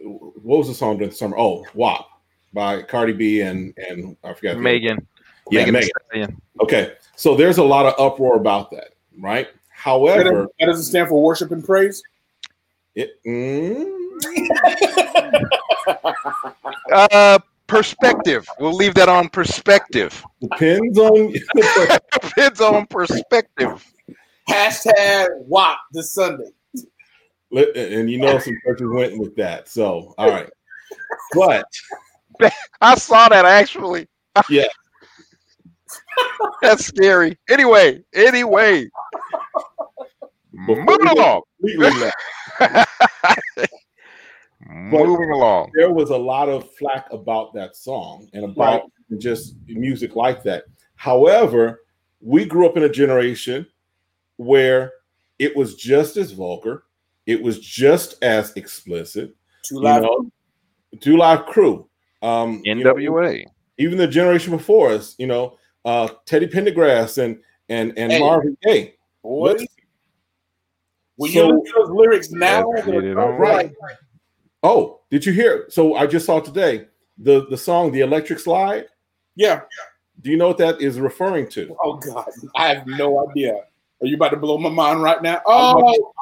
what 0.00 0.58
was 0.58 0.68
the 0.68 0.74
song 0.74 0.96
during 0.96 1.10
the 1.10 1.16
summer? 1.16 1.38
Oh, 1.38 1.64
WAP 1.74 2.08
by 2.56 2.82
Cardi 2.82 3.12
B 3.12 3.42
and 3.42 3.72
and 3.76 4.16
I 4.24 4.34
forgot 4.34 4.58
Megan. 4.58 5.06
Yeah, 5.52 5.70
Megan. 5.70 5.90
Megan. 6.12 6.42
Okay, 6.60 6.94
so 7.14 7.36
there's 7.36 7.58
a 7.58 7.62
lot 7.62 7.86
of 7.86 7.94
uproar 8.00 8.36
about 8.36 8.72
that, 8.72 8.94
right? 9.20 9.46
However, 9.68 10.48
that 10.58 10.66
doesn't 10.66 10.84
stand 10.84 11.08
for 11.08 11.22
worship 11.22 11.52
and 11.52 11.64
praise. 11.64 12.02
It, 12.96 13.10
mm, 13.24 13.86
uh, 16.92 17.38
perspective. 17.66 18.48
We'll 18.58 18.72
leave 18.72 18.94
that 18.94 19.10
on 19.10 19.28
perspective. 19.28 20.24
depends 20.40 20.98
on 20.98 21.32
Depends 22.22 22.60
on 22.60 22.86
perspective. 22.86 23.86
Hashtag 24.48 25.28
WAP 25.46 25.78
this 25.92 26.12
Sunday. 26.12 26.50
and 27.52 28.10
you 28.10 28.18
know 28.18 28.38
some 28.38 28.58
churches 28.64 28.88
went 28.90 29.18
with 29.18 29.36
that. 29.36 29.68
So 29.68 30.14
all 30.16 30.30
right. 30.30 30.48
But 31.34 31.66
I 32.80 32.94
saw 32.96 33.28
that 33.28 33.44
actually. 33.44 34.08
Yeah. 34.48 34.66
That's 36.62 36.86
scary. 36.86 37.38
Anyway, 37.48 38.02
anyway. 38.14 38.88
Moving 40.52 41.06
along. 41.08 41.42
Moving 44.68 45.30
along. 45.30 45.70
there 45.74 45.92
was 45.92 46.10
a 46.10 46.16
lot 46.16 46.48
of 46.48 46.70
flack 46.74 47.06
about 47.12 47.52
that 47.54 47.76
song 47.76 48.28
and 48.32 48.44
about 48.44 48.90
just 49.18 49.54
music 49.66 50.16
like 50.16 50.42
that. 50.42 50.64
However, 50.96 51.82
we 52.20 52.44
grew 52.44 52.66
up 52.66 52.76
in 52.76 52.82
a 52.84 52.88
generation 52.88 53.66
where 54.36 54.92
it 55.38 55.54
was 55.54 55.74
just 55.76 56.16
as 56.16 56.32
vulgar, 56.32 56.84
it 57.26 57.40
was 57.42 57.60
just 57.60 58.22
as 58.22 58.52
explicit. 58.56 59.36
Two 59.62 59.76
You 59.76 59.80
live. 59.82 60.02
know, 60.02 60.30
Two 61.00 61.16
Live 61.16 61.46
Crew, 61.46 61.88
um, 62.22 62.60
you 62.64 62.74
know, 62.74 62.94
NWA. 62.94 63.44
even 63.78 63.98
the 63.98 64.06
generation 64.08 64.52
before 64.56 64.90
us, 64.90 65.14
you 65.18 65.26
know, 65.26 65.58
uh, 65.84 66.08
Teddy 66.24 66.46
Pendergrass 66.46 67.22
and 67.22 67.38
and 67.68 67.92
and 67.98 68.12
Hey. 68.12 68.20
Marvin 68.20 68.56
Gaye. 68.62 68.94
Boy, 69.22 69.56
when 71.16 71.30
so- 71.32 71.46
you 71.48 71.54
look 71.54 71.68
at 71.68 71.74
those 71.76 71.90
lyrics 71.90 72.30
now, 72.30 72.68
Let's 72.70 72.86
they're 72.86 73.00
get 73.00 73.10
it 73.10 73.14
so 73.16 73.20
on. 73.22 73.38
right. 73.40 73.72
Oh, 74.62 75.00
did 75.10 75.24
you 75.24 75.32
hear? 75.32 75.66
So 75.68 75.94
I 75.94 76.06
just 76.06 76.26
saw 76.26 76.40
today 76.40 76.86
the 77.18 77.46
the 77.50 77.56
song 77.56 77.92
"The 77.92 78.00
Electric 78.00 78.38
Slide." 78.38 78.86
Yeah. 79.36 79.62
Do 80.22 80.30
you 80.30 80.36
know 80.38 80.48
what 80.48 80.58
that 80.58 80.80
is 80.80 80.98
referring 80.98 81.46
to? 81.50 81.76
Oh 81.82 81.96
God, 81.98 82.24
I 82.56 82.68
have 82.68 82.86
no 82.86 83.28
idea. 83.28 83.54
Are 84.00 84.06
you 84.06 84.16
about 84.16 84.30
to 84.30 84.36
blow 84.36 84.56
my 84.58 84.68
mind 84.70 85.02
right 85.02 85.22
now? 85.22 85.40
Oh, 85.46 86.12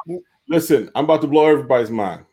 Listen, 0.47 0.91
I'm 0.95 1.05
about 1.05 1.21
to 1.21 1.27
blow 1.27 1.45
everybody's 1.47 1.89
mind. 1.89 2.25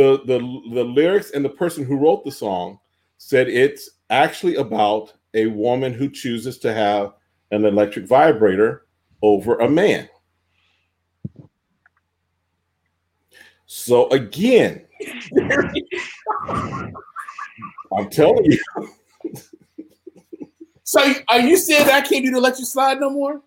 The 0.00 0.22
the 0.24 0.38
the 0.72 0.82
lyrics 0.82 1.32
and 1.32 1.44
the 1.44 1.50
person 1.50 1.84
who 1.84 1.98
wrote 1.98 2.24
the 2.24 2.32
song 2.32 2.78
said 3.18 3.48
it's 3.48 3.90
actually 4.08 4.54
about 4.54 5.12
a 5.34 5.44
woman 5.48 5.92
who 5.92 6.08
chooses 6.08 6.56
to 6.60 6.72
have 6.72 7.12
an 7.50 7.66
electric 7.66 8.06
vibrator 8.06 8.86
over 9.20 9.58
a 9.58 9.68
man. 9.68 10.08
So 13.66 14.08
again, 14.08 14.86
I'm 17.94 18.08
telling 18.10 18.46
you, 18.46 18.58
so 20.82 21.12
are 21.28 21.40
you 21.40 21.58
saying 21.58 21.88
that 21.88 22.02
I 22.02 22.08
can't 22.08 22.24
do 22.24 22.30
the 22.30 22.38
electric 22.38 22.66
slide 22.68 23.00
no 23.00 23.10
more? 23.10 23.42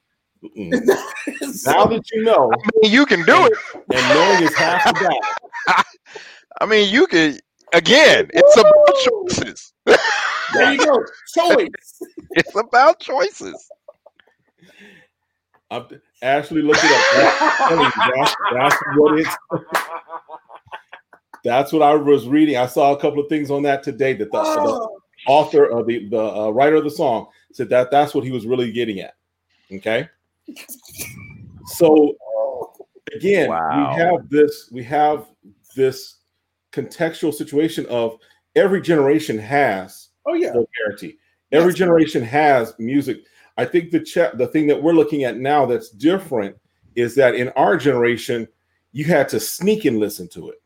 mm, 0.55 0.69
now 1.65 1.85
that 1.85 2.03
you 2.11 2.23
know, 2.23 2.51
I 2.53 2.69
mean, 2.83 2.93
you 2.93 3.07
can 3.07 3.25
do 3.25 3.47
it. 3.47 3.53
and 3.91 4.09
knowing 4.09 4.43
is 4.43 4.55
half 4.55 4.83
the 4.85 4.93
battle. 4.93 5.83
I 6.61 6.65
mean, 6.65 6.93
you 6.93 7.07
can. 7.07 7.39
Again, 7.73 8.29
it's 8.33 8.55
about 8.57 8.73
choices. 9.03 9.73
there 9.85 10.73
you 10.73 10.77
go. 10.77 11.03
Choice. 11.35 11.69
It's 12.35 12.55
about 12.55 12.99
choices. 12.99 13.69
I'm, 15.69 15.85
Ashley, 16.23 16.63
look 16.63 16.77
it 16.79 16.91
up. 16.91 17.69
That's, 17.69 17.95
that's, 18.15 18.35
that's 18.53 18.75
what 18.95 19.19
it's. 19.19 19.35
That's 21.43 21.71
what 21.73 21.81
I 21.83 21.93
was 21.93 22.27
reading. 22.27 22.57
I 22.57 22.65
saw 22.65 22.93
a 22.93 22.99
couple 22.99 23.19
of 23.19 23.27
things 23.29 23.51
on 23.51 23.61
that 23.63 23.83
today. 23.83 24.13
That 24.13 24.31
the, 24.31 24.41
the 24.41 24.47
Oh, 24.47 24.97
author 25.27 25.65
of 25.65 25.85
the 25.87 26.09
the 26.09 26.19
uh, 26.21 26.49
writer 26.49 26.75
of 26.77 26.83
the 26.83 26.89
song 26.91 27.27
said 27.51 27.69
that 27.69 27.91
that's 27.91 28.13
what 28.15 28.23
he 28.23 28.31
was 28.31 28.45
really 28.45 28.71
getting 28.71 28.99
at. 28.99 29.15
Okay. 29.71 30.09
So 31.65 32.15
again, 33.15 33.49
Wow. 33.49 33.93
we 33.95 34.01
have 34.01 34.29
this. 34.29 34.69
We 34.71 34.83
have 34.83 35.27
this 35.75 36.15
contextual 36.73 37.33
situation 37.33 37.85
of 37.87 38.17
every 38.55 38.81
generation 38.81 39.37
has 39.37 40.09
oh 40.25 40.33
yeah. 40.33 40.51
vulgarity. 40.53 41.17
Every 41.51 41.71
Yes. 41.71 41.77
generation 41.77 42.23
has 42.23 42.73
music. 42.79 43.19
I 43.57 43.65
think 43.65 43.91
the 43.91 43.99
cha- 43.99 44.31
the 44.33 44.47
thing 44.47 44.65
that 44.67 44.81
we're 44.81 44.93
looking 44.93 45.23
at 45.23 45.37
now 45.37 45.65
that's 45.67 45.89
different 45.89 46.55
is 46.95 47.13
that 47.15 47.35
in 47.35 47.49
our 47.49 47.77
generation, 47.77 48.47
you 48.91 49.05
had 49.05 49.29
to 49.29 49.39
sneak 49.39 49.85
and 49.85 49.99
listen 49.99 50.27
to 50.29 50.49
it. 50.49 50.61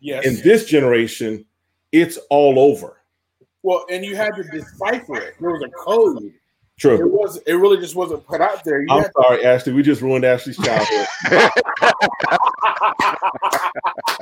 Yes. 0.00 0.26
In 0.26 0.36
this 0.42 0.64
generation, 0.66 1.44
it's 1.92 2.18
all 2.30 2.58
over. 2.58 2.98
well, 3.62 3.84
and 3.90 4.04
you 4.04 4.16
had 4.16 4.34
to 4.36 4.42
decipher 4.44 5.16
it. 5.16 5.34
There 5.40 5.50
was 5.50 5.62
a 5.62 5.68
code. 5.70 6.32
True. 6.78 6.94
It 6.98 7.10
was. 7.10 7.36
It 7.46 7.54
really 7.54 7.76
just 7.76 7.94
wasn't 7.94 8.26
put 8.26 8.40
out 8.40 8.64
there. 8.64 8.80
You 8.82 8.88
I'm 8.90 9.04
sorry, 9.20 9.44
Ashley. 9.44 9.72
We 9.74 9.82
just 9.82 10.00
ruined 10.02 10.24
Ashley's 10.24 10.56
childhood. 10.56 11.06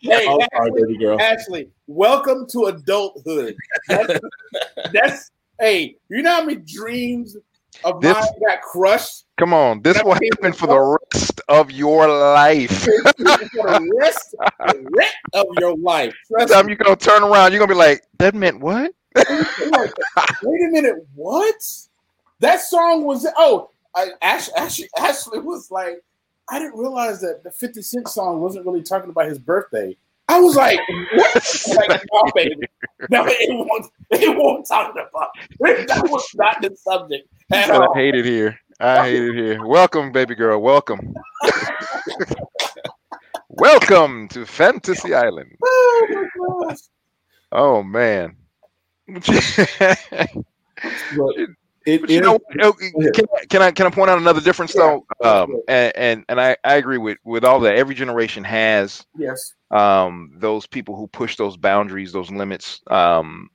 hey, 0.00 0.26
I'm 0.26 0.40
sorry, 0.40 0.48
Ashley, 0.52 0.82
baby 0.82 0.96
girl. 0.98 1.20
Ashley, 1.20 1.68
welcome 1.86 2.46
to 2.48 2.64
adulthood. 2.66 3.56
That's, 3.88 4.20
that's 4.92 5.30
hey, 5.60 5.96
you 6.08 6.22
know 6.22 6.30
how 6.36 6.44
many 6.44 6.56
dreams 6.60 7.36
of 7.84 8.00
This- 8.00 8.14
mine 8.14 8.24
got 8.46 8.62
crushed 8.62 9.24
Come 9.36 9.52
on, 9.52 9.82
this 9.82 10.00
will 10.04 10.14
happen 10.14 10.52
for 10.52 10.68
the 10.68 10.98
rest 11.12 11.40
of 11.48 11.72
your 11.72 12.06
life. 12.06 12.70
for 12.84 12.86
the 13.16 13.90
rest, 13.98 14.30
the 14.38 14.88
rest 14.96 15.16
of 15.32 15.46
your 15.58 15.76
life. 15.76 16.14
Trust 16.30 16.52
Time 16.52 16.66
me. 16.66 16.70
you're 16.70 16.76
gonna 16.76 16.94
turn 16.94 17.24
around, 17.24 17.50
you're 17.50 17.58
gonna 17.58 17.72
be 17.72 17.76
like, 17.76 18.04
"That 18.18 18.36
meant 18.36 18.60
what?" 18.60 18.92
Like, 19.16 19.26
Wait 20.44 20.62
a 20.62 20.70
minute, 20.70 21.04
what? 21.16 21.56
That 22.38 22.60
song 22.60 23.02
was 23.02 23.26
oh, 23.36 23.70
I, 23.96 24.10
Ash, 24.22 24.48
Ashley, 24.56 24.88
Ashley 24.96 25.40
was 25.40 25.68
like, 25.68 26.00
I 26.50 26.58
didn't 26.58 26.78
realize 26.78 27.20
that 27.20 27.42
the 27.42 27.50
50 27.50 27.82
Cent 27.82 28.08
song 28.08 28.40
wasn't 28.40 28.66
really 28.66 28.82
talking 28.82 29.10
about 29.10 29.26
his 29.26 29.38
birthday. 29.38 29.96
I 30.28 30.40
was 30.40 30.56
like, 30.56 30.78
what? 31.14 31.64
like, 31.88 32.02
no, 32.12 32.22
baby. 32.34 32.56
No, 33.10 33.24
it 33.26 33.48
won't, 33.50 33.86
it 34.10 34.36
won't 34.36 34.66
talk 34.66 34.92
about 34.92 35.10
that 35.60 36.08
was 36.10 36.26
not 36.34 36.60
the 36.62 36.74
subject 36.76 37.28
at 37.52 37.70
I 37.70 37.76
all. 37.76 37.94
hate 37.94 38.14
it 38.14 38.24
here. 38.24 38.58
I 38.80 39.08
hate 39.08 39.22
it 39.22 39.34
here. 39.34 39.66
Welcome, 39.66 40.12
baby 40.12 40.34
girl. 40.34 40.60
Welcome. 40.60 41.14
Welcome 43.48 44.28
to 44.28 44.46
Fantasy 44.46 45.14
Island. 45.14 45.50
Oh 45.62 46.06
my 46.10 46.24
gosh. 46.68 46.78
Oh 47.52 47.82
man. 47.82 48.36
it 51.86 52.00
But 52.00 52.10
you 52.10 52.20
is- 52.20 52.22
know, 52.22 52.38
uh, 52.62 52.72
can, 53.12 53.26
I- 53.36 53.44
can 53.46 53.62
I 53.62 53.70
can 53.72 53.86
I 53.86 53.90
point 53.90 54.10
out 54.10 54.18
another 54.18 54.40
difference 54.40 54.74
though? 54.74 55.04
Um, 55.22 55.60
and 55.68 55.92
and, 55.96 56.24
and 56.28 56.40
I, 56.40 56.56
I 56.64 56.74
agree 56.76 56.98
with 56.98 57.18
with 57.24 57.44
all 57.44 57.60
that. 57.60 57.74
Every 57.76 57.94
generation 57.94 58.44
has 58.44 59.04
Yes. 59.16 59.54
um, 59.70 60.32
those 60.36 60.66
people 60.66 60.96
who 60.96 61.06
push 61.08 61.36
those 61.36 61.56
boundaries, 61.56 62.12
those 62.12 62.30
limits. 62.30 62.80
Um, 62.88 63.50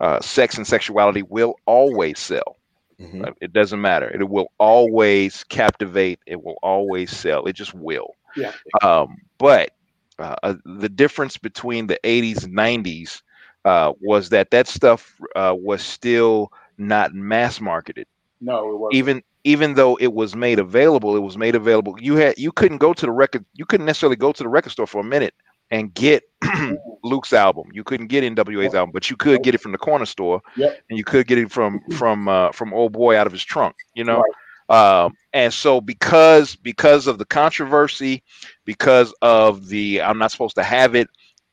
uh, 0.00 0.20
sex 0.20 0.56
and 0.56 0.66
sexuality 0.66 1.22
will 1.22 1.54
always 1.66 2.18
sell. 2.18 2.56
Mhm. 3.00 3.26
Uh, 3.26 3.32
It 3.40 3.52
doesn't 3.52 3.80
matter. 3.80 4.08
It 4.10 4.28
will 4.28 4.48
always 4.58 5.44
captivate. 5.44 6.20
It 6.26 6.42
will 6.42 6.58
always 6.62 7.10
sell. 7.10 7.44
It 7.46 7.54
just 7.54 7.74
will. 7.74 8.14
Yeah. 8.36 8.52
Um, 8.82 9.16
but 9.38 9.70
uh, 10.18 10.36
uh, 10.42 10.54
the 10.64 10.88
difference 10.88 11.36
between 11.36 11.86
the 11.86 11.98
80s 12.04 12.44
and 12.44 12.54
90s 12.54 13.22
uh, 13.64 13.92
was 14.00 14.28
that 14.30 14.50
that 14.50 14.66
stuff 14.68 15.18
uh, 15.34 15.54
was 15.58 15.82
still 15.82 16.52
not 16.78 17.14
mass 17.14 17.60
marketed. 17.60 18.06
No, 18.40 18.70
it 18.70 18.78
wasn't. 18.78 18.94
Even 18.96 19.22
even 19.44 19.74
though 19.74 19.96
it 19.96 20.12
was 20.12 20.34
made 20.34 20.58
available, 20.58 21.16
it 21.16 21.20
was 21.20 21.36
made 21.36 21.54
available. 21.54 21.96
You 22.00 22.16
had 22.16 22.38
you 22.38 22.52
couldn't 22.52 22.78
go 22.78 22.92
to 22.92 23.06
the 23.06 23.12
record. 23.12 23.44
You 23.54 23.64
couldn't 23.66 23.86
necessarily 23.86 24.16
go 24.16 24.32
to 24.32 24.42
the 24.42 24.48
record 24.48 24.70
store 24.72 24.86
for 24.86 25.00
a 25.00 25.04
minute 25.04 25.34
and 25.70 25.92
get 25.94 26.24
Luke's 27.02 27.32
album. 27.32 27.68
You 27.72 27.84
couldn't 27.84 28.08
get 28.08 28.24
NWA's 28.24 28.74
album, 28.74 28.92
but 28.92 29.10
you 29.10 29.16
could 29.16 29.42
get 29.42 29.54
it 29.54 29.60
from 29.60 29.72
the 29.72 29.78
corner 29.78 30.06
store, 30.06 30.40
Yep. 30.56 30.82
and 30.88 30.98
you 30.98 31.04
could 31.04 31.26
get 31.26 31.38
it 31.38 31.50
from 31.50 31.80
from 31.96 32.28
uh, 32.28 32.52
from 32.52 32.72
old 32.74 32.92
boy 32.92 33.16
out 33.16 33.26
of 33.26 33.32
his 33.32 33.44
trunk. 33.44 33.76
You 33.94 34.04
know, 34.04 34.22
um, 34.68 35.14
and 35.32 35.52
so 35.52 35.80
because 35.80 36.56
because 36.56 37.06
of 37.06 37.18
the 37.18 37.24
controversy, 37.26 38.22
because 38.64 39.14
of 39.22 39.68
the 39.68 40.02
I'm 40.02 40.18
not 40.18 40.30
supposed 40.32 40.56
to 40.56 40.62
have 40.64 40.94
it, 40.94 41.08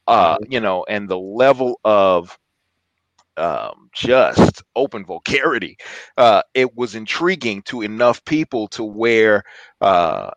uh, 0.07 0.38
you 0.47 0.59
know, 0.59 0.86
and 0.88 1.07
the 1.09 1.19
level 1.19 1.80
of 1.84 2.38
um, 3.38 3.90
just 3.94 4.64
open 4.76 5.06
vulgarity, 5.06 5.78
uh, 6.18 6.42
it 6.54 6.76
was 6.76 6.96
intriguing 6.96 7.62
to 7.64 7.82
enough 7.82 8.24
people 8.26 8.68
to 8.70 8.84
where 8.84 9.44
uh, 9.82 10.32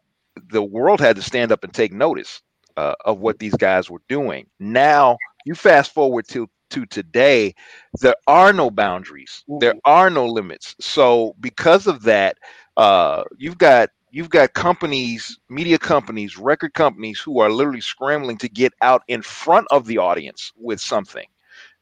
the 0.51 0.63
world 0.63 1.01
had 1.01 1.17
to 1.17 1.23
stand 1.23 1.53
up 1.53 1.65
and 1.65 1.73
take 1.73 1.93
notice 1.93 2.43
uh, 2.77 2.95
of 3.05 3.21
what 3.21 3.39
these 3.39 3.55
guys 3.57 3.91
were 3.91 4.03
doing. 4.09 4.47
Now 4.59 5.21
you 5.45 5.55
fast 5.55 5.93
forward 5.93 6.27
to 6.29 6.49
to 6.71 6.87
today, 6.87 7.55
there 8.01 8.17
are 8.27 8.53
no 8.53 8.71
boundaries, 8.71 9.45
there 9.61 9.75
are 9.85 10.11
no 10.11 10.27
limits. 10.27 10.75
So 10.81 11.35
because 11.41 11.87
of 11.87 12.03
that, 12.05 12.37
uh, 12.77 13.25
you've 13.39 13.59
got 13.59 13.91
you've 14.11 14.31
got 14.31 14.55
companies, 14.55 15.39
media 15.49 15.79
companies, 15.79 16.39
record 16.39 16.75
companies 16.75 17.21
who 17.21 17.41
are 17.41 17.51
literally 17.51 17.81
scrambling 17.81 18.39
to 18.39 18.49
get 18.49 18.73
out 18.83 19.03
in 19.09 19.23
front 19.23 19.67
of 19.71 19.87
the 19.87 19.99
audience 19.99 20.53
with 20.57 20.81
something. 20.81 21.27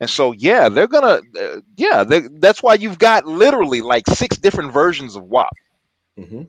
And 0.02 0.10
so, 0.10 0.32
yeah, 0.32 0.68
they're 0.68 0.88
gonna, 0.88 1.20
uh, 1.40 1.60
yeah, 1.76 2.02
they, 2.02 2.22
that's 2.40 2.60
why 2.60 2.74
you've 2.74 2.98
got 2.98 3.24
literally 3.24 3.82
like 3.82 4.04
six 4.08 4.36
different 4.36 4.72
versions 4.72 5.14
of 5.14 5.22
WAP. 5.26 5.54
Mhm. 6.18 6.48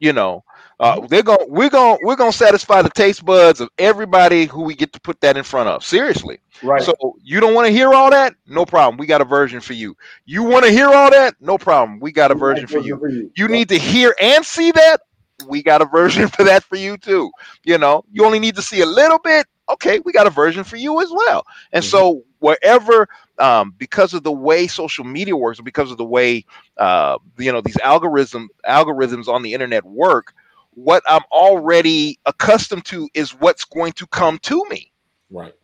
You 0.00 0.14
know, 0.14 0.44
uh, 0.80 1.06
they're 1.08 1.22
going, 1.22 1.44
we're 1.48 1.68
going, 1.68 1.98
to 1.98 2.06
we're 2.06 2.16
going 2.16 2.32
to 2.32 2.36
satisfy 2.36 2.80
the 2.80 2.88
taste 2.88 3.22
buds 3.22 3.60
of 3.60 3.68
everybody 3.76 4.46
who 4.46 4.62
we 4.62 4.74
get 4.74 4.94
to 4.94 5.00
put 5.00 5.20
that 5.20 5.36
in 5.36 5.44
front 5.44 5.68
of. 5.68 5.84
Seriously. 5.84 6.38
Right. 6.62 6.80
So 6.80 6.94
you 7.22 7.38
don't 7.38 7.52
want 7.52 7.66
to 7.66 7.72
hear 7.72 7.92
all 7.92 8.10
that? 8.12 8.34
No 8.46 8.64
problem. 8.64 8.96
We 8.96 9.04
got 9.04 9.20
a 9.20 9.26
version 9.26 9.60
for 9.60 9.74
you. 9.74 9.94
You 10.24 10.42
want 10.42 10.64
to 10.64 10.70
hear 10.70 10.88
all 10.88 11.10
that? 11.10 11.34
No 11.40 11.58
problem. 11.58 12.00
We 12.00 12.12
got 12.12 12.30
a 12.30 12.34
version 12.34 12.66
for 12.66 12.78
you. 12.78 13.30
You 13.36 13.48
need 13.48 13.68
to 13.68 13.78
hear 13.78 14.14
and 14.18 14.42
see 14.42 14.70
that? 14.70 15.02
We 15.46 15.62
got 15.62 15.82
a 15.82 15.84
version 15.84 16.28
for 16.34 16.44
that 16.44 16.64
for 16.64 16.76
you 16.76 16.96
too. 16.96 17.30
You 17.64 17.76
know, 17.76 18.04
you 18.10 18.24
only 18.24 18.38
need 18.38 18.56
to 18.56 18.62
see 18.62 18.80
a 18.80 18.86
little 18.86 19.18
bit. 19.18 19.46
Okay, 19.68 19.98
we 19.98 20.12
got 20.12 20.26
a 20.26 20.30
version 20.30 20.64
for 20.64 20.76
you 20.76 21.02
as 21.02 21.10
well. 21.12 21.44
And 21.72 21.84
so 21.84 22.22
wherever, 22.40 23.08
um, 23.38 23.74
because 23.78 24.14
of 24.14 24.22
the 24.22 24.32
way 24.32 24.66
social 24.66 25.04
media 25.04 25.36
works, 25.36 25.60
because 25.60 25.90
of 25.90 25.98
the 25.98 26.04
way 26.04 26.44
uh, 26.76 27.18
you 27.38 27.52
know 27.52 27.60
these 27.60 27.78
algorithm 27.78 28.48
algorithms 28.66 29.28
on 29.28 29.42
the 29.42 29.54
internet 29.54 29.84
work, 29.84 30.34
what 30.74 31.02
I'm 31.06 31.22
already 31.32 32.18
accustomed 32.26 32.84
to 32.86 33.08
is 33.14 33.30
what's 33.32 33.64
going 33.64 33.92
to 33.94 34.06
come 34.06 34.38
to 34.40 34.64
me. 34.68 34.92
Right. 35.30 35.57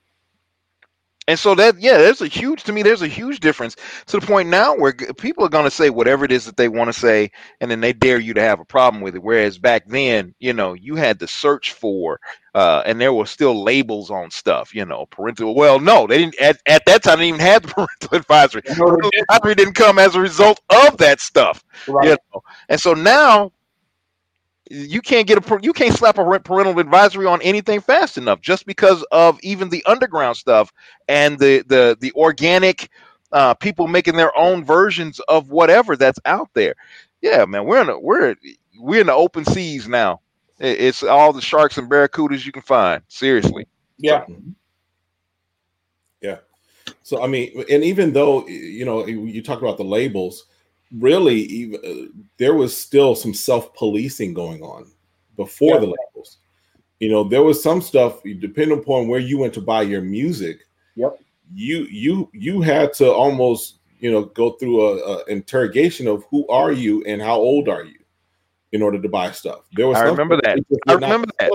And 1.26 1.38
so 1.38 1.54
that 1.54 1.80
yeah, 1.80 1.96
there's 1.96 2.20
a 2.20 2.26
huge 2.26 2.64
to 2.64 2.72
me. 2.72 2.82
There's 2.82 3.00
a 3.00 3.08
huge 3.08 3.40
difference 3.40 3.76
to 4.08 4.20
the 4.20 4.26
point 4.26 4.50
now 4.50 4.76
where 4.76 4.92
people 4.92 5.44
are 5.44 5.48
going 5.48 5.64
to 5.64 5.70
say 5.70 5.88
whatever 5.88 6.24
it 6.26 6.32
is 6.32 6.44
that 6.44 6.58
they 6.58 6.68
want 6.68 6.88
to 6.88 6.92
say, 6.98 7.30
and 7.60 7.70
then 7.70 7.80
they 7.80 7.94
dare 7.94 8.18
you 8.18 8.34
to 8.34 8.42
have 8.42 8.60
a 8.60 8.64
problem 8.64 9.02
with 9.02 9.14
it. 9.16 9.22
Whereas 9.22 9.56
back 9.58 9.86
then, 9.86 10.34
you 10.38 10.52
know, 10.52 10.74
you 10.74 10.96
had 10.96 11.18
to 11.20 11.26
search 11.26 11.72
for, 11.72 12.20
uh, 12.54 12.82
and 12.84 13.00
there 13.00 13.14
were 13.14 13.24
still 13.24 13.62
labels 13.64 14.10
on 14.10 14.30
stuff. 14.30 14.74
You 14.74 14.84
know, 14.84 15.06
parental. 15.06 15.54
Well, 15.54 15.80
no, 15.80 16.06
they 16.06 16.18
didn't 16.18 16.38
at, 16.40 16.58
at 16.66 16.84
that 16.86 17.02
time. 17.02 17.18
They 17.18 17.26
didn't 17.30 17.40
even 17.40 17.46
have 17.52 17.62
the 17.62 17.68
parental 17.74 18.18
advisory. 18.18 18.62
No, 18.68 18.84
Parental 18.86 19.10
didn't. 19.10 19.28
advisory 19.30 19.54
didn't 19.54 19.74
come 19.74 19.98
as 19.98 20.14
a 20.14 20.20
result 20.20 20.60
of 20.70 20.98
that 20.98 21.20
stuff. 21.20 21.64
Right. 21.86 22.10
You 22.10 22.16
know, 22.34 22.42
and 22.68 22.80
so 22.80 22.92
now 22.94 23.52
you 24.74 25.00
can't 25.00 25.26
get 25.26 25.38
a 25.38 25.58
you 25.62 25.72
can't 25.72 25.94
slap 25.94 26.18
a 26.18 26.40
parental 26.40 26.78
advisory 26.78 27.26
on 27.26 27.40
anything 27.42 27.80
fast 27.80 28.18
enough 28.18 28.40
just 28.40 28.66
because 28.66 29.04
of 29.12 29.38
even 29.42 29.68
the 29.68 29.84
underground 29.86 30.36
stuff 30.36 30.72
and 31.08 31.38
the 31.38 31.62
the 31.68 31.96
the 32.00 32.12
organic 32.12 32.90
uh, 33.32 33.54
people 33.54 33.86
making 33.86 34.16
their 34.16 34.36
own 34.36 34.64
versions 34.64 35.20
of 35.20 35.50
whatever 35.50 35.96
that's 35.96 36.18
out 36.24 36.48
there. 36.54 36.74
Yeah, 37.20 37.44
man, 37.44 37.64
we're 37.64 37.82
in 37.82 37.88
a, 37.88 37.98
we're 37.98 38.34
we're 38.78 39.00
in 39.00 39.06
the 39.06 39.14
open 39.14 39.44
seas 39.44 39.88
now. 39.88 40.20
It's 40.58 41.02
all 41.02 41.32
the 41.32 41.40
sharks 41.40 41.78
and 41.78 41.90
barracudas 41.90 42.46
you 42.46 42.52
can 42.52 42.62
find. 42.62 43.02
Seriously. 43.08 43.66
Yeah. 43.98 44.24
Yeah. 46.20 46.38
So 47.02 47.22
I 47.22 47.26
mean, 47.26 47.64
and 47.70 47.84
even 47.84 48.12
though 48.12 48.46
you 48.46 48.84
know 48.84 49.06
you 49.06 49.42
talk 49.42 49.60
about 49.60 49.76
the 49.76 49.84
labels, 49.84 50.46
really, 50.98 51.40
even, 51.40 51.80
uh, 51.84 52.20
there 52.38 52.54
was 52.54 52.76
still 52.76 53.14
some 53.14 53.34
self-policing 53.34 54.34
going 54.34 54.62
on 54.62 54.86
before 55.36 55.74
Yeah. 55.74 55.80
the 55.80 55.86
labels. 55.86 56.38
You 57.00 57.10
know, 57.10 57.24
there 57.24 57.42
was 57.42 57.62
some 57.62 57.80
stuff 57.82 58.22
depending 58.22 58.78
upon 58.78 59.08
where 59.08 59.20
you 59.20 59.38
went 59.38 59.52
to 59.54 59.60
buy 59.60 59.82
your 59.82 60.00
music. 60.02 60.60
Yep. 60.96 61.18
You 61.54 61.86
you 61.90 62.30
you 62.32 62.62
had 62.62 62.92
to 62.94 63.12
almost 63.12 63.76
you 64.00 64.10
know 64.10 64.24
go 64.26 64.52
through 64.52 64.80
a, 64.80 65.16
a 65.16 65.24
interrogation 65.26 66.06
of 66.08 66.24
who 66.30 66.46
are 66.48 66.72
you 66.72 67.02
and 67.04 67.20
how 67.20 67.36
old 67.36 67.68
are 67.68 67.84
you 67.84 67.98
in 68.72 68.82
order 68.82 69.00
to 69.00 69.08
buy 69.08 69.30
stuff. 69.30 69.60
There 69.74 69.86
was 69.86 69.98
I 69.98 70.04
remember 70.04 70.40
that. 70.42 70.58
I 70.88 70.94
remember 70.94 71.28
that. 71.38 71.50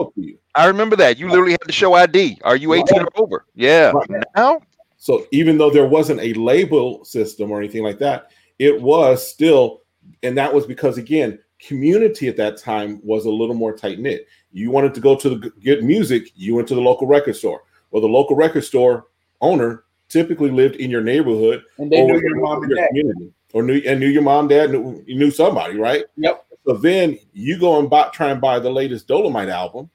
I 0.55 0.65
remember 0.67 0.95
that. 0.97 1.17
You 1.17 1.29
literally 1.29 1.51
had 1.53 1.61
to 1.61 1.71
show 1.71 1.93
ID. 1.93 2.39
Are 2.43 2.55
you 2.55 2.73
18 2.73 3.01
or 3.01 3.07
over? 3.15 3.45
Yeah. 3.55 3.91
Right. 3.91 4.23
Now, 4.35 4.61
So 4.97 5.25
even 5.31 5.57
though 5.57 5.69
there 5.69 5.85
wasn't 5.87 6.19
a 6.21 6.33
label 6.33 7.03
system 7.03 7.51
or 7.51 7.59
anything 7.59 7.83
like 7.83 7.97
that, 7.99 8.31
it 8.59 8.81
was 8.81 9.25
still, 9.27 9.81
and 10.23 10.37
that 10.37 10.53
was 10.53 10.65
because 10.65 10.97
again, 10.97 11.39
community 11.59 12.27
at 12.27 12.37
that 12.37 12.57
time 12.57 12.99
was 13.03 13.25
a 13.25 13.29
little 13.31 13.55
more 13.55 13.73
tight 13.75 13.99
knit. 13.99 14.27
You 14.51 14.71
wanted 14.71 14.93
to 14.95 15.01
go 15.01 15.15
to 15.15 15.29
the 15.29 15.51
get 15.61 15.83
music, 15.83 16.31
you 16.35 16.55
went 16.55 16.67
to 16.69 16.75
the 16.75 16.81
local 16.81 17.07
record 17.07 17.35
store. 17.35 17.63
Well, 17.91 18.01
the 18.01 18.07
local 18.07 18.35
record 18.35 18.63
store 18.63 19.07
owner 19.41 19.83
typically 20.09 20.49
lived 20.49 20.75
in 20.77 20.89
your 20.89 21.01
neighborhood 21.01 21.63
And 21.77 21.91
they 21.91 22.01
or 22.01 22.07
knew 22.07 22.19
your 22.19 22.41
mom 22.41 22.63
and 22.63 22.69
your 22.71 22.79
dad. 22.79 22.87
community, 22.89 23.31
or 23.53 23.63
knew 23.63 23.81
and 23.85 23.99
knew 23.99 24.07
your 24.07 24.21
mom, 24.23 24.47
dad, 24.47 24.71
knew, 24.71 25.03
knew 25.07 25.31
somebody, 25.31 25.77
right? 25.77 26.05
Yep. 26.17 26.45
So 26.65 26.73
then 26.73 27.17
you 27.33 27.59
go 27.59 27.79
and 27.79 27.89
buy, 27.89 28.09
try 28.09 28.29
and 28.29 28.41
buy 28.41 28.59
the 28.59 28.69
latest 28.69 29.07
Dolomite 29.07 29.49
album. 29.49 29.89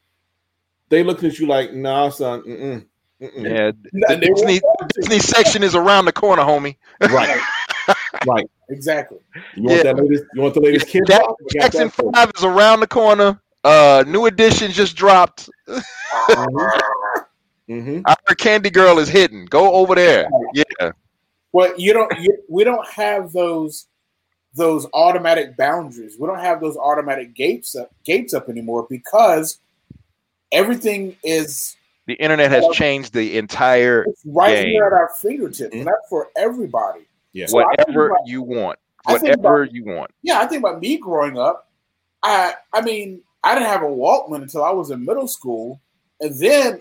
They 0.88 1.02
looking 1.02 1.28
at 1.28 1.38
you 1.38 1.46
like, 1.46 1.72
nah, 1.72 2.08
son, 2.10 2.42
mm-mm, 2.42 2.86
mm-mm. 3.20 3.44
yeah, 3.44 3.72
And 3.92 4.22
they 4.22 4.26
the 4.28 4.34
Disney, 4.34 4.58
the 4.58 4.90
Disney 4.94 5.18
section 5.18 5.62
is 5.62 5.74
around 5.74 6.04
the 6.04 6.12
corner, 6.12 6.42
homie. 6.42 6.76
right, 7.00 7.40
right. 8.26 8.50
Exactly. 8.70 9.18
You 9.56 9.64
want 9.64 9.76
Yeah. 9.76 9.82
that 9.92 9.96
latest? 10.02 10.24
You 10.34 10.40
want 10.40 10.54
the 10.54 10.60
latest 10.60 10.86
kid? 10.88 11.02
Jack- 11.06 11.20
Rock? 11.20 11.36
Got 11.38 11.50
Jackson 11.72 11.92
that. 11.98 12.12
Five 12.14 12.32
is 12.34 12.44
around 12.44 12.80
the 12.80 12.86
corner. 12.86 13.38
Uh, 13.62 14.04
new 14.06 14.24
edition 14.24 14.72
just 14.72 14.96
dropped. 14.96 15.50
Mhm. 17.68 18.02
Our 18.06 18.34
Candy 18.36 18.70
Girl 18.70 18.98
is 18.98 19.08
hidden. 19.08 19.46
Go 19.46 19.72
over 19.74 19.94
there. 19.94 20.28
Yeah, 20.52 20.90
Well, 21.52 21.72
you 21.78 21.92
don't. 21.92 22.12
You, 22.20 22.36
we 22.48 22.64
don't 22.64 22.86
have 22.88 23.32
those 23.32 23.86
those 24.54 24.86
automatic 24.94 25.56
boundaries. 25.56 26.16
We 26.18 26.26
don't 26.26 26.38
have 26.40 26.60
those 26.60 26.76
automatic 26.76 27.34
gates 27.34 27.74
up 27.74 27.90
gates 28.04 28.34
up 28.34 28.48
anymore 28.48 28.86
because 28.88 29.58
everything 30.52 31.16
is 31.24 31.76
the 32.06 32.14
internet 32.14 32.50
has 32.50 32.64
changed 32.74 33.12
the 33.14 33.38
entire 33.38 34.04
it's 34.04 34.22
right 34.26 34.56
Game. 34.56 34.68
here 34.68 34.84
at 34.84 34.92
our 34.92 35.10
fingertips, 35.20 35.74
Mhm. 35.74 35.78
and 35.78 35.86
that's 35.86 36.08
for 36.10 36.28
everybody. 36.36 37.06
Yeah. 37.34 37.46
So 37.46 37.56
whatever 37.56 38.08
about- 38.08 38.26
you 38.26 38.40
want. 38.42 38.78
Whatever 39.04 39.64
about- 39.64 39.74
you 39.74 39.84
want. 39.84 40.10
Yeah, 40.22 40.40
I 40.40 40.46
think 40.46 40.60
about 40.64 40.80
me 40.80 40.96
growing 40.96 41.38
up. 41.38 41.68
I 42.22 42.54
I 42.72 42.80
mean, 42.80 43.20
I 43.42 43.54
didn't 43.54 43.68
have 43.68 43.82
a 43.82 43.86
Walkman 43.86 44.40
until 44.42 44.64
I 44.64 44.70
was 44.70 44.90
in 44.90 45.04
middle 45.04 45.28
school, 45.28 45.78
and 46.20 46.34
then 46.38 46.80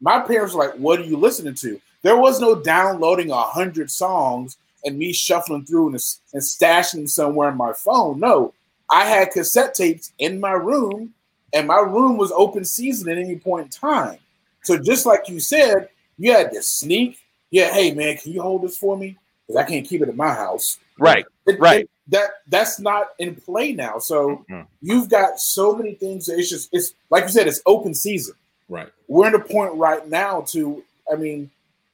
my 0.00 0.20
parents 0.20 0.54
were 0.54 0.64
like, 0.64 0.74
"What 0.76 1.00
are 1.00 1.04
you 1.04 1.18
listening 1.18 1.54
to?" 1.56 1.78
There 2.00 2.16
was 2.16 2.40
no 2.40 2.54
downloading 2.54 3.30
a 3.30 3.42
hundred 3.42 3.90
songs 3.90 4.56
and 4.84 4.96
me 4.98 5.12
shuffling 5.12 5.64
through 5.66 5.88
and, 5.88 6.00
and 6.32 6.42
stashing 6.42 6.92
them 6.92 7.06
somewhere 7.08 7.50
in 7.50 7.56
my 7.56 7.72
phone. 7.72 8.20
No, 8.20 8.54
I 8.90 9.04
had 9.04 9.30
cassette 9.32 9.74
tapes 9.74 10.12
in 10.18 10.40
my 10.40 10.52
room, 10.52 11.12
and 11.52 11.66
my 11.66 11.80
room 11.80 12.16
was 12.16 12.32
open 12.32 12.64
season 12.64 13.10
at 13.10 13.18
any 13.18 13.36
point 13.36 13.66
in 13.66 13.70
time. 13.70 14.18
So 14.62 14.78
just 14.78 15.04
like 15.04 15.28
you 15.28 15.40
said, 15.40 15.88
you 16.16 16.32
had 16.32 16.52
to 16.52 16.62
sneak. 16.62 17.18
Yeah, 17.50 17.72
hey 17.72 17.92
man, 17.92 18.16
can 18.16 18.32
you 18.32 18.40
hold 18.40 18.62
this 18.62 18.78
for 18.78 18.96
me? 18.96 19.16
Because 19.46 19.62
I 19.62 19.68
can't 19.68 19.86
keep 19.86 20.02
it 20.02 20.08
at 20.08 20.16
my 20.16 20.32
house. 20.32 20.78
Right. 20.98 21.24
It- 21.46 21.60
Right. 21.60 21.80
it- 21.82 21.90
that 22.08 22.30
that's 22.48 22.78
not 22.78 23.10
in 23.18 23.34
play 23.34 23.72
now. 23.72 23.98
So 23.98 24.44
Mhm. 24.50 24.66
you've 24.82 25.08
got 25.08 25.40
so 25.40 25.74
many 25.74 25.94
things. 25.94 26.26
That 26.26 26.38
it's 26.38 26.50
just 26.50 26.68
it's 26.72 26.92
like 27.10 27.24
you 27.24 27.30
said, 27.30 27.46
it's 27.48 27.62
open 27.64 27.94
season. 27.94 28.34
Right. 28.68 28.88
We're 29.08 29.28
in 29.28 29.34
a 29.34 29.38
point 29.40 29.74
right 29.74 30.06
now 30.08 30.42
to. 30.48 30.82
I 31.10 31.16
mean, 31.16 31.50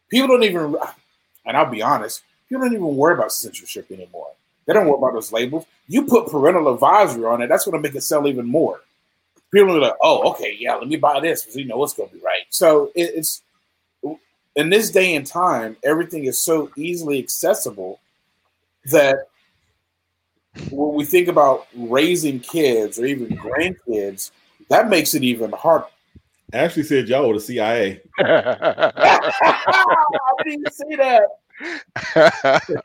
people 0.08 0.28
don't 0.28 0.42
even. 0.42 0.76
And 1.46 1.56
I'll 1.56 1.70
be 1.70 1.80
honest, 1.82 2.22
people 2.48 2.64
don't 2.64 2.74
even 2.74 2.96
worry 2.96 3.14
about 3.14 3.32
censorship 3.32 3.90
anymore. 3.90 4.28
They 4.66 4.72
don't 4.74 4.86
worry 4.86 4.98
about 4.98 5.14
those 5.14 5.32
labels. 5.32 5.64
You 5.88 6.04
put 6.06 6.26
parental 6.28 6.72
advisory 6.72 7.24
on 7.24 7.40
it, 7.42 7.48
that's 7.48 7.64
going 7.64 7.80
to 7.80 7.88
make 7.88 7.96
it 7.96 8.02
sell 8.02 8.26
even 8.28 8.46
more. 8.46 8.80
People 9.52 9.74
are 9.76 9.80
like, 9.80 9.96
"Oh, 10.02 10.30
okay, 10.32 10.56
yeah, 10.58 10.74
let 10.76 10.86
me 10.88 10.96
buy 10.96 11.18
this 11.20 11.42
because 11.42 11.56
you 11.56 11.64
know 11.64 11.82
it's 11.82 11.94
going 11.94 12.08
to 12.08 12.14
be 12.16 12.20
right." 12.20 12.42
So 12.50 12.92
it, 12.94 13.12
it's 13.16 13.42
in 14.56 14.70
this 14.70 14.90
day 14.90 15.14
and 15.14 15.26
time, 15.26 15.76
everything 15.82 16.24
is 16.24 16.40
so 16.40 16.70
easily 16.76 17.18
accessible 17.18 18.00
that 18.86 19.28
when 20.70 20.94
we 20.94 21.04
think 21.04 21.28
about 21.28 21.66
raising 21.74 22.40
kids 22.40 22.98
or 22.98 23.06
even 23.06 23.28
grandkids, 23.36 24.32
that 24.68 24.88
makes 24.88 25.14
it 25.14 25.22
even 25.22 25.52
harder. 25.52 25.86
Actually 26.52 26.82
said 26.82 27.08
y'all 27.08 27.28
were 27.28 27.34
the 27.34 27.40
CIA. 27.40 28.00
I 28.18 29.32
didn't 30.44 30.60
even 30.60 30.72
say 30.72 30.96
that. 30.96 31.22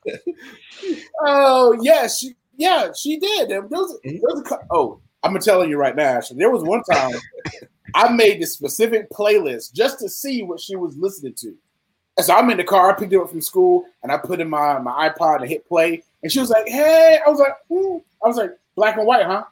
Oh 1.22 1.78
yeah, 1.82 2.07
she 2.07 2.36
yeah 2.57 2.89
she 2.95 3.18
did. 3.18 3.49
There 3.49 3.61
was, 3.61 3.97
there 4.03 4.20
was 4.22 4.51
a, 4.51 4.59
oh, 4.70 4.99
I'm 5.24 5.39
telling 5.39 5.70
you 5.70 5.78
right 5.78 5.95
now, 5.95 6.18
Ashley. 6.18 6.38
There 6.38 6.51
was 6.51 6.63
one 6.63 6.84
time 6.84 7.16
I 7.93 8.09
made 8.09 8.41
this 8.41 8.53
specific 8.53 9.09
playlist 9.11 9.73
just 9.73 9.99
to 9.99 10.09
see 10.09 10.43
what 10.43 10.59
she 10.59 10.75
was 10.75 10.97
listening 10.97 11.33
to. 11.36 11.55
And 12.17 12.25
so 12.25 12.33
I'm 12.33 12.49
in 12.49 12.57
the 12.57 12.63
car. 12.63 12.91
I 12.91 12.97
picked 12.97 13.13
it 13.13 13.19
up 13.19 13.29
from 13.29 13.41
school 13.41 13.86
and 14.01 14.11
I 14.11 14.17
put 14.17 14.39
in 14.39 14.49
my 14.49 14.79
my 14.79 15.09
iPod 15.09 15.41
and 15.41 15.49
hit 15.49 15.67
play. 15.67 16.03
And 16.23 16.31
she 16.31 16.39
was 16.39 16.49
like, 16.49 16.67
"Hey," 16.67 17.19
I 17.25 17.29
was 17.29 17.39
like, 17.39 17.53
hmm. 17.69 17.97
"I 18.23 18.27
was 18.27 18.38
like, 18.38 18.51
black 18.75 18.97
and 18.97 19.05
white, 19.05 19.25
huh? 19.25 19.43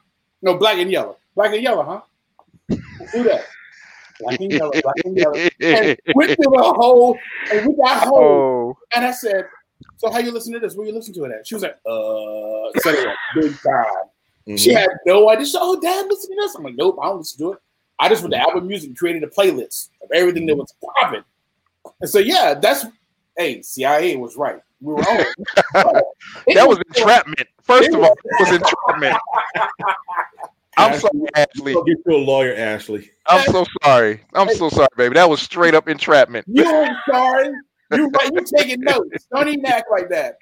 No, 0.42 0.56
black 0.56 0.78
and 0.78 0.90
yellow. 0.90 1.18
Black 1.36 1.52
and 1.52 1.62
yellow, 1.62 1.82
huh? 1.82 2.76
Who 3.12 3.22
that? 3.24 3.44
Black 4.20 4.40
and 4.40 4.50
yellow, 4.50 4.72
black 4.82 4.96
and 5.04 5.16
yellow." 5.16 5.34
And 5.60 5.98
went 6.14 6.30
through 6.36 6.52
the 6.56 6.62
whole, 6.62 7.18
and 7.52 7.66
we 7.68 7.76
got 7.76 8.04
home. 8.04 8.14
oh, 8.14 8.78
And 8.96 9.04
I 9.04 9.12
said, 9.12 9.44
"So 9.98 10.10
how 10.10 10.18
you 10.18 10.32
listen 10.32 10.52
to 10.54 10.58
this? 10.58 10.74
Where 10.74 10.86
you 10.86 10.94
listen 10.94 11.14
to 11.14 11.24
it 11.24 11.32
at?" 11.32 11.46
She 11.46 11.54
was 11.54 11.62
like, 11.62 11.78
"Uh," 11.86 12.80
said 12.80 12.94
it 12.94 13.06
like 13.06 13.16
big 13.34 13.52
time. 13.60 13.84
Mm-hmm. 14.46 14.56
She 14.56 14.72
had 14.72 14.88
no 15.06 15.28
idea. 15.30 15.46
She, 15.46 15.56
oh, 15.58 15.80
dad, 15.80 16.06
listen 16.08 16.30
to 16.30 16.36
this. 16.36 16.54
I'm 16.54 16.64
like, 16.64 16.74
nope, 16.76 16.98
I 17.02 17.06
don't 17.06 17.18
listen 17.18 17.38
to 17.38 17.52
it. 17.52 17.58
I 17.98 18.08
just 18.08 18.22
went 18.22 18.34
to 18.34 18.40
Apple 18.40 18.60
Music 18.60 18.88
and 18.88 18.98
created 18.98 19.22
a 19.22 19.28
playlist 19.28 19.90
of 20.02 20.10
everything 20.12 20.46
that 20.46 20.52
mm-hmm. 20.52 20.60
was 20.60 20.74
popping. 20.98 21.24
And 22.00 22.10
so, 22.10 22.18
yeah, 22.18 22.54
that's 22.54 22.86
hey, 23.36 23.62
CIA 23.62 24.16
was 24.16 24.36
right. 24.36 24.60
We 24.80 24.94
were 24.94 25.00
on. 25.00 25.24
that 25.74 26.68
was 26.68 26.78
entrapment. 26.78 27.48
First 27.62 27.90
of 27.90 28.02
all, 28.02 28.12
it 28.12 28.40
was 28.40 28.50
entrapment. 28.52 29.16
I'm 30.76 30.98
sorry, 30.98 31.20
Ashley. 31.36 31.72
Get 31.72 31.98
you 32.04 32.16
a 32.16 32.16
lawyer, 32.16 32.54
Ashley. 32.56 33.10
I'm 33.26 33.50
so 33.50 33.64
sorry. 33.82 34.20
I'm 34.34 34.52
so 34.54 34.68
sorry, 34.68 34.88
baby. 34.96 35.14
That 35.14 35.30
was 35.30 35.40
straight 35.40 35.74
up 35.74 35.88
entrapment. 35.88 36.46
You 36.48 36.66
are 36.66 36.90
sorry. 37.08 37.50
You 37.92 38.08
right. 38.08 38.30
You 38.32 38.44
taking 38.44 38.80
notes. 38.80 39.26
Don't 39.32 39.48
even 39.48 39.66
act 39.66 39.90
like 39.90 40.08
that. 40.08 40.36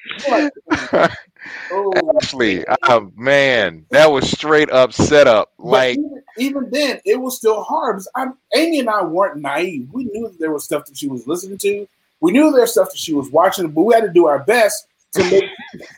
oh, 1.73 1.93
Ashley, 2.17 2.65
oh, 2.85 3.11
man, 3.17 3.85
that 3.91 4.11
was 4.11 4.31
straight 4.31 4.71
up 4.71 4.93
set 4.93 5.27
up. 5.27 5.53
Like 5.59 5.99
even, 5.99 6.23
even, 6.39 6.71
then, 6.71 7.01
it 7.05 7.21
was 7.21 7.37
still 7.37 7.63
hard. 7.63 8.01
I'm, 8.15 8.35
Amy 8.55 8.81
and 8.81 8.89
I 8.89 9.03
weren't 9.03 9.41
naive. 9.41 9.89
We 9.93 10.05
knew 10.05 10.29
that 10.29 10.39
there 10.39 10.53
was 10.53 10.65
stuff 10.65 10.87
that 10.87 10.97
she 10.97 11.09
was 11.09 11.27
listening 11.27 11.59
to. 11.59 11.87
We 12.21 12.33
knew 12.33 12.53
there 12.53 12.61
was 12.63 12.73
stuff 12.73 12.91
that 12.91 12.99
she 12.99 13.15
was 13.15 13.31
watching, 13.31 13.69
but 13.71 13.83
we 13.83 13.95
had 13.95 14.05
to 14.05 14.13
do 14.13 14.27
our 14.27 14.41
best 14.45 14.87
to 15.13 15.31
make 15.31 15.45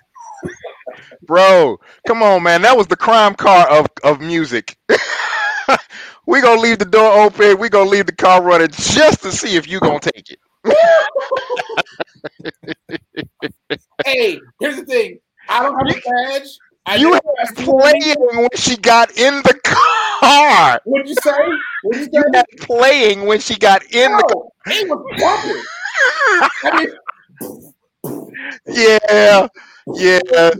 Bro, 1.23 1.79
come 2.07 2.23
on, 2.23 2.43
man. 2.43 2.63
That 2.63 2.77
was 2.77 2.87
the 2.87 2.97
crime 2.97 3.35
car 3.35 3.69
of, 3.69 3.87
of 4.03 4.21
music. 4.21 4.77
we 6.27 6.41
gonna 6.41 6.61
leave 6.61 6.79
the 6.79 6.85
door 6.85 7.25
open. 7.25 7.59
We 7.59 7.69
gonna 7.69 7.89
leave 7.89 8.07
the 8.07 8.15
car 8.15 8.43
running 8.43 8.69
just 8.69 9.23
to 9.23 9.33
see 9.33 9.57
if 9.57 9.69
you 9.69 9.81
gonna 9.81 10.01
take 10.01 10.31
it. 10.31 10.39
hey, 14.05 14.39
here's 14.61 14.77
the 14.77 14.85
thing. 14.87 15.19
I 15.49 15.63
don't 15.63 15.75
have 15.75 15.89
a 15.97 16.01
badge. 16.01 16.49
I 16.87 16.97
you 16.97 17.15
had 17.15 17.23
playing 17.57 18.15
when 18.37 18.51
she 18.55 18.77
got 18.77 19.11
in 19.17 19.37
the 19.43 19.59
car. 19.65 20.79
What'd 20.85 21.09
you 21.09 21.15
say? 21.23 21.33
What'd 21.83 22.01
you 22.01 22.05
say? 22.05 22.11
You 22.13 22.25
had 22.35 22.45
playing 22.61 23.25
when 23.27 23.41
she 23.41 23.57
got 23.57 23.83
in 23.93 24.11
no, 24.11 24.19
the 24.19 24.25
car. 24.25 24.43
It 24.67 24.87
was 24.89 24.99
bumping. 25.19 25.63
I 26.63 26.71
mean, 26.85 26.91
yeah, 28.67 29.49
yeah. 29.95 30.51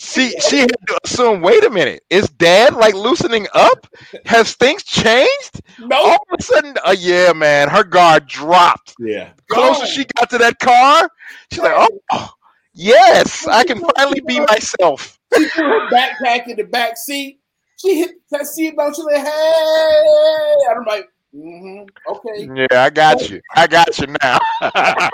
She 0.00 0.30
she 0.40 0.60
had 0.60 0.70
to 0.86 0.98
assume. 1.04 1.42
Wait 1.42 1.62
a 1.62 1.68
minute, 1.68 2.02
is 2.08 2.26
Dad 2.30 2.74
like 2.74 2.94
loosening 2.94 3.46
up? 3.52 3.86
Has 4.24 4.54
things 4.54 4.82
changed? 4.82 5.60
No. 5.78 5.94
All 5.94 6.26
of 6.30 6.40
a 6.40 6.42
sudden, 6.42 6.74
uh, 6.86 6.96
yeah, 6.98 7.34
man, 7.34 7.68
her 7.68 7.84
guard 7.84 8.26
dropped. 8.26 8.94
Yeah. 8.98 9.32
Closer 9.50 9.84
she 9.84 10.06
got 10.16 10.30
to 10.30 10.38
that 10.38 10.58
car, 10.58 11.10
she's 11.52 11.62
like, 11.62 11.90
oh, 12.12 12.30
yes, 12.72 13.46
I 13.46 13.62
can 13.62 13.78
finally 13.94 14.22
be 14.26 14.40
myself. 14.40 15.18
She 15.36 15.44
put 15.50 15.66
her 15.66 15.90
backpack 15.90 16.48
in 16.48 16.56
the 16.56 16.64
back 16.64 16.96
seat. 16.96 17.38
She 17.76 17.98
hit 17.98 18.12
that 18.30 18.46
seatbelt. 18.58 18.96
She's 18.96 19.04
like, 19.04 19.16
hey, 19.16 20.54
and 20.70 20.78
I'm 20.78 20.86
like, 20.86 21.10
mm-hmm, 21.34 21.84
okay. 22.10 22.66
Yeah, 22.70 22.84
I 22.84 22.88
got 22.88 23.28
you. 23.28 23.42
I 23.54 23.66
got 23.66 23.98
you 23.98 24.06
now. 24.22 24.38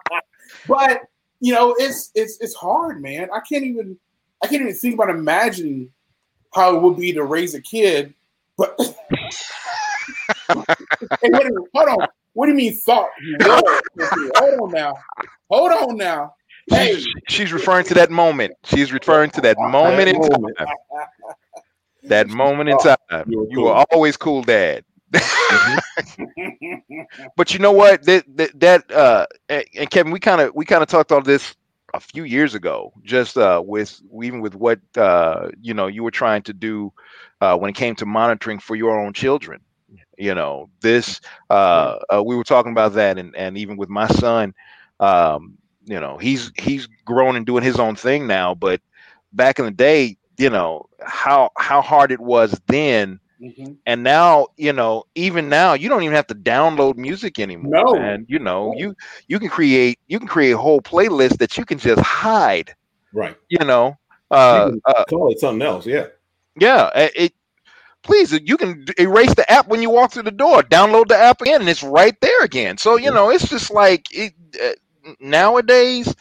but 0.66 1.02
you 1.40 1.52
know, 1.54 1.74
it's 1.78 2.10
it's 2.14 2.38
it's 2.40 2.54
hard, 2.54 3.00
man. 3.02 3.28
I 3.32 3.40
can't 3.40 3.64
even 3.64 3.98
I 4.42 4.46
can't 4.46 4.62
even 4.62 4.74
think 4.74 4.94
about 4.94 5.10
imagining 5.10 5.90
how 6.54 6.76
it 6.76 6.82
would 6.82 6.96
be 6.96 7.12
to 7.12 7.24
raise 7.24 7.54
a 7.54 7.60
kid. 7.60 8.14
But 8.56 8.74
hey, 10.48 11.30
wait 11.30 11.52
hold 11.74 11.88
on. 11.88 12.08
What 12.32 12.46
do 12.46 12.52
you 12.52 12.56
mean 12.56 12.76
thought? 12.76 13.08
hold 13.42 14.60
on 14.60 14.70
now. 14.72 14.94
Hold 15.50 15.72
on 15.72 15.96
now. 15.96 16.34
Hey. 16.70 17.02
She's 17.28 17.52
referring 17.52 17.84
to 17.86 17.94
that 17.94 18.10
moment. 18.10 18.54
She's 18.64 18.92
referring 18.92 19.30
to 19.30 19.40
that 19.40 19.58
moment 19.58 20.08
in 20.08 20.20
time. 20.22 20.66
That 22.04 22.28
moment 22.28 22.68
in 22.70 22.78
time. 22.78 22.96
Oh, 23.10 23.24
you 23.26 23.62
were 23.62 23.84
always 23.90 24.18
cool, 24.18 24.42
Dad. 24.42 24.84
Mm-hmm. 25.50 25.78
but 27.36 27.52
you 27.52 27.58
know 27.58 27.72
what? 27.72 28.04
That 28.04 28.24
that, 28.36 28.60
that 28.60 28.92
uh, 28.92 29.26
and 29.48 29.90
Kevin, 29.90 30.12
we 30.12 30.20
kind 30.20 30.40
of 30.40 30.54
we 30.54 30.64
kind 30.64 30.82
of 30.82 30.88
talked 30.88 31.12
all 31.12 31.22
this 31.22 31.54
a 31.94 32.00
few 32.00 32.24
years 32.24 32.54
ago, 32.54 32.92
just 33.04 33.36
uh, 33.36 33.62
with 33.64 34.00
even 34.22 34.40
with 34.40 34.54
what 34.54 34.80
uh, 34.96 35.48
you 35.60 35.74
know 35.74 35.86
you 35.86 36.02
were 36.02 36.10
trying 36.10 36.42
to 36.42 36.52
do 36.52 36.92
uh, 37.40 37.56
when 37.56 37.70
it 37.70 37.76
came 37.76 37.94
to 37.96 38.06
monitoring 38.06 38.58
for 38.58 38.76
your 38.76 38.98
own 38.98 39.12
children. 39.12 39.60
You 40.18 40.34
know, 40.34 40.70
this 40.80 41.20
uh, 41.50 41.98
uh, 42.12 42.22
we 42.24 42.36
were 42.36 42.44
talking 42.44 42.72
about 42.72 42.94
that, 42.94 43.18
and 43.18 43.34
and 43.36 43.56
even 43.58 43.76
with 43.76 43.88
my 43.88 44.06
son, 44.08 44.54
um, 45.00 45.58
you 45.84 46.00
know, 46.00 46.18
he's 46.18 46.52
he's 46.58 46.86
grown 47.04 47.36
and 47.36 47.46
doing 47.46 47.62
his 47.64 47.78
own 47.78 47.96
thing 47.96 48.26
now. 48.26 48.54
But 48.54 48.80
back 49.32 49.58
in 49.58 49.64
the 49.64 49.70
day, 49.70 50.16
you 50.38 50.50
know 50.50 50.88
how 51.04 51.50
how 51.56 51.82
hard 51.82 52.12
it 52.12 52.20
was 52.20 52.60
then 52.66 53.20
Mm-hmm. 53.40 53.74
And 53.86 54.02
now, 54.02 54.48
you 54.56 54.72
know, 54.72 55.04
even 55.14 55.48
now, 55.48 55.74
you 55.74 55.88
don't 55.88 56.02
even 56.02 56.14
have 56.14 56.26
to 56.28 56.34
download 56.34 56.96
music 56.96 57.38
anymore. 57.38 57.84
No. 57.84 57.94
And 57.96 58.26
you 58.28 58.38
know, 58.38 58.74
you 58.76 58.94
you 59.28 59.38
can 59.38 59.48
create 59.48 59.98
you 60.08 60.18
can 60.18 60.28
create 60.28 60.52
a 60.52 60.58
whole 60.58 60.80
playlist 60.80 61.38
that 61.38 61.56
you 61.56 61.64
can 61.64 61.78
just 61.78 62.00
hide. 62.00 62.74
Right. 63.12 63.36
You 63.48 63.64
know, 63.64 63.96
uh, 64.30 64.70
you 64.72 64.80
uh 64.86 65.04
call 65.04 65.30
it 65.30 65.38
something 65.38 65.66
else. 65.66 65.86
Yeah. 65.86 66.06
Yeah. 66.58 66.90
It. 66.94 67.32
Please, 68.02 68.32
you 68.32 68.56
can 68.56 68.86
erase 68.98 69.34
the 69.34 69.50
app 69.50 69.68
when 69.68 69.82
you 69.82 69.90
walk 69.90 70.12
through 70.12 70.22
the 70.22 70.30
door. 70.30 70.62
Download 70.62 71.06
the 71.08 71.16
app 71.16 71.40
again, 71.42 71.60
and 71.60 71.68
it's 71.68 71.82
right 71.82 72.18
there 72.20 72.42
again. 72.42 72.78
So 72.78 72.96
you 72.96 73.10
know, 73.10 73.30
it's 73.30 73.48
just 73.48 73.70
like 73.70 74.06
it, 74.12 74.32
uh, 74.62 75.14
nowadays 75.20 76.14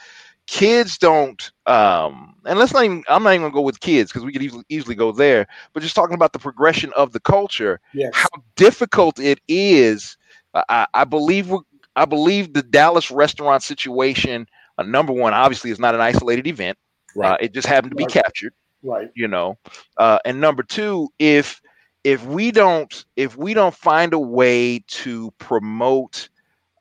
kids 0.48 0.98
don't 0.98 1.52
um 1.66 2.34
and 2.46 2.58
let's 2.58 2.74
not 2.74 2.86
even 2.86 3.04
i'm 3.10 3.22
not 3.22 3.32
even 3.32 3.44
gonna 3.44 3.54
go 3.54 3.62
with 3.62 3.82
kids 3.82 4.12
because 4.12 4.24
we 4.26 4.32
could 4.32 4.42
easily, 4.42 4.64
easily 4.70 4.96
go 4.96 5.12
there 5.12 5.46
but 5.74 5.84
just 5.84 5.94
talking 5.96 6.16
about 6.16 6.32
the 6.32 6.40
progression 6.40 6.92
of 6.96 7.12
the 7.12 7.20
culture 7.20 7.82
yes. 7.94 8.12
how 8.14 8.30
difficult 8.56 9.20
it 9.20 9.40
is 9.50 10.18
uh, 10.54 10.64
I, 10.70 10.88
I 10.94 11.04
believe 11.04 11.52
i 11.98 12.06
believe 12.06 12.54
the 12.54 12.64
dallas 12.64 13.12
restaurant 13.12 13.62
situation 13.62 14.48
uh, 14.78 14.84
number 14.84 15.12
one 15.12 15.34
obviously 15.34 15.70
is 15.70 15.80
not 15.80 15.96
an 15.96 16.02
isolated 16.02 16.48
event 16.48 16.78
right 17.14 17.34
uh, 17.34 17.38
it 17.42 17.54
just 17.54 17.68
happened 17.68 17.92
to 17.92 17.98
be 17.98 18.06
right. 18.06 18.14
captured 18.14 18.54
right 18.84 19.10
you 19.16 19.28
know 19.28 19.58
uh, 19.98 20.20
and 20.24 20.40
number 20.40 20.64
two 20.64 21.10
if 21.20 21.62
if 22.06 22.26
we 22.26 22.52
don't 22.52 23.04
if 23.18 23.36
we 23.36 23.54
don't 23.54 23.76
find 23.76 24.14
a 24.14 24.20
way 24.20 24.80
to 24.88 25.30
promote 25.40 26.30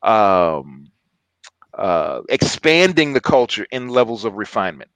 um 0.03 0.89
uh, 1.77 2.21
expanding 2.29 3.13
the 3.13 3.21
culture 3.21 3.67
in 3.71 3.89
levels 3.89 4.25
of 4.25 4.33
refinement. 4.33 4.89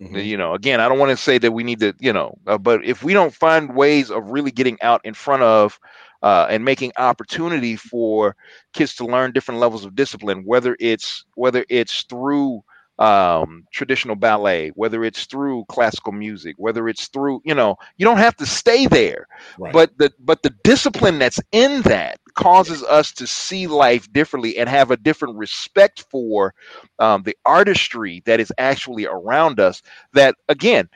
Mm-hmm. 0.00 0.16
You 0.16 0.36
know, 0.36 0.54
again, 0.54 0.80
I 0.80 0.88
don't 0.88 0.98
want 0.98 1.10
to 1.10 1.16
say 1.16 1.36
that 1.38 1.52
we 1.52 1.62
need 1.62 1.80
to, 1.80 1.94
you 2.00 2.12
know, 2.12 2.38
uh, 2.46 2.56
but 2.56 2.84
if 2.84 3.02
we 3.02 3.12
don't 3.12 3.34
find 3.34 3.76
ways 3.76 4.10
of 4.10 4.30
really 4.30 4.50
getting 4.50 4.80
out 4.80 5.04
in 5.04 5.12
front 5.12 5.42
of 5.42 5.78
uh, 6.22 6.46
and 6.48 6.64
making 6.64 6.92
opportunity 6.96 7.76
for 7.76 8.34
kids 8.72 8.94
to 8.96 9.04
learn 9.04 9.32
different 9.32 9.60
levels 9.60 9.84
of 9.84 9.94
discipline, 9.94 10.42
whether 10.46 10.76
it's 10.80 11.24
whether 11.34 11.66
it's 11.68 12.02
through 12.02 12.62
um, 13.00 13.66
traditional 13.72 14.14
ballet, 14.14 14.68
whether 14.76 15.02
it's 15.04 15.24
through 15.24 15.64
classical 15.70 16.12
music, 16.12 16.54
whether 16.58 16.86
it's 16.86 17.08
through, 17.08 17.40
you 17.44 17.54
know, 17.54 17.76
you 17.96 18.04
don't 18.04 18.18
have 18.18 18.36
to 18.36 18.46
stay 18.46 18.86
there, 18.86 19.26
right. 19.58 19.72
but 19.72 19.96
the 19.96 20.12
but 20.20 20.42
the 20.42 20.54
discipline 20.64 21.18
that's 21.18 21.40
in 21.50 21.80
that 21.82 22.20
causes 22.34 22.82
us 22.84 23.10
to 23.12 23.26
see 23.26 23.66
life 23.66 24.12
differently 24.12 24.58
and 24.58 24.68
have 24.68 24.90
a 24.90 24.98
different 24.98 25.36
respect 25.36 26.04
for 26.10 26.54
um, 26.98 27.22
the 27.22 27.36
artistry 27.46 28.22
that 28.26 28.38
is 28.38 28.52
actually 28.58 29.06
around 29.06 29.58
us. 29.58 29.80
That 30.12 30.34
again, 30.50 30.86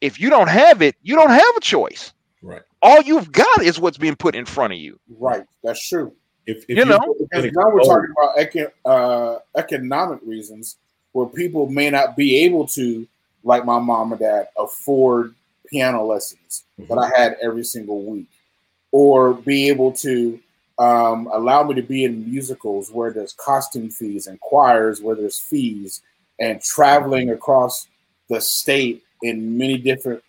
if 0.00 0.20
you 0.20 0.30
don't 0.30 0.48
have 0.48 0.80
it, 0.80 0.94
you 1.02 1.16
don't 1.16 1.30
have 1.30 1.56
a 1.56 1.60
choice. 1.60 2.12
Right. 2.40 2.62
All 2.82 3.02
you've 3.02 3.32
got 3.32 3.62
is 3.62 3.80
what's 3.80 3.98
being 3.98 4.14
put 4.14 4.36
in 4.36 4.44
front 4.44 4.74
of 4.74 4.78
you. 4.78 5.00
Right. 5.08 5.42
That's 5.64 5.86
true. 5.88 6.14
If, 6.46 6.58
if 6.62 6.68
you, 6.68 6.76
you 6.76 6.84
know, 6.84 6.98
now 6.98 7.70
we're 7.70 7.80
talking 7.80 8.14
about 8.16 8.38
eco- 8.38 8.72
uh, 8.84 9.38
economic 9.56 10.20
reasons 10.22 10.76
where 11.12 11.26
people 11.26 11.68
may 11.68 11.90
not 11.90 12.16
be 12.16 12.38
able 12.44 12.66
to, 12.66 13.06
like 13.44 13.64
my 13.64 13.78
mom 13.78 14.12
and 14.12 14.20
dad, 14.20 14.48
afford 14.56 15.34
piano 15.66 16.04
lessons 16.04 16.64
mm-hmm. 16.80 16.92
that 16.92 17.00
I 17.00 17.20
had 17.20 17.36
every 17.42 17.64
single 17.64 18.02
week, 18.02 18.28
or 18.92 19.34
be 19.34 19.68
able 19.68 19.92
to 19.92 20.40
um, 20.78 21.28
allow 21.32 21.64
me 21.64 21.74
to 21.74 21.82
be 21.82 22.04
in 22.04 22.30
musicals 22.30 22.90
where 22.90 23.12
there's 23.12 23.32
costume 23.32 23.90
fees 23.90 24.26
and 24.26 24.40
choirs 24.40 25.02
where 25.02 25.16
there's 25.16 25.38
fees 25.38 26.02
and 26.38 26.62
traveling 26.62 27.30
across 27.30 27.88
the 28.28 28.40
state 28.40 29.02
in 29.22 29.58
many 29.58 29.76
different 29.76 30.22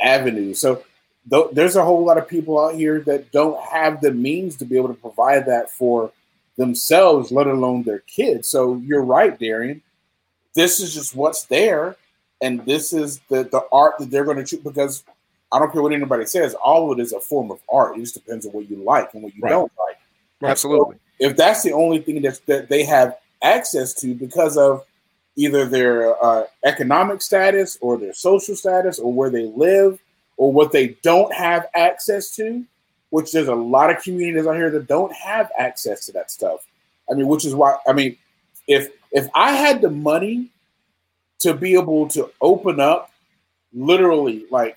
avenues. 0.00 0.60
So 0.60 0.84
th- 1.28 1.48
there's 1.52 1.76
a 1.76 1.84
whole 1.84 2.04
lot 2.04 2.18
of 2.18 2.28
people 2.28 2.64
out 2.64 2.74
here 2.74 3.00
that 3.00 3.32
don't 3.32 3.60
have 3.64 4.00
the 4.00 4.12
means 4.12 4.56
to 4.56 4.64
be 4.64 4.76
able 4.76 4.88
to 4.88 4.94
provide 4.94 5.46
that 5.46 5.70
for 5.70 6.12
themselves, 6.56 7.32
let 7.32 7.48
alone 7.48 7.82
their 7.82 8.00
kids. 8.00 8.46
So 8.46 8.76
you're 8.76 9.02
right, 9.02 9.36
Darian 9.38 9.82
this 10.54 10.80
is 10.80 10.94
just 10.94 11.14
what's 11.14 11.44
there, 11.44 11.96
and 12.40 12.64
this 12.64 12.92
is 12.92 13.20
the 13.28 13.44
the 13.44 13.62
art 13.72 13.94
that 13.98 14.10
they're 14.10 14.24
going 14.24 14.38
to 14.38 14.44
choose 14.44 14.60
because 14.60 15.04
I 15.52 15.58
don't 15.58 15.72
care 15.72 15.82
what 15.82 15.92
anybody 15.92 16.26
says, 16.26 16.54
all 16.54 16.90
of 16.90 16.98
it 16.98 17.02
is 17.02 17.12
a 17.12 17.20
form 17.20 17.50
of 17.50 17.60
art. 17.70 17.96
It 17.96 18.00
just 18.00 18.14
depends 18.14 18.46
on 18.46 18.52
what 18.52 18.70
you 18.70 18.76
like 18.76 19.12
and 19.14 19.22
what 19.22 19.34
you 19.34 19.42
right. 19.42 19.50
don't 19.50 19.72
like. 19.78 19.98
Absolutely. 20.42 20.96
So 20.96 21.00
if 21.18 21.36
that's 21.36 21.62
the 21.62 21.72
only 21.72 22.00
thing 22.00 22.22
that, 22.22 22.40
that 22.46 22.68
they 22.68 22.84
have 22.84 23.18
access 23.42 23.92
to 23.94 24.14
because 24.14 24.56
of 24.56 24.84
either 25.36 25.64
their 25.64 26.22
uh, 26.24 26.44
economic 26.64 27.20
status 27.20 27.78
or 27.80 27.98
their 27.98 28.14
social 28.14 28.54
status 28.54 28.98
or 28.98 29.12
where 29.12 29.30
they 29.30 29.46
live, 29.46 29.98
or 30.36 30.50
what 30.50 30.72
they 30.72 30.96
don't 31.02 31.32
have 31.34 31.66
access 31.74 32.34
to, 32.34 32.64
which 33.10 33.30
there's 33.30 33.48
a 33.48 33.54
lot 33.54 33.90
of 33.90 34.02
communities 34.02 34.46
out 34.46 34.56
here 34.56 34.70
that 34.70 34.86
don't 34.86 35.12
have 35.12 35.50
access 35.58 36.06
to 36.06 36.12
that 36.12 36.30
stuff. 36.30 36.66
I 37.10 37.14
mean, 37.14 37.26
which 37.26 37.44
is 37.44 37.54
why 37.54 37.76
I 37.86 37.92
mean, 37.92 38.16
if 38.66 38.88
if 39.12 39.28
I 39.34 39.52
had 39.52 39.80
the 39.80 39.90
money 39.90 40.50
to 41.40 41.54
be 41.54 41.74
able 41.74 42.08
to 42.08 42.30
open 42.40 42.80
up 42.80 43.10
literally 43.72 44.44
like 44.50 44.76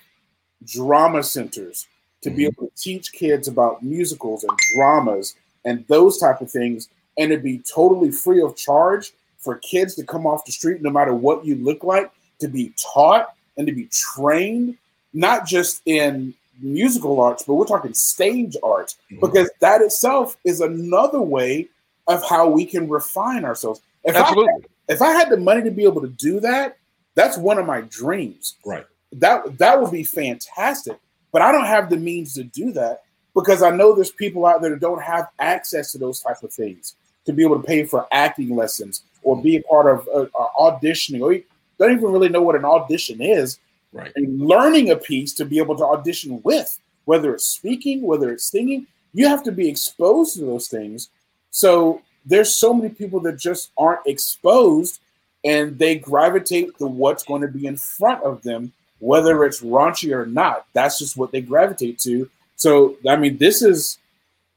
drama 0.65 1.23
centers 1.23 1.87
to 2.21 2.29
mm-hmm. 2.29 2.37
be 2.37 2.45
able 2.45 2.67
to 2.67 2.71
teach 2.75 3.11
kids 3.11 3.47
about 3.47 3.83
musicals 3.83 4.43
and 4.43 4.57
dramas 4.75 5.35
and 5.65 5.85
those 5.87 6.17
type 6.17 6.41
of 6.41 6.49
things 6.49 6.89
and 7.17 7.31
to 7.31 7.37
be 7.37 7.61
totally 7.71 8.11
free 8.11 8.41
of 8.41 8.55
charge 8.55 9.11
for 9.37 9.57
kids 9.57 9.95
to 9.95 10.05
come 10.05 10.25
off 10.25 10.45
the 10.45 10.51
street 10.51 10.81
no 10.81 10.89
matter 10.89 11.13
what 11.13 11.45
you 11.45 11.55
look 11.55 11.83
like 11.83 12.11
to 12.39 12.47
be 12.47 12.73
taught 12.77 13.33
and 13.57 13.67
to 13.67 13.73
be 13.73 13.89
trained 13.91 14.77
not 15.13 15.45
just 15.45 15.81
in 15.85 16.33
musical 16.61 17.19
arts 17.19 17.43
but 17.43 17.55
we're 17.55 17.65
talking 17.65 17.93
stage 17.93 18.55
arts 18.63 18.97
mm-hmm. 19.11 19.19
because 19.19 19.49
that 19.59 19.81
itself 19.81 20.37
is 20.45 20.61
another 20.61 21.21
way 21.21 21.67
of 22.07 22.23
how 22.27 22.47
we 22.47 22.65
can 22.65 22.87
refine 22.87 23.43
ourselves 23.43 23.81
if 24.03 24.15
Absolutely. 24.15 24.49
I 24.49 24.53
had, 24.53 24.95
if 24.95 25.01
I 25.01 25.11
had 25.11 25.29
the 25.29 25.37
money 25.37 25.63
to 25.63 25.71
be 25.71 25.83
able 25.83 26.01
to 26.01 26.09
do 26.09 26.39
that 26.41 26.77
that's 27.15 27.37
one 27.37 27.57
of 27.57 27.65
my 27.65 27.81
dreams. 27.81 28.55
Right. 28.65 28.85
That 29.13 29.57
that 29.59 29.79
would 29.79 29.91
be 29.91 30.03
fantastic 30.03 30.97
but 31.31 31.43
i 31.43 31.51
don't 31.51 31.65
have 31.65 31.89
the 31.89 31.97
means 31.97 32.33
to 32.33 32.43
do 32.43 32.71
that 32.71 33.03
because 33.35 33.61
i 33.61 33.69
know 33.69 33.93
there's 33.93 34.09
people 34.09 34.43
out 34.47 34.59
there 34.59 34.71
that 34.71 34.79
don't 34.79 35.03
have 35.03 35.27
access 35.37 35.91
to 35.91 35.99
those 35.99 36.19
type 36.19 36.41
of 36.41 36.51
things 36.51 36.95
to 37.25 37.31
be 37.31 37.43
able 37.43 37.61
to 37.61 37.67
pay 37.67 37.83
for 37.83 38.07
acting 38.11 38.55
lessons 38.55 39.03
or 39.21 39.39
be 39.39 39.57
a 39.57 39.61
part 39.61 39.85
of 39.85 40.07
uh, 40.07 40.25
uh, 40.39 40.47
auditioning 40.59 41.21
or 41.21 41.39
don't 41.77 41.95
even 41.95 42.11
really 42.11 42.27
know 42.27 42.41
what 42.41 42.55
an 42.55 42.65
audition 42.65 43.21
is. 43.21 43.59
Right. 43.91 44.11
And 44.15 44.41
learning 44.41 44.89
a 44.89 44.95
piece 44.95 45.33
to 45.35 45.45
be 45.45 45.59
able 45.59 45.75
to 45.77 45.85
audition 45.85 46.41
with 46.43 46.79
whether 47.05 47.35
it's 47.35 47.45
speaking 47.45 48.01
whether 48.01 48.31
it's 48.31 48.45
singing 48.45 48.87
you 49.13 49.27
have 49.27 49.43
to 49.43 49.51
be 49.51 49.69
exposed 49.69 50.37
to 50.37 50.45
those 50.45 50.67
things. 50.67 51.09
So 51.51 52.01
there's 52.25 52.55
so 52.55 52.73
many 52.73 52.89
people 52.89 53.19
that 53.21 53.37
just 53.37 53.71
aren't 53.77 54.05
exposed 54.05 54.99
and 55.43 55.77
they 55.77 55.95
gravitate 55.95 56.77
to 56.77 56.87
what's 56.87 57.23
going 57.23 57.41
to 57.41 57.47
be 57.47 57.67
in 57.67 57.77
front 57.77 58.23
of 58.23 58.43
them 58.43 58.71
whether 59.03 59.43
it's 59.43 59.59
raunchy 59.59 60.15
or 60.15 60.25
not. 60.25 60.65
That's 60.71 60.97
just 60.97 61.17
what 61.17 61.33
they 61.33 61.41
gravitate 61.41 61.99
to. 61.99 62.29
So 62.55 62.95
i 63.07 63.15
mean 63.17 63.37
this 63.37 63.61
is 63.61 63.97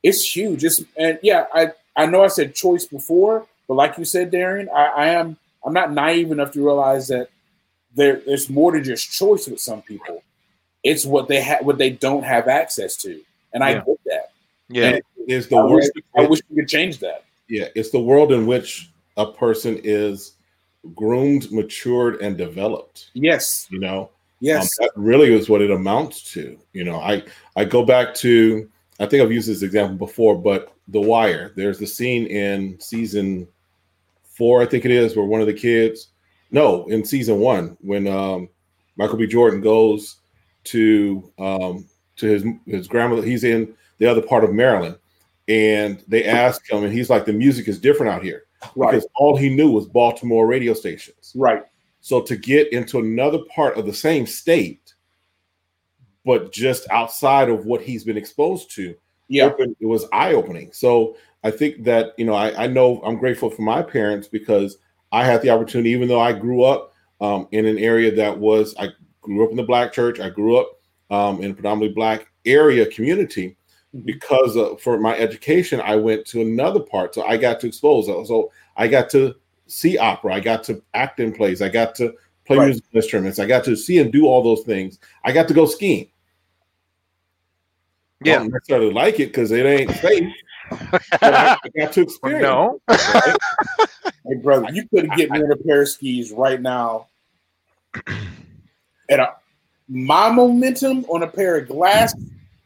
it's 0.03 0.37
huge. 0.37 0.65
It's 0.65 0.85
and 0.97 1.19
yeah 1.23 1.47
i 1.53 1.73
i 1.97 2.07
know 2.07 2.23
i 2.23 2.29
said 2.29 2.55
choice 2.55 2.85
before 2.85 3.47
but 3.67 3.75
like 3.75 3.99
you 3.99 4.05
said 4.05 4.31
darian 4.31 4.69
i, 4.69 4.85
I 4.87 5.07
am 5.09 5.37
i'm 5.65 5.73
not 5.73 5.93
naive 5.93 6.31
enough 6.31 6.53
to 6.53 6.65
realize 6.65 7.09
that 7.09 7.31
there, 7.97 8.21
there's 8.27 8.49
more 8.49 8.73
than 8.73 8.85
just 8.85 9.11
choice 9.11 9.49
with 9.49 9.59
some 9.59 9.81
people. 9.81 10.23
It's 10.85 11.07
what 11.07 11.27
they 11.27 11.41
have 11.41 11.65
what 11.65 11.79
they 11.79 11.91
don't 11.91 12.23
have 12.23 12.47
access 12.47 12.97
to. 12.99 13.21
And 13.53 13.65
i 13.65 13.75
get 13.75 13.87
that. 14.05 14.31
Yeah. 14.69 14.99
It's 15.27 15.49
the 15.49 15.57
I 15.57 15.65
worst. 15.65 15.91
wish, 15.95 16.05
i 16.17 16.29
wish 16.29 16.41
we 16.51 16.57
could 16.63 16.69
change 16.69 16.99
that 17.01 17.25
yeah 17.49 17.67
it's 17.75 17.91
the 17.91 18.01
world 18.01 18.33
in 18.33 18.47
which 18.47 18.91
a 19.17 19.27
person 19.27 19.81
is 19.83 20.33
groomed 20.95 21.51
matured 21.51 22.21
and 22.21 22.37
developed 22.37 23.11
yes 23.15 23.67
you 23.71 23.79
know 23.79 24.11
Yes, 24.41 24.79
um, 24.79 24.85
that 24.85 24.93
really 24.97 25.33
is 25.33 25.49
what 25.49 25.63
it 25.63 25.71
amounts 25.71 26.23
to. 26.33 26.59
You 26.73 26.85
know, 26.85 27.01
I 27.01 27.23
I 27.57 27.65
go 27.65 27.85
back 27.85 28.15
to 28.17 28.69
I 29.01 29.07
think 29.07 29.23
I've 29.23 29.33
used 29.33 29.49
this 29.49 29.63
example 29.63 29.97
before, 29.97 30.37
but 30.37 30.75
The 30.89 31.01
Wire. 31.01 31.53
There's 31.57 31.79
the 31.79 31.87
scene 31.87 32.27
in 32.27 32.79
season 32.81 33.49
four, 34.25 34.63
I 34.63 34.67
think 34.67 34.85
it 34.85 34.91
is, 34.91 35.17
where 35.17 35.27
one 35.27 35.41
of 35.41 35.47
the 35.47 35.55
kids, 35.55 36.09
no, 36.51 36.87
in 36.87 37.05
season 37.05 37.39
one, 37.39 37.77
when 37.81 38.07
um, 38.07 38.49
Michael 38.97 39.17
B. 39.17 39.27
Jordan 39.27 39.61
goes 39.61 40.17
to 40.65 41.33
um, 41.39 41.87
to 42.17 42.27
his 42.27 42.45
his 42.67 42.89
grandmother. 42.89 43.23
He's 43.23 43.45
in 43.45 43.75
the 43.99 44.07
other 44.07 44.23
part 44.23 44.45
of 44.45 44.53
Maryland, 44.53 44.99
and 45.49 46.03
they 46.09 46.25
ask 46.25 46.69
him, 46.71 46.85
and 46.85 46.93
he's 46.93 47.11
like, 47.11 47.25
"The 47.25 47.33
music 47.33 47.69
is 47.69 47.79
different 47.79 48.13
out 48.13 48.23
here," 48.23 48.45
right. 48.75 48.91
because 48.91 49.07
all 49.17 49.37
he 49.37 49.49
knew 49.49 49.71
was 49.71 49.87
Baltimore 49.87 50.47
radio 50.47 50.75
stations. 50.75 51.33
Right. 51.35 51.63
So 52.01 52.21
to 52.23 52.37
get 52.37 52.73
into 52.73 52.99
another 52.99 53.39
part 53.55 53.77
of 53.77 53.87
the 53.87 53.93
same 53.93 54.27
state, 54.27 54.95
but 56.25 56.53
just 56.53 56.89
outside 56.91 57.49
of 57.49 57.67
what 57.67 57.81
he's 57.81 58.05
been 58.05 58.17
exposed 58.17 58.71
to, 58.77 58.95
yeah, 59.29 59.51
it 59.59 59.87
was 59.87 60.07
eye 60.13 60.33
opening. 60.33 60.73
So 60.73 61.17
I 61.43 61.51
think 61.51 61.85
that 61.85 62.15
you 62.17 62.25
know 62.25 62.35
I, 62.35 62.65
I, 62.65 62.67
know 62.67 63.01
I'm 63.05 63.17
grateful 63.17 63.51
for 63.51 63.63
my 63.63 63.83
parents 63.83 64.29
because 64.29 64.79
I 65.13 65.25
had 65.25 65.43
the 65.43 65.51
opportunity, 65.51 65.91
even 65.91 66.09
though 66.09 66.21
I 66.21 66.33
grew 66.33 66.63
up 66.63 66.93
um, 67.21 67.49
in 67.53 67.67
an 67.67 67.79
area 67.79 68.15
that 68.15 68.39
was 68.39 68.75
I 68.79 68.89
grew 69.21 69.45
up 69.45 69.51
in 69.51 69.57
the 69.57 69.63
black 69.63 69.93
church, 69.93 70.21
I 70.21 70.31
grew 70.31 70.57
up 70.57 70.79
um, 71.11 71.43
in 71.43 71.53
a 71.53 71.55
predominantly 71.55 71.95
black 71.95 72.29
area 72.45 72.87
community. 72.87 73.57
Because 74.05 74.57
uh, 74.57 74.77
for 74.77 74.99
my 74.99 75.17
education, 75.17 75.81
I 75.81 75.97
went 75.97 76.27
to 76.27 76.43
another 76.43 76.81
part, 76.81 77.15
so 77.15 77.25
I 77.25 77.37
got 77.37 77.61
to 77.61 77.67
expose. 77.67 78.07
So 78.07 78.53
I 78.77 78.89
got 78.89 79.09
to 79.11 79.35
see 79.67 79.97
opera. 79.99 80.35
I 80.35 80.41
got 80.41 80.65
to 80.65 80.83
act 80.95 81.21
in 81.21 81.33
plays. 81.33 81.63
I 81.63 81.69
got 81.69 81.95
to 81.97 82.15
play 82.45 82.59
right. 82.59 82.67
musical 82.67 82.97
instruments. 82.97 83.39
I 83.39 83.47
got 83.47 83.65
to 83.65 83.77
see 83.77 83.99
and 83.99 84.13
do 84.13 84.27
all 84.27 84.43
those 84.43 84.63
things. 84.65 84.99
I 85.25 85.33
got 85.33 85.49
to 85.49 85.55
go 85.55 85.67
skiing. 85.67 86.09
Yeah, 88.25 88.37
I 88.37 88.39
don't 88.39 88.53
necessarily 88.53 88.93
like 88.93 89.21
it 89.21 89.27
because 89.27 89.51
it 89.53 89.67
ain't 89.67 89.91
safe. 89.97 90.33
I, 90.71 91.01
I, 91.23 91.69
got 91.79 91.93
to 91.93 92.03
experience. 92.03 92.43
No, 92.43 92.81
right? 92.89 93.37
hey 93.79 94.35
brother, 94.43 94.69
you 94.73 94.89
could 94.89 95.11
get 95.17 95.31
me 95.31 95.43
on 95.43 95.53
a 95.53 95.57
pair 95.57 95.83
of 95.83 95.89
skis 95.89 96.33
right 96.33 96.61
now. 96.61 97.09
And 99.09 99.21
my 99.89 100.31
momentum 100.31 101.05
on 101.05 101.23
a 101.23 101.29
pair 101.29 101.59
of 101.59 101.69
glass 101.69 102.15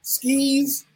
skis 0.02 0.86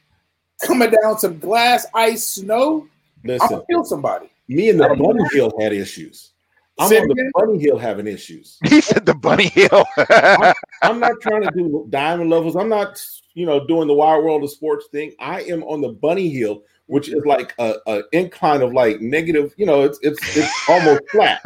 coming 0.65 0.91
down 0.91 1.19
some 1.19 1.39
glass, 1.39 1.87
ice, 1.95 2.27
snow. 2.27 2.89
Listen, 3.25 3.49
I'll 3.51 3.67
kill 3.67 3.85
somebody. 3.85 4.31
Me 4.49 4.71
and 4.71 4.81
the 4.81 4.89
Bunny 4.89 5.25
Hill 5.33 5.53
had 5.59 5.73
issues. 5.73 6.31
I'm 6.79 6.93
on 6.93 7.09
the 7.09 7.31
Bunny 7.35 7.59
Hill 7.59 7.79
having 7.79 8.07
issues. 8.07 8.59
He 8.69 8.81
said 8.81 9.07
the 9.07 9.15
Bunny 9.15 9.49
Hill. 9.49 9.85
I'm, 10.11 10.55
I'm, 10.83 11.01
not 11.01 11.21
trying 11.21 11.43
to 11.43 11.51
do 11.53 11.87
diamond 11.89 12.31
levels. 12.31 12.57
I'm 12.57 12.69
not, 12.69 13.01
you 13.35 13.47
know, 13.47 13.65
doing 13.67 13.87
the 13.87 13.95
wild 13.95 14.25
world 14.25 14.43
of 14.43 14.51
sports 14.51 14.87
thing. 14.91 15.15
I 15.21 15.43
am 15.43 15.63
on 15.65 15.81
the 15.81 15.91
Bunny 15.91 16.29
Hill, 16.31 16.63
which 16.87 17.09
is 17.09 17.25
like 17.25 17.55
a, 17.59 17.77
a 17.87 18.03
incline 18.13 18.61
of 18.63 18.73
like 18.73 19.01
negative. 19.01 19.55
You 19.57 19.67
know, 19.67 19.83
it's 19.83 19.99
it's 20.03 20.37
it's 20.37 20.53
almost 20.69 21.03
flat. 21.11 21.43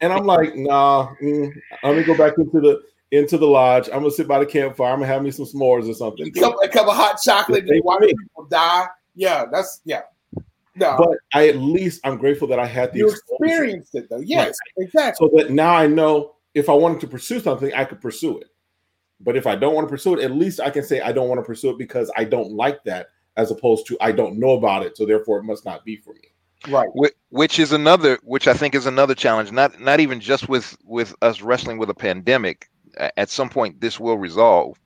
and 0.00 0.12
I'm 0.12 0.24
like, 0.24 0.54
nah. 0.54 1.12
Mm, 1.20 1.52
let 1.82 1.96
me 1.96 2.04
go 2.04 2.16
back 2.16 2.38
into 2.38 2.60
the 2.60 2.82
into 3.14 3.38
the 3.38 3.46
lodge. 3.46 3.88
I'm 3.88 4.00
gonna 4.00 4.10
sit 4.10 4.28
by 4.28 4.38
the 4.38 4.46
campfire. 4.46 4.92
I'm 4.92 4.98
gonna 4.98 5.06
have 5.06 5.22
me 5.22 5.30
some 5.30 5.46
s'mores 5.46 5.88
or 5.88 5.94
something. 5.94 6.26
A 6.26 6.30
cup, 6.30 6.56
a 6.62 6.68
cup 6.68 6.88
of 6.88 6.96
hot 6.96 7.18
chocolate. 7.22 7.68
And 7.68 7.84
watch 7.84 8.02
people 8.02 8.46
die. 8.50 8.86
Yeah, 9.14 9.44
that's 9.50 9.80
yeah. 9.84 10.02
No. 10.76 10.96
But 10.98 11.18
I 11.32 11.48
at 11.48 11.56
least 11.56 12.00
I'm 12.04 12.18
grateful 12.18 12.48
that 12.48 12.58
I 12.58 12.66
had 12.66 12.92
the 12.92 12.98
you 12.98 13.08
experienced 13.10 13.94
it 13.94 14.08
though. 14.10 14.20
Yes, 14.20 14.56
right. 14.78 14.86
exactly. 14.86 15.28
So 15.28 15.36
that 15.36 15.50
now 15.50 15.74
I 15.74 15.86
know 15.86 16.34
if 16.54 16.68
I 16.68 16.72
wanted 16.72 17.00
to 17.00 17.06
pursue 17.06 17.40
something, 17.40 17.72
I 17.74 17.84
could 17.84 18.00
pursue 18.00 18.38
it. 18.38 18.48
But 19.20 19.36
if 19.36 19.46
I 19.46 19.54
don't 19.54 19.74
want 19.74 19.86
to 19.86 19.90
pursue 19.90 20.18
it, 20.18 20.24
at 20.24 20.32
least 20.32 20.60
I 20.60 20.70
can 20.70 20.82
say 20.82 21.00
I 21.00 21.12
don't 21.12 21.28
want 21.28 21.38
to 21.38 21.44
pursue 21.44 21.70
it 21.70 21.78
because 21.78 22.10
I 22.16 22.24
don't 22.24 22.52
like 22.52 22.82
that, 22.84 23.08
as 23.36 23.50
opposed 23.50 23.86
to 23.86 23.96
I 24.00 24.12
don't 24.12 24.38
know 24.38 24.50
about 24.50 24.84
it, 24.84 24.96
so 24.96 25.06
therefore 25.06 25.38
it 25.38 25.44
must 25.44 25.64
not 25.64 25.84
be 25.84 25.96
for 25.96 26.14
me. 26.14 26.34
Right. 26.68 26.88
Which 27.28 27.58
is 27.58 27.72
another, 27.72 28.18
which 28.22 28.48
I 28.48 28.54
think 28.54 28.74
is 28.74 28.86
another 28.86 29.14
challenge. 29.14 29.52
Not 29.52 29.80
not 29.80 30.00
even 30.00 30.18
just 30.18 30.48
with 30.48 30.76
with 30.84 31.14
us 31.22 31.40
wrestling 31.40 31.78
with 31.78 31.90
a 31.90 31.94
pandemic. 31.94 32.68
At 32.98 33.30
some 33.30 33.48
point, 33.48 33.80
this 33.80 33.98
will 33.98 34.18
resolve. 34.18 34.78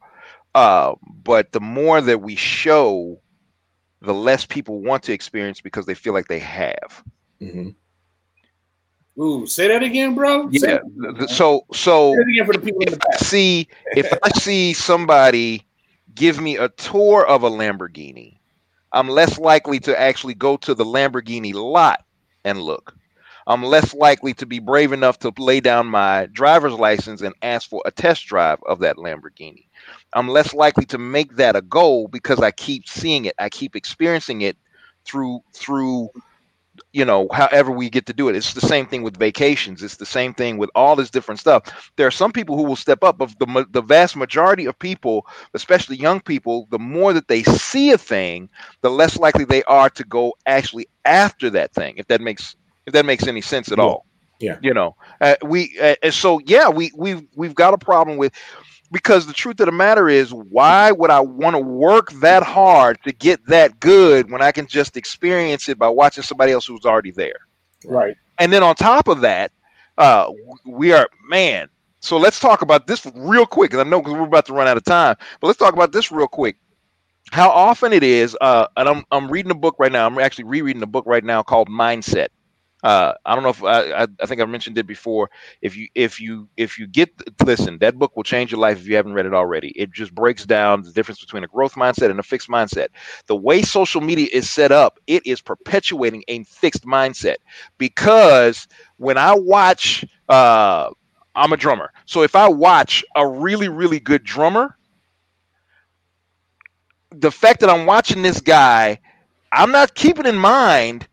Uh, 0.54 0.94
but 1.22 1.52
the 1.52 1.60
more 1.60 2.00
that 2.00 2.22
we 2.22 2.34
show 2.34 3.20
the 4.00 4.14
less 4.14 4.46
people 4.46 4.80
want 4.80 5.02
to 5.04 5.12
experience 5.12 5.60
because 5.60 5.86
they 5.86 5.94
feel 5.94 6.12
like 6.12 6.28
they 6.28 6.38
have. 6.38 7.02
Mm-hmm. 7.40 7.70
Ooh, 9.20 9.46
say 9.46 9.66
that 9.68 9.82
again, 9.82 10.14
bro. 10.14 10.48
Yeah. 10.50 10.78
So, 11.26 11.66
so 11.72 12.14
if 12.16 12.98
I 13.02 13.16
see 13.16 13.68
if 13.96 14.12
I 14.22 14.30
see 14.38 14.72
somebody 14.72 15.66
give 16.14 16.40
me 16.40 16.56
a 16.56 16.68
tour 16.68 17.26
of 17.26 17.42
a 17.42 17.50
Lamborghini, 17.50 18.38
I'm 18.92 19.08
less 19.08 19.38
likely 19.38 19.80
to 19.80 20.00
actually 20.00 20.34
go 20.34 20.56
to 20.58 20.72
the 20.72 20.84
Lamborghini 20.84 21.52
lot 21.52 22.04
and 22.44 22.62
look. 22.62 22.94
I'm 23.48 23.64
less 23.64 23.94
likely 23.94 24.34
to 24.34 24.46
be 24.46 24.58
brave 24.60 24.92
enough 24.92 25.18
to 25.20 25.32
lay 25.38 25.60
down 25.60 25.86
my 25.86 26.26
driver's 26.32 26.74
license 26.74 27.22
and 27.22 27.34
ask 27.42 27.68
for 27.68 27.82
a 27.86 27.90
test 27.90 28.26
drive 28.26 28.58
of 28.66 28.80
that 28.80 28.96
Lamborghini. 28.98 29.66
I'm 30.12 30.28
less 30.28 30.52
likely 30.54 30.84
to 30.86 30.98
make 30.98 31.36
that 31.36 31.56
a 31.56 31.62
goal 31.62 32.08
because 32.08 32.40
I 32.40 32.50
keep 32.50 32.86
seeing 32.86 33.24
it. 33.24 33.34
I 33.38 33.48
keep 33.48 33.74
experiencing 33.74 34.42
it 34.42 34.58
through 35.06 35.40
through 35.54 36.10
you 36.92 37.04
know 37.04 37.28
however 37.32 37.72
we 37.72 37.90
get 37.90 38.06
to 38.06 38.12
do 38.12 38.28
it 38.28 38.36
it's 38.36 38.54
the 38.54 38.60
same 38.60 38.86
thing 38.86 39.02
with 39.02 39.16
vacations 39.16 39.82
it's 39.82 39.96
the 39.96 40.06
same 40.06 40.34
thing 40.34 40.58
with 40.58 40.70
all 40.74 40.94
this 40.94 41.10
different 41.10 41.40
stuff 41.40 41.90
there 41.96 42.06
are 42.06 42.12
some 42.12 42.32
people 42.32 42.56
who 42.56 42.62
will 42.62 42.76
step 42.76 43.02
up 43.02 43.18
but 43.18 43.36
the, 43.40 43.66
the 43.70 43.82
vast 43.82 44.16
majority 44.16 44.66
of 44.66 44.78
people 44.78 45.26
especially 45.54 45.96
young 45.96 46.20
people 46.20 46.68
the 46.70 46.78
more 46.78 47.12
that 47.12 47.28
they 47.28 47.42
see 47.44 47.90
a 47.90 47.98
thing 47.98 48.48
the 48.82 48.90
less 48.90 49.16
likely 49.16 49.44
they 49.44 49.62
are 49.64 49.90
to 49.90 50.04
go 50.04 50.34
actually 50.46 50.86
after 51.04 51.50
that 51.50 51.72
thing 51.72 51.94
if 51.96 52.06
that 52.08 52.20
makes 52.20 52.54
if 52.88 52.92
that 52.94 53.06
makes 53.06 53.26
any 53.26 53.40
sense 53.40 53.70
at 53.70 53.78
yeah. 53.78 53.84
all 53.84 54.06
yeah 54.40 54.58
you 54.62 54.72
know 54.72 54.96
uh, 55.20 55.34
we 55.44 55.78
uh, 55.80 56.10
so 56.10 56.40
yeah 56.46 56.68
we 56.68 56.90
we've 56.96 57.22
we've 57.36 57.54
got 57.54 57.74
a 57.74 57.78
problem 57.78 58.16
with 58.16 58.32
because 58.90 59.26
the 59.26 59.32
truth 59.32 59.60
of 59.60 59.66
the 59.66 59.72
matter 59.72 60.08
is, 60.08 60.32
why 60.32 60.92
would 60.92 61.10
I 61.10 61.20
want 61.20 61.54
to 61.54 61.60
work 61.60 62.10
that 62.14 62.42
hard 62.42 62.98
to 63.04 63.12
get 63.12 63.44
that 63.46 63.80
good 63.80 64.30
when 64.30 64.42
I 64.42 64.52
can 64.52 64.66
just 64.66 64.96
experience 64.96 65.68
it 65.68 65.78
by 65.78 65.88
watching 65.88 66.22
somebody 66.22 66.52
else 66.52 66.66
who's 66.66 66.84
already 66.84 67.10
there? 67.10 67.40
Right. 67.84 68.16
And 68.38 68.52
then 68.52 68.62
on 68.62 68.74
top 68.74 69.08
of 69.08 69.20
that, 69.20 69.52
uh, 69.98 70.30
we 70.64 70.92
are 70.92 71.08
man. 71.28 71.68
So 72.00 72.16
let's 72.16 72.38
talk 72.38 72.62
about 72.62 72.86
this 72.86 73.04
real 73.14 73.44
quick, 73.44 73.70
because 73.70 73.84
I 73.84 73.88
know 73.88 74.00
because 74.00 74.14
we're 74.14 74.22
about 74.22 74.46
to 74.46 74.52
run 74.52 74.68
out 74.68 74.76
of 74.76 74.84
time. 74.84 75.16
But 75.40 75.48
let's 75.48 75.58
talk 75.58 75.74
about 75.74 75.92
this 75.92 76.12
real 76.12 76.28
quick. 76.28 76.56
How 77.32 77.50
often 77.50 77.92
it 77.92 78.04
is, 78.04 78.36
uh, 78.40 78.68
and 78.76 78.88
I'm 78.88 79.04
I'm 79.10 79.30
reading 79.30 79.50
a 79.50 79.56
book 79.56 79.76
right 79.78 79.92
now. 79.92 80.06
I'm 80.06 80.18
actually 80.18 80.44
rereading 80.44 80.82
a 80.82 80.86
book 80.86 81.04
right 81.06 81.24
now 81.24 81.42
called 81.42 81.68
Mindset. 81.68 82.28
Uh, 82.82 83.12
I 83.24 83.34
don't 83.34 83.42
know 83.42 83.50
if 83.50 83.62
I, 83.64 84.04
I, 84.04 84.06
I 84.20 84.26
think 84.26 84.40
I 84.40 84.44
mentioned 84.44 84.78
it 84.78 84.86
before. 84.86 85.30
If 85.62 85.76
you 85.76 85.88
if 85.94 86.20
you 86.20 86.48
if 86.56 86.78
you 86.78 86.86
get 86.86 87.10
listen, 87.44 87.78
that 87.78 87.98
book 87.98 88.16
will 88.16 88.22
change 88.22 88.52
your 88.52 88.60
life 88.60 88.78
if 88.78 88.86
you 88.86 88.96
haven't 88.96 89.14
read 89.14 89.26
it 89.26 89.34
already. 89.34 89.70
It 89.76 89.90
just 89.92 90.14
breaks 90.14 90.44
down 90.46 90.82
the 90.82 90.92
difference 90.92 91.20
between 91.20 91.44
a 91.44 91.48
growth 91.48 91.74
mindset 91.74 92.10
and 92.10 92.20
a 92.20 92.22
fixed 92.22 92.48
mindset. 92.48 92.88
The 93.26 93.36
way 93.36 93.62
social 93.62 94.00
media 94.00 94.28
is 94.32 94.48
set 94.48 94.70
up, 94.72 94.98
it 95.06 95.26
is 95.26 95.40
perpetuating 95.40 96.24
a 96.28 96.44
fixed 96.44 96.84
mindset 96.84 97.36
because 97.78 98.68
when 98.96 99.18
I 99.18 99.34
watch, 99.34 100.04
uh, 100.28 100.90
I'm 101.34 101.52
a 101.52 101.56
drummer, 101.56 101.92
so 102.06 102.22
if 102.22 102.34
I 102.36 102.48
watch 102.48 103.04
a 103.16 103.26
really 103.26 103.68
really 103.68 104.00
good 104.00 104.24
drummer, 104.24 104.76
the 107.10 107.30
fact 107.30 107.60
that 107.60 107.70
I'm 107.70 107.86
watching 107.86 108.22
this 108.22 108.40
guy, 108.40 109.00
I'm 109.52 109.70
not 109.72 109.94
keeping 109.94 110.26
in 110.26 110.36
mind 110.36 111.06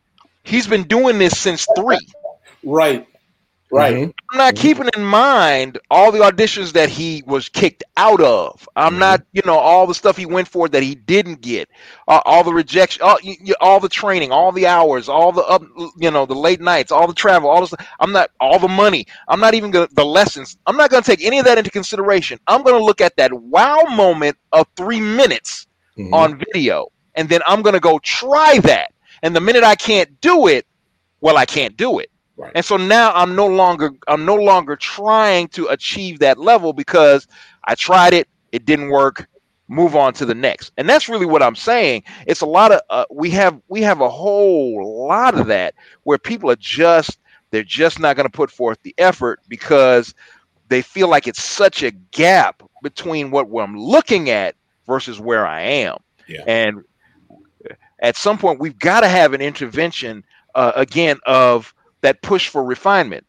he's 0.46 0.68
been 0.68 0.84
doing 0.84 1.20
this 1.20 1.38
since 1.38 1.68
three. 1.68 2.08
Right. 2.64 3.08
Right. 3.72 4.00
Mhm. 4.00 4.14
I'm 4.32 4.38
not 4.38 4.56
keeping 4.56 4.90
in 4.96 5.04
mind 5.04 5.80
all 5.90 6.12
the 6.12 6.20
auditions 6.20 6.74
that 6.74 6.90
he 6.90 7.24
was 7.26 7.50
kicked 7.50 7.84
out 7.98 8.22
of. 8.22 8.68
I'm 8.76 8.98
Mhm. 8.98 9.00
not, 9.00 9.22
you 9.34 9.42
know, 9.46 9.58
all 9.58 9.88
the 9.88 9.94
stuff 9.96 10.18
he 10.18 10.26
went 10.26 10.48
for 10.48 10.68
that 10.70 10.84
he 10.84 10.96
didn't 10.96 11.42
get, 11.42 11.70
uh, 12.08 12.22
all 12.26 12.44
the 12.44 12.54
rejection, 12.54 13.04
all, 13.04 13.18
y- 13.24 13.38
y- 13.46 13.54
all 13.62 13.80
the 13.80 13.90
training, 13.90 14.32
all 14.32 14.52
the 14.52 14.68
hours, 14.68 15.10
all 15.10 15.32
the 15.32 15.44
up, 15.44 15.64
you 15.98 16.12
know, 16.12 16.26
the 16.26 16.36
late 16.36 16.62
nights, 16.62 16.92
all 16.92 17.08
the 17.08 17.14
travel, 17.14 17.50
all 17.50 17.66
the. 17.66 17.78
I'm 18.00 18.12
not 18.12 18.30
all 18.40 18.60
the 18.60 18.68
money. 18.68 19.06
I'm 19.28 19.40
not 19.40 19.54
even 19.56 19.72
gonna 19.72 19.88
the 19.94 20.06
lessons. 20.06 20.58
I'm 20.66 20.78
not 20.78 20.90
gonna 20.90 21.04
take 21.04 21.24
any 21.24 21.40
of 21.40 21.46
that 21.46 21.58
into 21.58 21.72
consideration. 21.72 22.40
I'm 22.48 22.64
gonna 22.64 22.84
look 22.84 23.02
at 23.02 23.16
that 23.18 23.34
wow 23.34 23.84
moment 23.92 24.38
of 24.52 24.68
three 24.78 25.02
minutes 25.02 25.68
Mhm. 25.98 26.28
on 26.28 26.40
video, 26.54 26.88
and 27.16 27.30
then 27.30 27.42
I'm 27.48 27.62
gonna 27.62 27.80
go 27.80 28.00
try 28.00 28.60
that. 28.60 28.92
And 29.22 29.36
the 29.36 29.42
minute 29.42 29.64
I 29.64 29.76
can't 29.76 30.20
do 30.22 30.48
it, 30.48 30.66
well, 31.22 31.38
I 31.38 31.46
can't 31.46 31.76
do 31.78 32.00
it. 32.00 32.10
Right. 32.38 32.52
And 32.54 32.66
so 32.66 32.76
now 32.78 33.14
I'm 33.14 33.36
no 33.36 33.48
longer 33.48 33.92
I'm 34.08 34.26
no 34.26 34.36
longer 34.36 34.76
trying 34.76 35.48
to 35.50 35.68
achieve 35.68 36.20
that 36.20 36.38
level 36.38 36.74
because 36.74 37.28
I 37.64 37.76
tried 37.76 38.14
it, 38.14 38.28
it 38.52 38.66
didn't 38.66 38.90
work. 38.90 39.28
Move 39.68 39.96
on 39.96 40.14
to 40.14 40.26
the 40.26 40.36
next, 40.36 40.72
and 40.78 40.88
that's 40.88 41.10
really 41.10 41.26
what 41.26 41.42
I'm 41.42 41.56
saying. 41.56 42.04
It's 42.28 42.42
a 42.42 42.46
lot 42.46 42.72
of 42.72 42.82
uh, 42.92 43.06
we 43.10 43.32
have 43.32 43.60
we 43.68 43.82
have 43.82 44.00
a 44.00 44.10
whole 44.10 45.08
lot 45.08 45.34
of 45.40 45.48
that 45.48 45.74
where 46.04 46.20
people 46.20 46.52
are 46.52 46.56
just 46.58 47.18
they're 47.50 47.64
just 47.64 48.00
not 48.00 48.16
going 48.16 48.28
to 48.28 48.32
put 48.32 48.52
forth 48.52 48.78
the 48.84 48.94
effort 49.00 49.40
because 49.48 50.14
they 50.68 50.84
feel 50.84 51.08
like 51.08 51.26
it's 51.26 51.42
such 51.42 51.82
a 51.82 51.90
gap 51.90 52.62
between 52.84 53.32
what 53.32 53.48
I'm 53.60 53.76
looking 53.76 54.30
at 54.30 54.56
versus 54.86 55.20
where 55.20 55.48
I 55.48 55.62
am. 55.62 55.98
Yeah. 56.28 56.44
And 56.46 56.84
at 58.00 58.16
some 58.16 58.38
point, 58.38 58.60
we've 58.60 58.78
got 58.80 59.02
to 59.02 59.08
have 59.08 59.34
an 59.34 59.42
intervention 59.42 60.24
uh, 60.54 60.74
again 60.76 61.18
of 61.26 61.74
that 62.02 62.22
push 62.22 62.50
for 62.50 62.64
refinement. 62.64 63.26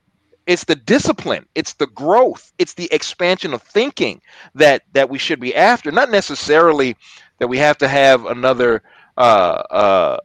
It's 0.47 0.65
the 0.65 0.77
discipline, 0.77 1.47
it's 1.57 1.75
the 1.75 1.89
growth, 1.89 2.53
it's 2.59 2.75
the 2.75 2.89
expansion 2.93 3.53
of 3.53 3.63
thinking 3.63 4.21
that 4.55 4.83
that 4.93 5.11
we 5.11 5.19
should 5.19 5.41
be 5.41 5.55
after. 5.55 5.91
Not 5.91 6.11
necessarily 6.11 6.97
that 7.39 7.49
we 7.49 7.59
have 7.59 7.79
to 7.79 7.89
have 7.89 8.27
another. 8.27 8.83
Uh, 9.17 9.63
uh, 9.71 10.19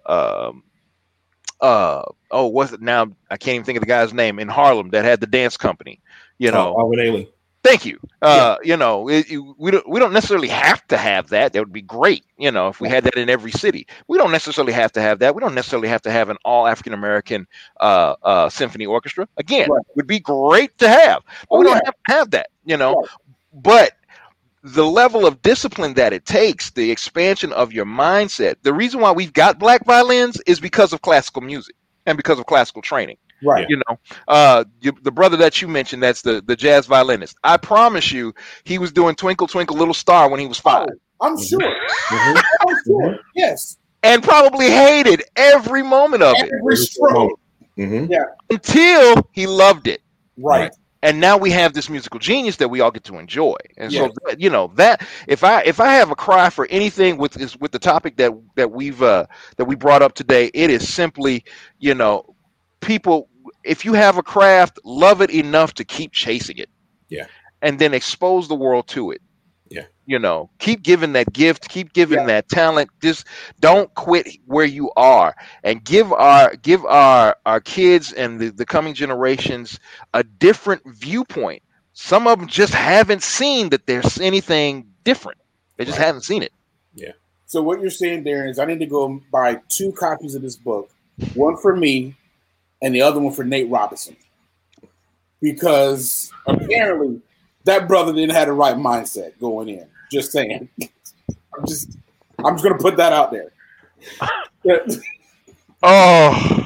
um, 0.49 0.63
uh, 1.61 2.03
oh, 2.31 2.47
what's 2.47 2.73
it 2.73 2.81
now? 2.81 3.07
I 3.29 3.37
can't 3.37 3.55
even 3.55 3.65
think 3.65 3.77
of 3.77 3.81
the 3.81 3.87
guy's 3.87 4.13
name 4.13 4.39
in 4.39 4.47
Harlem 4.47 4.89
that 4.89 5.05
had 5.05 5.21
the 5.21 5.27
dance 5.27 5.57
company. 5.57 6.01
You 6.37 6.51
know, 6.51 6.75
Oh, 6.77 6.89
Ailey. 6.89 7.29
Thank 7.63 7.85
you. 7.85 7.99
Uh, 8.23 8.55
you 8.63 8.75
know, 8.75 9.07
it, 9.07 9.27
we 9.57 9.69
don't 9.69 9.87
we 9.87 9.99
don't 9.99 10.13
necessarily 10.13 10.47
have 10.47 10.85
to 10.87 10.97
have 10.97 11.29
that. 11.29 11.53
That 11.53 11.59
would 11.59 11.71
be 11.71 11.81
great. 11.81 12.25
You 12.37 12.51
know, 12.51 12.69
if 12.69 12.81
we 12.81 12.89
had 12.89 13.03
that 13.03 13.15
in 13.15 13.29
every 13.29 13.51
city. 13.51 13.85
We 14.07 14.17
don't 14.17 14.31
necessarily 14.31 14.73
have 14.73 14.91
to 14.93 15.01
have 15.01 15.19
that. 15.19 15.35
We 15.35 15.41
don't 15.41 15.53
necessarily 15.53 15.87
have 15.87 16.01
to 16.03 16.11
have 16.11 16.29
an 16.29 16.37
all 16.43 16.67
African 16.67 16.93
American 16.93 17.45
uh, 17.79 18.15
uh, 18.23 18.49
symphony 18.49 18.87
orchestra. 18.87 19.27
Again, 19.37 19.69
Right. 19.69 19.85
would 19.95 20.07
be 20.07 20.19
great 20.19 20.75
to 20.79 20.89
have, 20.89 21.21
but 21.49 21.57
Oh, 21.57 21.59
we 21.59 21.65
don't 21.65 21.75
have 21.85 21.93
to 22.07 22.13
have 22.13 22.31
that. 22.31 22.47
You 22.65 22.77
know, 22.77 22.95
Right. 22.95 23.09
but 23.53 23.93
the 24.63 24.85
level 24.85 25.25
of 25.25 25.41
discipline 25.41 25.93
that 25.95 26.13
it 26.13 26.25
takes, 26.25 26.71
the 26.71 26.91
expansion 26.91 27.51
of 27.53 27.73
your 27.73 27.85
mindset. 27.85 28.55
The 28.63 28.73
reason 28.73 29.01
why 29.01 29.11
we've 29.11 29.33
got 29.33 29.59
black 29.59 29.85
violins 29.85 30.39
is 30.47 30.59
because 30.59 30.93
of 30.93 31.01
classical 31.01 31.41
music 31.41 31.75
and 32.05 32.17
because 32.17 32.39
of 32.39 32.45
classical 32.45 32.81
training 32.81 33.17
Right. 33.43 33.65
you 33.69 33.77
know 33.87 33.97
uh 34.27 34.63
you, 34.81 34.91
the 35.01 35.11
brother 35.11 35.37
that 35.37 35.61
you 35.61 35.67
mentioned 35.67 36.03
that's 36.03 36.21
the 36.21 36.41
the 36.45 36.55
jazz 36.55 36.85
violinist 36.85 37.37
i 37.43 37.57
promise 37.57 38.11
you 38.11 38.33
he 38.63 38.77
was 38.77 38.91
doing 38.91 39.15
twinkle 39.15 39.47
twinkle 39.47 39.77
little 39.77 39.93
star 39.93 40.29
when 40.29 40.39
he 40.39 40.45
was 40.47 40.59
five 40.59 40.87
I'm 41.23 41.37
sure. 41.39 41.59
Mhm. 41.59 42.43
I'm 42.67 42.75
sure. 42.85 43.19
Yes. 43.35 43.77
and 44.03 44.23
probably 44.23 44.69
hated 44.71 45.23
every 45.35 45.83
moment 45.83 46.23
of 46.23 46.35
it 46.37 46.51
Every 46.59 46.75
stroke. 46.77 47.39
Mhm. 47.77 48.09
until 48.49 49.27
he 49.31 49.47
loved 49.47 49.87
it 49.87 50.01
Right. 50.37 50.71
and 51.03 51.19
now 51.19 51.37
we 51.37 51.51
have 51.51 51.73
this 51.73 51.89
musical 51.89 52.19
genius 52.19 52.55
that 52.57 52.67
we 52.69 52.81
all 52.81 52.91
get 52.91 53.03
to 53.05 53.17
enjoy 53.17 53.55
and 53.77 53.91
Yeah. 53.91 54.07
so 54.07 54.33
you 54.37 54.49
know 54.49 54.71
that 54.75 55.01
if 55.27 55.43
i 55.43 55.61
if 55.61 55.79
i 55.79 55.93
have 55.93 56.11
a 56.11 56.15
cry 56.15 56.49
for 56.49 56.67
anything 56.69 57.17
with 57.17 57.33
this 57.33 57.55
with 57.57 57.71
the 57.71 57.79
topic 57.79 58.17
that 58.17 58.31
that 58.55 58.71
we've 58.71 59.01
uh 59.01 59.25
that 59.57 59.65
we 59.65 59.75
brought 59.75 60.01
up 60.01 60.13
today 60.13 60.49
it 60.53 60.69
is 60.69 60.87
simply 60.91 61.43
you 61.79 61.93
know 61.95 62.25
people 62.81 63.29
if 63.63 63.85
you 63.85 63.93
have 63.93 64.17
a 64.17 64.23
craft 64.23 64.79
love 64.83 65.21
it 65.21 65.29
enough 65.29 65.73
to 65.75 65.83
keep 65.83 66.11
chasing 66.11 66.57
it 66.57 66.69
Yeah. 67.09 67.25
and 67.61 67.79
then 67.79 67.93
expose 67.93 68.47
the 68.47 68.55
world 68.55 68.87
to 68.89 69.11
it 69.11 69.21
Yeah. 69.69 69.85
you 70.05 70.19
know 70.19 70.49
keep 70.59 70.81
giving 70.83 71.13
that 71.13 71.31
gift 71.33 71.69
keep 71.69 71.93
giving 71.93 72.19
Yeah. 72.19 72.25
that 72.27 72.49
talent 72.49 72.89
just 73.01 73.25
don't 73.59 73.93
quit 73.95 74.27
where 74.45 74.65
you 74.65 74.91
are 74.97 75.35
and 75.63 75.83
give 75.83 76.11
our 76.11 76.55
give 76.57 76.83
our 76.85 77.35
our 77.45 77.59
kids 77.59 78.11
and 78.13 78.39
the, 78.39 78.49
the 78.49 78.65
coming 78.65 78.93
generations 78.93 79.79
a 80.13 80.23
different 80.23 80.81
viewpoint 80.85 81.61
some 81.93 82.25
of 82.27 82.39
them 82.39 82.47
just 82.47 82.73
haven't 82.73 83.21
seen 83.23 83.69
that 83.69 83.85
there's 83.85 84.19
anything 84.19 84.87
different 85.03 85.37
they 85.77 85.85
just 85.85 85.97
Right. 85.97 86.05
haven't 86.05 86.21
seen 86.23 86.43
it 86.43 86.51
Yeah. 86.93 87.11
So 87.47 87.61
what 87.61 87.81
you're 87.81 87.89
saying, 87.89 88.23
there 88.23 88.47
is 88.47 88.59
I 88.59 88.65
need 88.65 88.79
to 88.79 88.85
go 88.85 89.19
buy 89.29 89.59
two 89.67 89.91
copies 89.91 90.35
of 90.35 90.41
this 90.41 90.55
book, 90.55 90.89
one 91.33 91.57
for 91.57 91.75
me, 91.75 92.15
and 92.81 92.93
the 92.93 93.01
other 93.01 93.19
one 93.19 93.33
for 93.33 93.43
Nate 93.43 93.69
Robinson, 93.69 94.15
because 95.41 96.31
apparently 96.47 97.21
that 97.65 97.87
brother 97.87 98.13
didn't 98.13 98.31
have 98.31 98.47
the 98.47 98.53
right 98.53 98.75
mindset 98.75 99.39
going 99.39 99.69
in. 99.69 99.87
Just 100.11 100.31
saying. 100.31 100.69
I'm 101.57 101.67
just, 101.67 101.97
I'm 102.43 102.55
just 102.55 102.63
gonna 102.63 102.77
put 102.77 102.97
that 102.97 103.13
out 103.13 103.31
there. 103.31 103.51
oh 105.83 106.61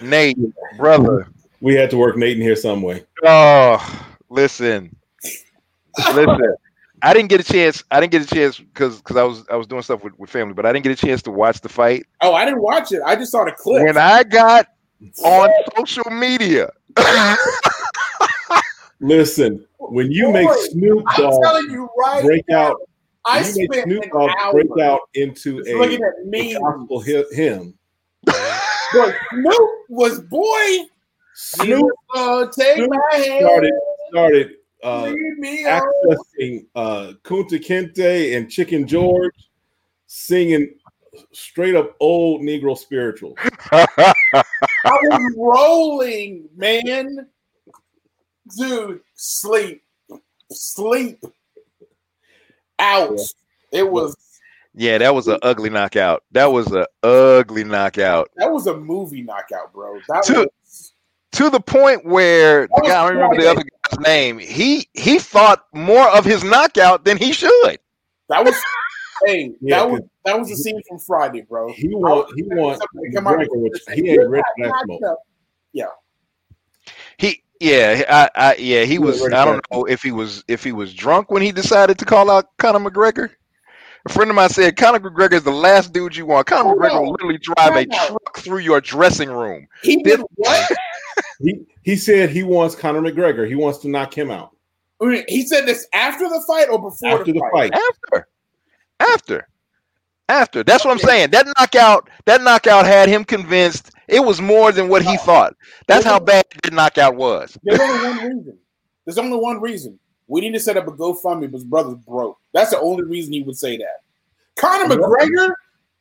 nate 0.00 0.36
brother 0.76 1.28
We 1.60 1.74
had 1.74 1.90
to 1.90 1.96
work 1.96 2.16
Nate 2.16 2.36
in 2.36 2.42
here 2.42 2.56
some 2.56 2.82
way. 2.82 3.04
Oh, 3.24 4.06
listen, 4.28 4.94
listen. 6.14 6.54
I 7.02 7.14
didn't 7.14 7.28
get 7.28 7.40
a 7.40 7.44
chance. 7.44 7.84
I 7.90 8.00
didn't 8.00 8.12
get 8.12 8.22
a 8.22 8.26
chance 8.26 8.58
because 8.58 8.98
because 8.98 9.16
I 9.16 9.22
was 9.22 9.44
I 9.50 9.56
was 9.56 9.66
doing 9.66 9.82
stuff 9.82 10.02
with, 10.02 10.18
with 10.18 10.30
family, 10.30 10.54
but 10.54 10.66
I 10.66 10.72
didn't 10.72 10.84
get 10.84 10.92
a 11.00 11.06
chance 11.06 11.22
to 11.22 11.30
watch 11.30 11.60
the 11.60 11.68
fight. 11.68 12.06
oh, 12.20 12.34
I 12.34 12.44
didn't 12.44 12.62
watch 12.62 12.92
it. 12.92 13.00
I 13.04 13.14
just 13.16 13.32
saw 13.32 13.44
the 13.44 13.52
clip. 13.52 13.82
When 13.84 13.96
I 13.96 14.24
got 14.24 14.66
on 15.24 15.48
social 15.76 16.10
media, 16.10 16.70
Listen, 19.00 19.64
when 19.78 20.10
you 20.10 20.24
Boy, 20.24 20.32
make 20.32 20.50
Snoop 20.70 21.04
I'm 21.08 21.22
Dogg 21.22 21.42
telling 21.44 21.70
you 21.70 21.88
right 21.96 22.22
break 22.24 22.44
now, 22.48 22.70
out, 22.70 22.76
I 23.24 23.42
when 23.42 23.56
you 23.56 23.68
make 23.70 23.82
Snoop 23.84 24.04
an 24.04 24.10
Dogg 24.12 24.30
hour 24.40 24.52
break 24.52 24.70
out 24.82 25.00
into 25.14 25.60
a, 25.60 25.74
looking 25.76 26.02
at 26.02 26.12
a 26.20 26.26
me. 26.26 26.54
gospel 26.54 27.00
hi- 27.06 27.24
hymn, 27.30 27.78
But 28.26 29.14
Snoop 29.32 29.70
was 29.88 30.20
boy. 30.22 30.78
Snoop 31.34 31.92
uh, 32.16 32.46
take 32.46 32.76
Snoop 32.78 32.90
my 32.90 33.16
hand. 33.18 33.46
started 33.46 33.72
started 34.10 34.50
uh, 34.82 35.12
me 35.38 35.64
accessing 35.64 36.66
uh, 36.74 37.12
Kunta 37.24 37.58
Kinte 37.62 38.36
and 38.36 38.50
Chicken 38.50 38.86
George, 38.86 39.34
singing 40.06 40.74
straight 41.32 41.74
up 41.74 41.96
old 42.00 42.42
Negro 42.42 42.76
spirituals. 42.76 43.36
I 43.72 43.86
was 44.84 45.34
rolling, 45.36 46.48
man. 46.56 47.28
Dude, 48.56 49.00
sleep, 49.14 49.82
sleep, 50.50 51.22
out. 52.78 53.18
It 53.72 53.90
was 53.90 54.16
yeah, 54.74 54.98
that 54.98 55.14
was 55.14 55.26
an 55.28 55.38
ugly 55.42 55.70
knockout. 55.70 56.22
That 56.30 56.46
was 56.46 56.68
an 56.68 56.86
ugly 57.02 57.64
knockout 57.64 58.30
that 58.36 58.50
was 58.50 58.66
a 58.66 58.76
movie 58.76 59.22
knockout, 59.22 59.72
bro. 59.72 59.98
That 60.08 60.24
Dude. 60.24 60.36
was 60.36 60.46
to 61.32 61.50
the 61.50 61.60
point 61.60 62.04
where 62.04 62.68
the 62.68 62.82
guy, 62.82 63.02
I 63.02 63.08
don't 63.08 63.16
remember 63.16 63.42
the 63.42 63.50
other 63.50 63.62
guy's 63.62 63.98
name. 64.00 64.38
He 64.38 64.88
he 64.94 65.18
thought 65.18 65.66
more 65.72 66.08
of 66.08 66.24
his 66.24 66.44
knockout 66.44 67.04
than 67.04 67.16
he 67.16 67.32
should. 67.32 67.78
That 68.28 68.44
was 68.44 68.54
hey, 69.26 69.52
yeah, 69.60 69.80
that 69.80 69.90
was 69.90 70.00
that 70.24 70.38
was 70.38 70.48
the 70.48 70.56
scene 70.56 70.80
from 70.88 70.98
Friday, 70.98 71.42
bro. 71.42 71.72
He 71.72 71.88
want 71.88 72.30
he 72.36 72.42
want 72.42 72.82
McGregor, 72.94 73.46
which 73.52 73.82
he 73.94 74.10
ain't 74.10 74.28
ready 74.28 74.42
for 74.56 74.66
that 74.66 74.82
smoke. 74.84 75.18
Yeah. 75.72 75.86
He 77.18 77.42
yeah, 77.60 78.04
I, 78.08 78.30
I 78.34 78.56
yeah, 78.56 78.84
he 78.84 78.98
was. 78.98 79.22
I 79.22 79.44
don't 79.44 79.64
know 79.72 79.84
if 79.84 80.02
he 80.02 80.12
was 80.12 80.44
if 80.46 80.62
he 80.62 80.72
was 80.72 80.94
drunk 80.94 81.30
when 81.30 81.42
he 81.42 81.50
decided 81.52 81.98
to 81.98 82.04
call 82.04 82.30
out 82.30 82.56
Conor 82.58 82.78
McGregor. 82.78 83.30
A 84.06 84.12
friend 84.12 84.30
of 84.30 84.36
mine 84.36 84.48
said 84.48 84.76
Conor 84.76 85.00
McGregor 85.00 85.34
is 85.34 85.42
the 85.42 85.50
last 85.50 85.92
dude 85.92 86.16
you 86.16 86.24
want. 86.24 86.46
Conor 86.46 86.70
oh, 86.70 86.74
McGregor 86.76 86.94
no. 86.94 87.02
will 87.02 87.10
literally 87.10 87.38
drive 87.38 87.74
no. 87.74 87.80
a 87.80 87.86
truck 87.86 88.38
through 88.38 88.58
your 88.58 88.80
dressing 88.80 89.30
room. 89.30 89.66
He 89.82 90.02
did 90.02 90.20
what? 90.36 90.72
he 91.40 91.66
he 91.82 91.96
said 91.96 92.30
he 92.30 92.42
wants 92.42 92.74
Conor 92.74 93.00
McGregor. 93.00 93.46
He 93.46 93.54
wants 93.54 93.78
to 93.80 93.88
knock 93.88 94.16
him 94.16 94.30
out. 94.30 94.50
He 95.28 95.46
said 95.46 95.66
this 95.66 95.86
after 95.94 96.28
the 96.28 96.42
fight 96.46 96.68
or 96.68 96.80
before 96.80 97.20
after 97.20 97.32
the, 97.32 97.40
fight? 97.52 97.72
the 97.72 97.78
fight? 97.78 97.82
After. 98.12 98.28
After. 99.00 99.48
After. 100.28 100.62
That's 100.64 100.84
what 100.84 100.90
I'm 100.90 100.98
saying. 100.98 101.30
That 101.30 101.46
knockout, 101.58 102.10
that 102.26 102.42
knockout 102.42 102.84
had 102.84 103.08
him 103.08 103.24
convinced 103.24 103.92
it 104.08 104.20
was 104.20 104.40
more 104.40 104.72
than 104.72 104.88
what 104.88 105.02
he 105.02 105.16
thought. 105.18 105.54
That's 105.86 106.04
how 106.04 106.18
bad 106.18 106.44
that 106.62 106.72
knockout 106.72 107.14
was. 107.14 107.56
There's 107.62 107.80
only 107.80 108.08
one 108.08 108.16
reason. 108.18 108.58
There's 109.04 109.18
only 109.18 109.38
one 109.38 109.60
reason. 109.60 109.98
We 110.26 110.42
need 110.42 110.52
to 110.52 110.60
set 110.60 110.76
up 110.76 110.86
a 110.86 110.90
GoFundMe, 110.90 111.50
but 111.50 111.54
his 111.54 111.64
brother's 111.64 111.96
broke. 111.96 112.36
That's 112.52 112.70
the 112.70 112.80
only 112.80 113.04
reason 113.04 113.32
he 113.32 113.42
would 113.42 113.56
say 113.56 113.78
that. 113.78 114.02
Conor 114.56 114.94
McGregor, 114.94 115.54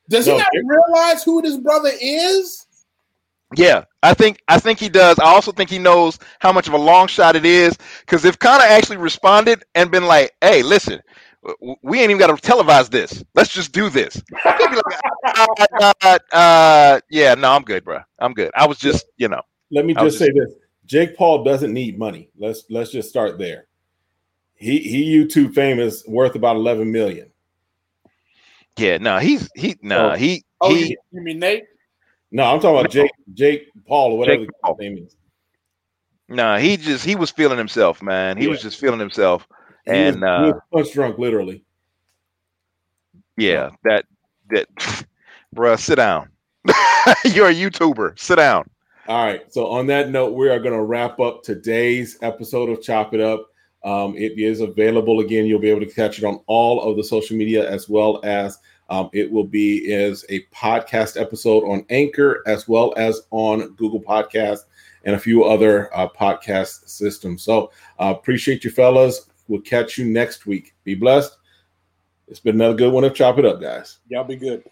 does 0.09 0.26
he 0.26 0.32
no, 0.32 0.39
not 0.39 0.47
realize 0.65 1.24
who 1.24 1.41
his 1.41 1.57
brother 1.57 1.91
is? 2.01 2.66
Yeah, 3.55 3.85
I 4.03 4.13
think 4.13 4.41
I 4.47 4.59
think 4.59 4.77
he 4.77 4.89
does. 4.89 5.19
I 5.19 5.25
also 5.25 5.53
think 5.53 5.69
he 5.69 5.79
knows 5.79 6.19
how 6.39 6.51
much 6.51 6.67
of 6.67 6.73
a 6.73 6.77
long 6.77 7.07
shot 7.07 7.35
it 7.35 7.45
is. 7.45 7.77
Because 8.01 8.25
if 8.25 8.37
Conor 8.39 8.65
actually 8.65 8.97
responded 8.97 9.63
and 9.73 9.89
been 9.89 10.05
like, 10.05 10.33
"Hey, 10.41 10.63
listen, 10.63 11.01
we 11.81 11.99
ain't 11.99 12.11
even 12.11 12.17
got 12.17 12.27
to 12.27 12.33
televise 12.33 12.89
this. 12.89 13.23
Let's 13.35 13.53
just 13.53 13.71
do 13.71 13.89
this. 13.89 14.21
Like, 14.43 14.61
uh, 15.79 15.93
uh, 16.01 16.19
uh, 16.31 16.99
yeah, 17.09 17.35
no, 17.35 17.51
I'm 17.51 17.63
good, 17.63 17.83
bro. 17.83 17.99
I'm 18.19 18.33
good. 18.33 18.51
I 18.55 18.65
was 18.65 18.77
just, 18.77 19.05
you 19.17 19.27
know. 19.27 19.41
Let 19.71 19.85
me 19.85 19.93
just, 19.93 20.05
just 20.05 20.19
say 20.19 20.31
this: 20.31 20.53
Jake 20.85 21.17
Paul 21.17 21.43
doesn't 21.43 21.73
need 21.73 21.97
money. 21.99 22.29
Let's 22.37 22.63
let's 22.69 22.91
just 22.91 23.09
start 23.09 23.37
there. 23.37 23.67
He 24.55 24.79
he 24.79 25.15
YouTube 25.15 25.53
famous 25.53 26.03
worth 26.07 26.35
about 26.35 26.55
11 26.55 26.91
million. 26.91 27.29
Yeah, 28.77 28.97
no, 28.97 29.17
he's 29.17 29.49
he 29.55 29.75
no, 29.81 30.11
oh. 30.11 30.15
he 30.15 30.43
oh, 30.61 30.73
he. 30.73 30.97
You 31.11 31.21
mean 31.21 31.39
Nate? 31.39 31.65
No, 32.32 32.43
I'm 32.43 32.59
talking 32.59 32.80
about 32.80 32.91
Jake 32.91 33.11
Jake 33.34 33.69
Paul 33.88 34.13
or 34.13 34.17
whatever 34.17 34.41
Jake 34.41 34.49
Paul. 34.63 34.78
name 34.80 34.97
is. 34.97 35.15
No, 36.30 36.57
he 36.57 36.78
just 36.78 37.05
he 37.05 37.15
was 37.15 37.32
feeling 37.32 37.57
himself, 37.57 38.01
man. 38.01 38.38
He 38.38 38.43
yeah. 38.43 38.49
was 38.49 38.61
just 38.61 38.80
feeling 38.80 38.99
himself 38.99 39.47
and 39.86 40.23
uh, 40.23 40.53
punch 40.71 40.93
drunk, 40.93 41.17
literally. 41.17 41.63
Yeah, 43.38 43.69
that 43.84 44.05
that, 44.49 44.67
bruh, 45.55 45.80
sit 45.80 45.95
down. 45.95 46.30
You're 47.23 47.49
a 47.49 47.53
YouTuber. 47.53 48.19
Sit 48.19 48.36
down. 48.36 48.69
All 49.07 49.25
right. 49.25 49.51
So 49.53 49.67
on 49.67 49.88
that 49.88 50.09
note, 50.09 50.34
we 50.34 50.49
are 50.49 50.59
going 50.59 50.73
to 50.73 50.84
wrap 50.84 51.19
up 51.21 51.43
today's 51.43 52.17
episode 52.21 52.69
of 52.69 52.82
Chop 52.82 53.13
It 53.13 53.21
Up. 53.21 53.47
Um, 53.86 54.17
it 54.17 54.38
is 54.38 54.59
available 54.59 55.21
again. 55.21 55.45
You'll 55.45 55.61
be 55.61 55.69
able 55.69 55.86
to 55.86 55.93
catch 55.93 56.17
it 56.17 56.25
on 56.25 56.41
all 56.47 56.82
of 56.82 56.97
the 56.97 57.03
social 57.03 57.38
media 57.38 57.69
as 57.69 57.88
well 57.88 58.19
as 58.23 58.57
um, 58.89 59.09
it 59.13 59.29
will 59.29 59.43
be 59.43 59.93
as 59.93 60.25
a 60.29 60.45
podcast 60.53 61.19
episode 61.19 61.63
on 61.63 61.85
Anchor 61.89 62.43
as 62.45 62.67
well 62.67 62.93
as 62.97 63.21
on 63.31 63.73
Google 63.75 64.01
Podcast 64.01 64.59
and 65.03 65.15
a 65.15 65.19
few 65.19 65.43
other 65.43 65.95
uh, 65.95 66.07
podcast 66.07 66.89
systems. 66.89 67.43
So 67.43 67.71
uh, 67.99 68.13
appreciate 68.17 68.63
you 68.63 68.71
fellas. 68.71 69.29
We'll 69.47 69.61
catch 69.61 69.97
you 69.97 70.05
next 70.05 70.45
week. 70.45 70.75
Be 70.83 70.95
blessed. 70.95 71.38
It's 72.27 72.39
been 72.39 72.55
another 72.55 72.75
good 72.75 72.91
one 72.91 73.05
of 73.05 73.13
Chop 73.13 73.39
It 73.39 73.45
Up, 73.45 73.61
guys. 73.61 73.99
Y'all 74.09 74.25
be 74.25 74.35
good. 74.35 74.63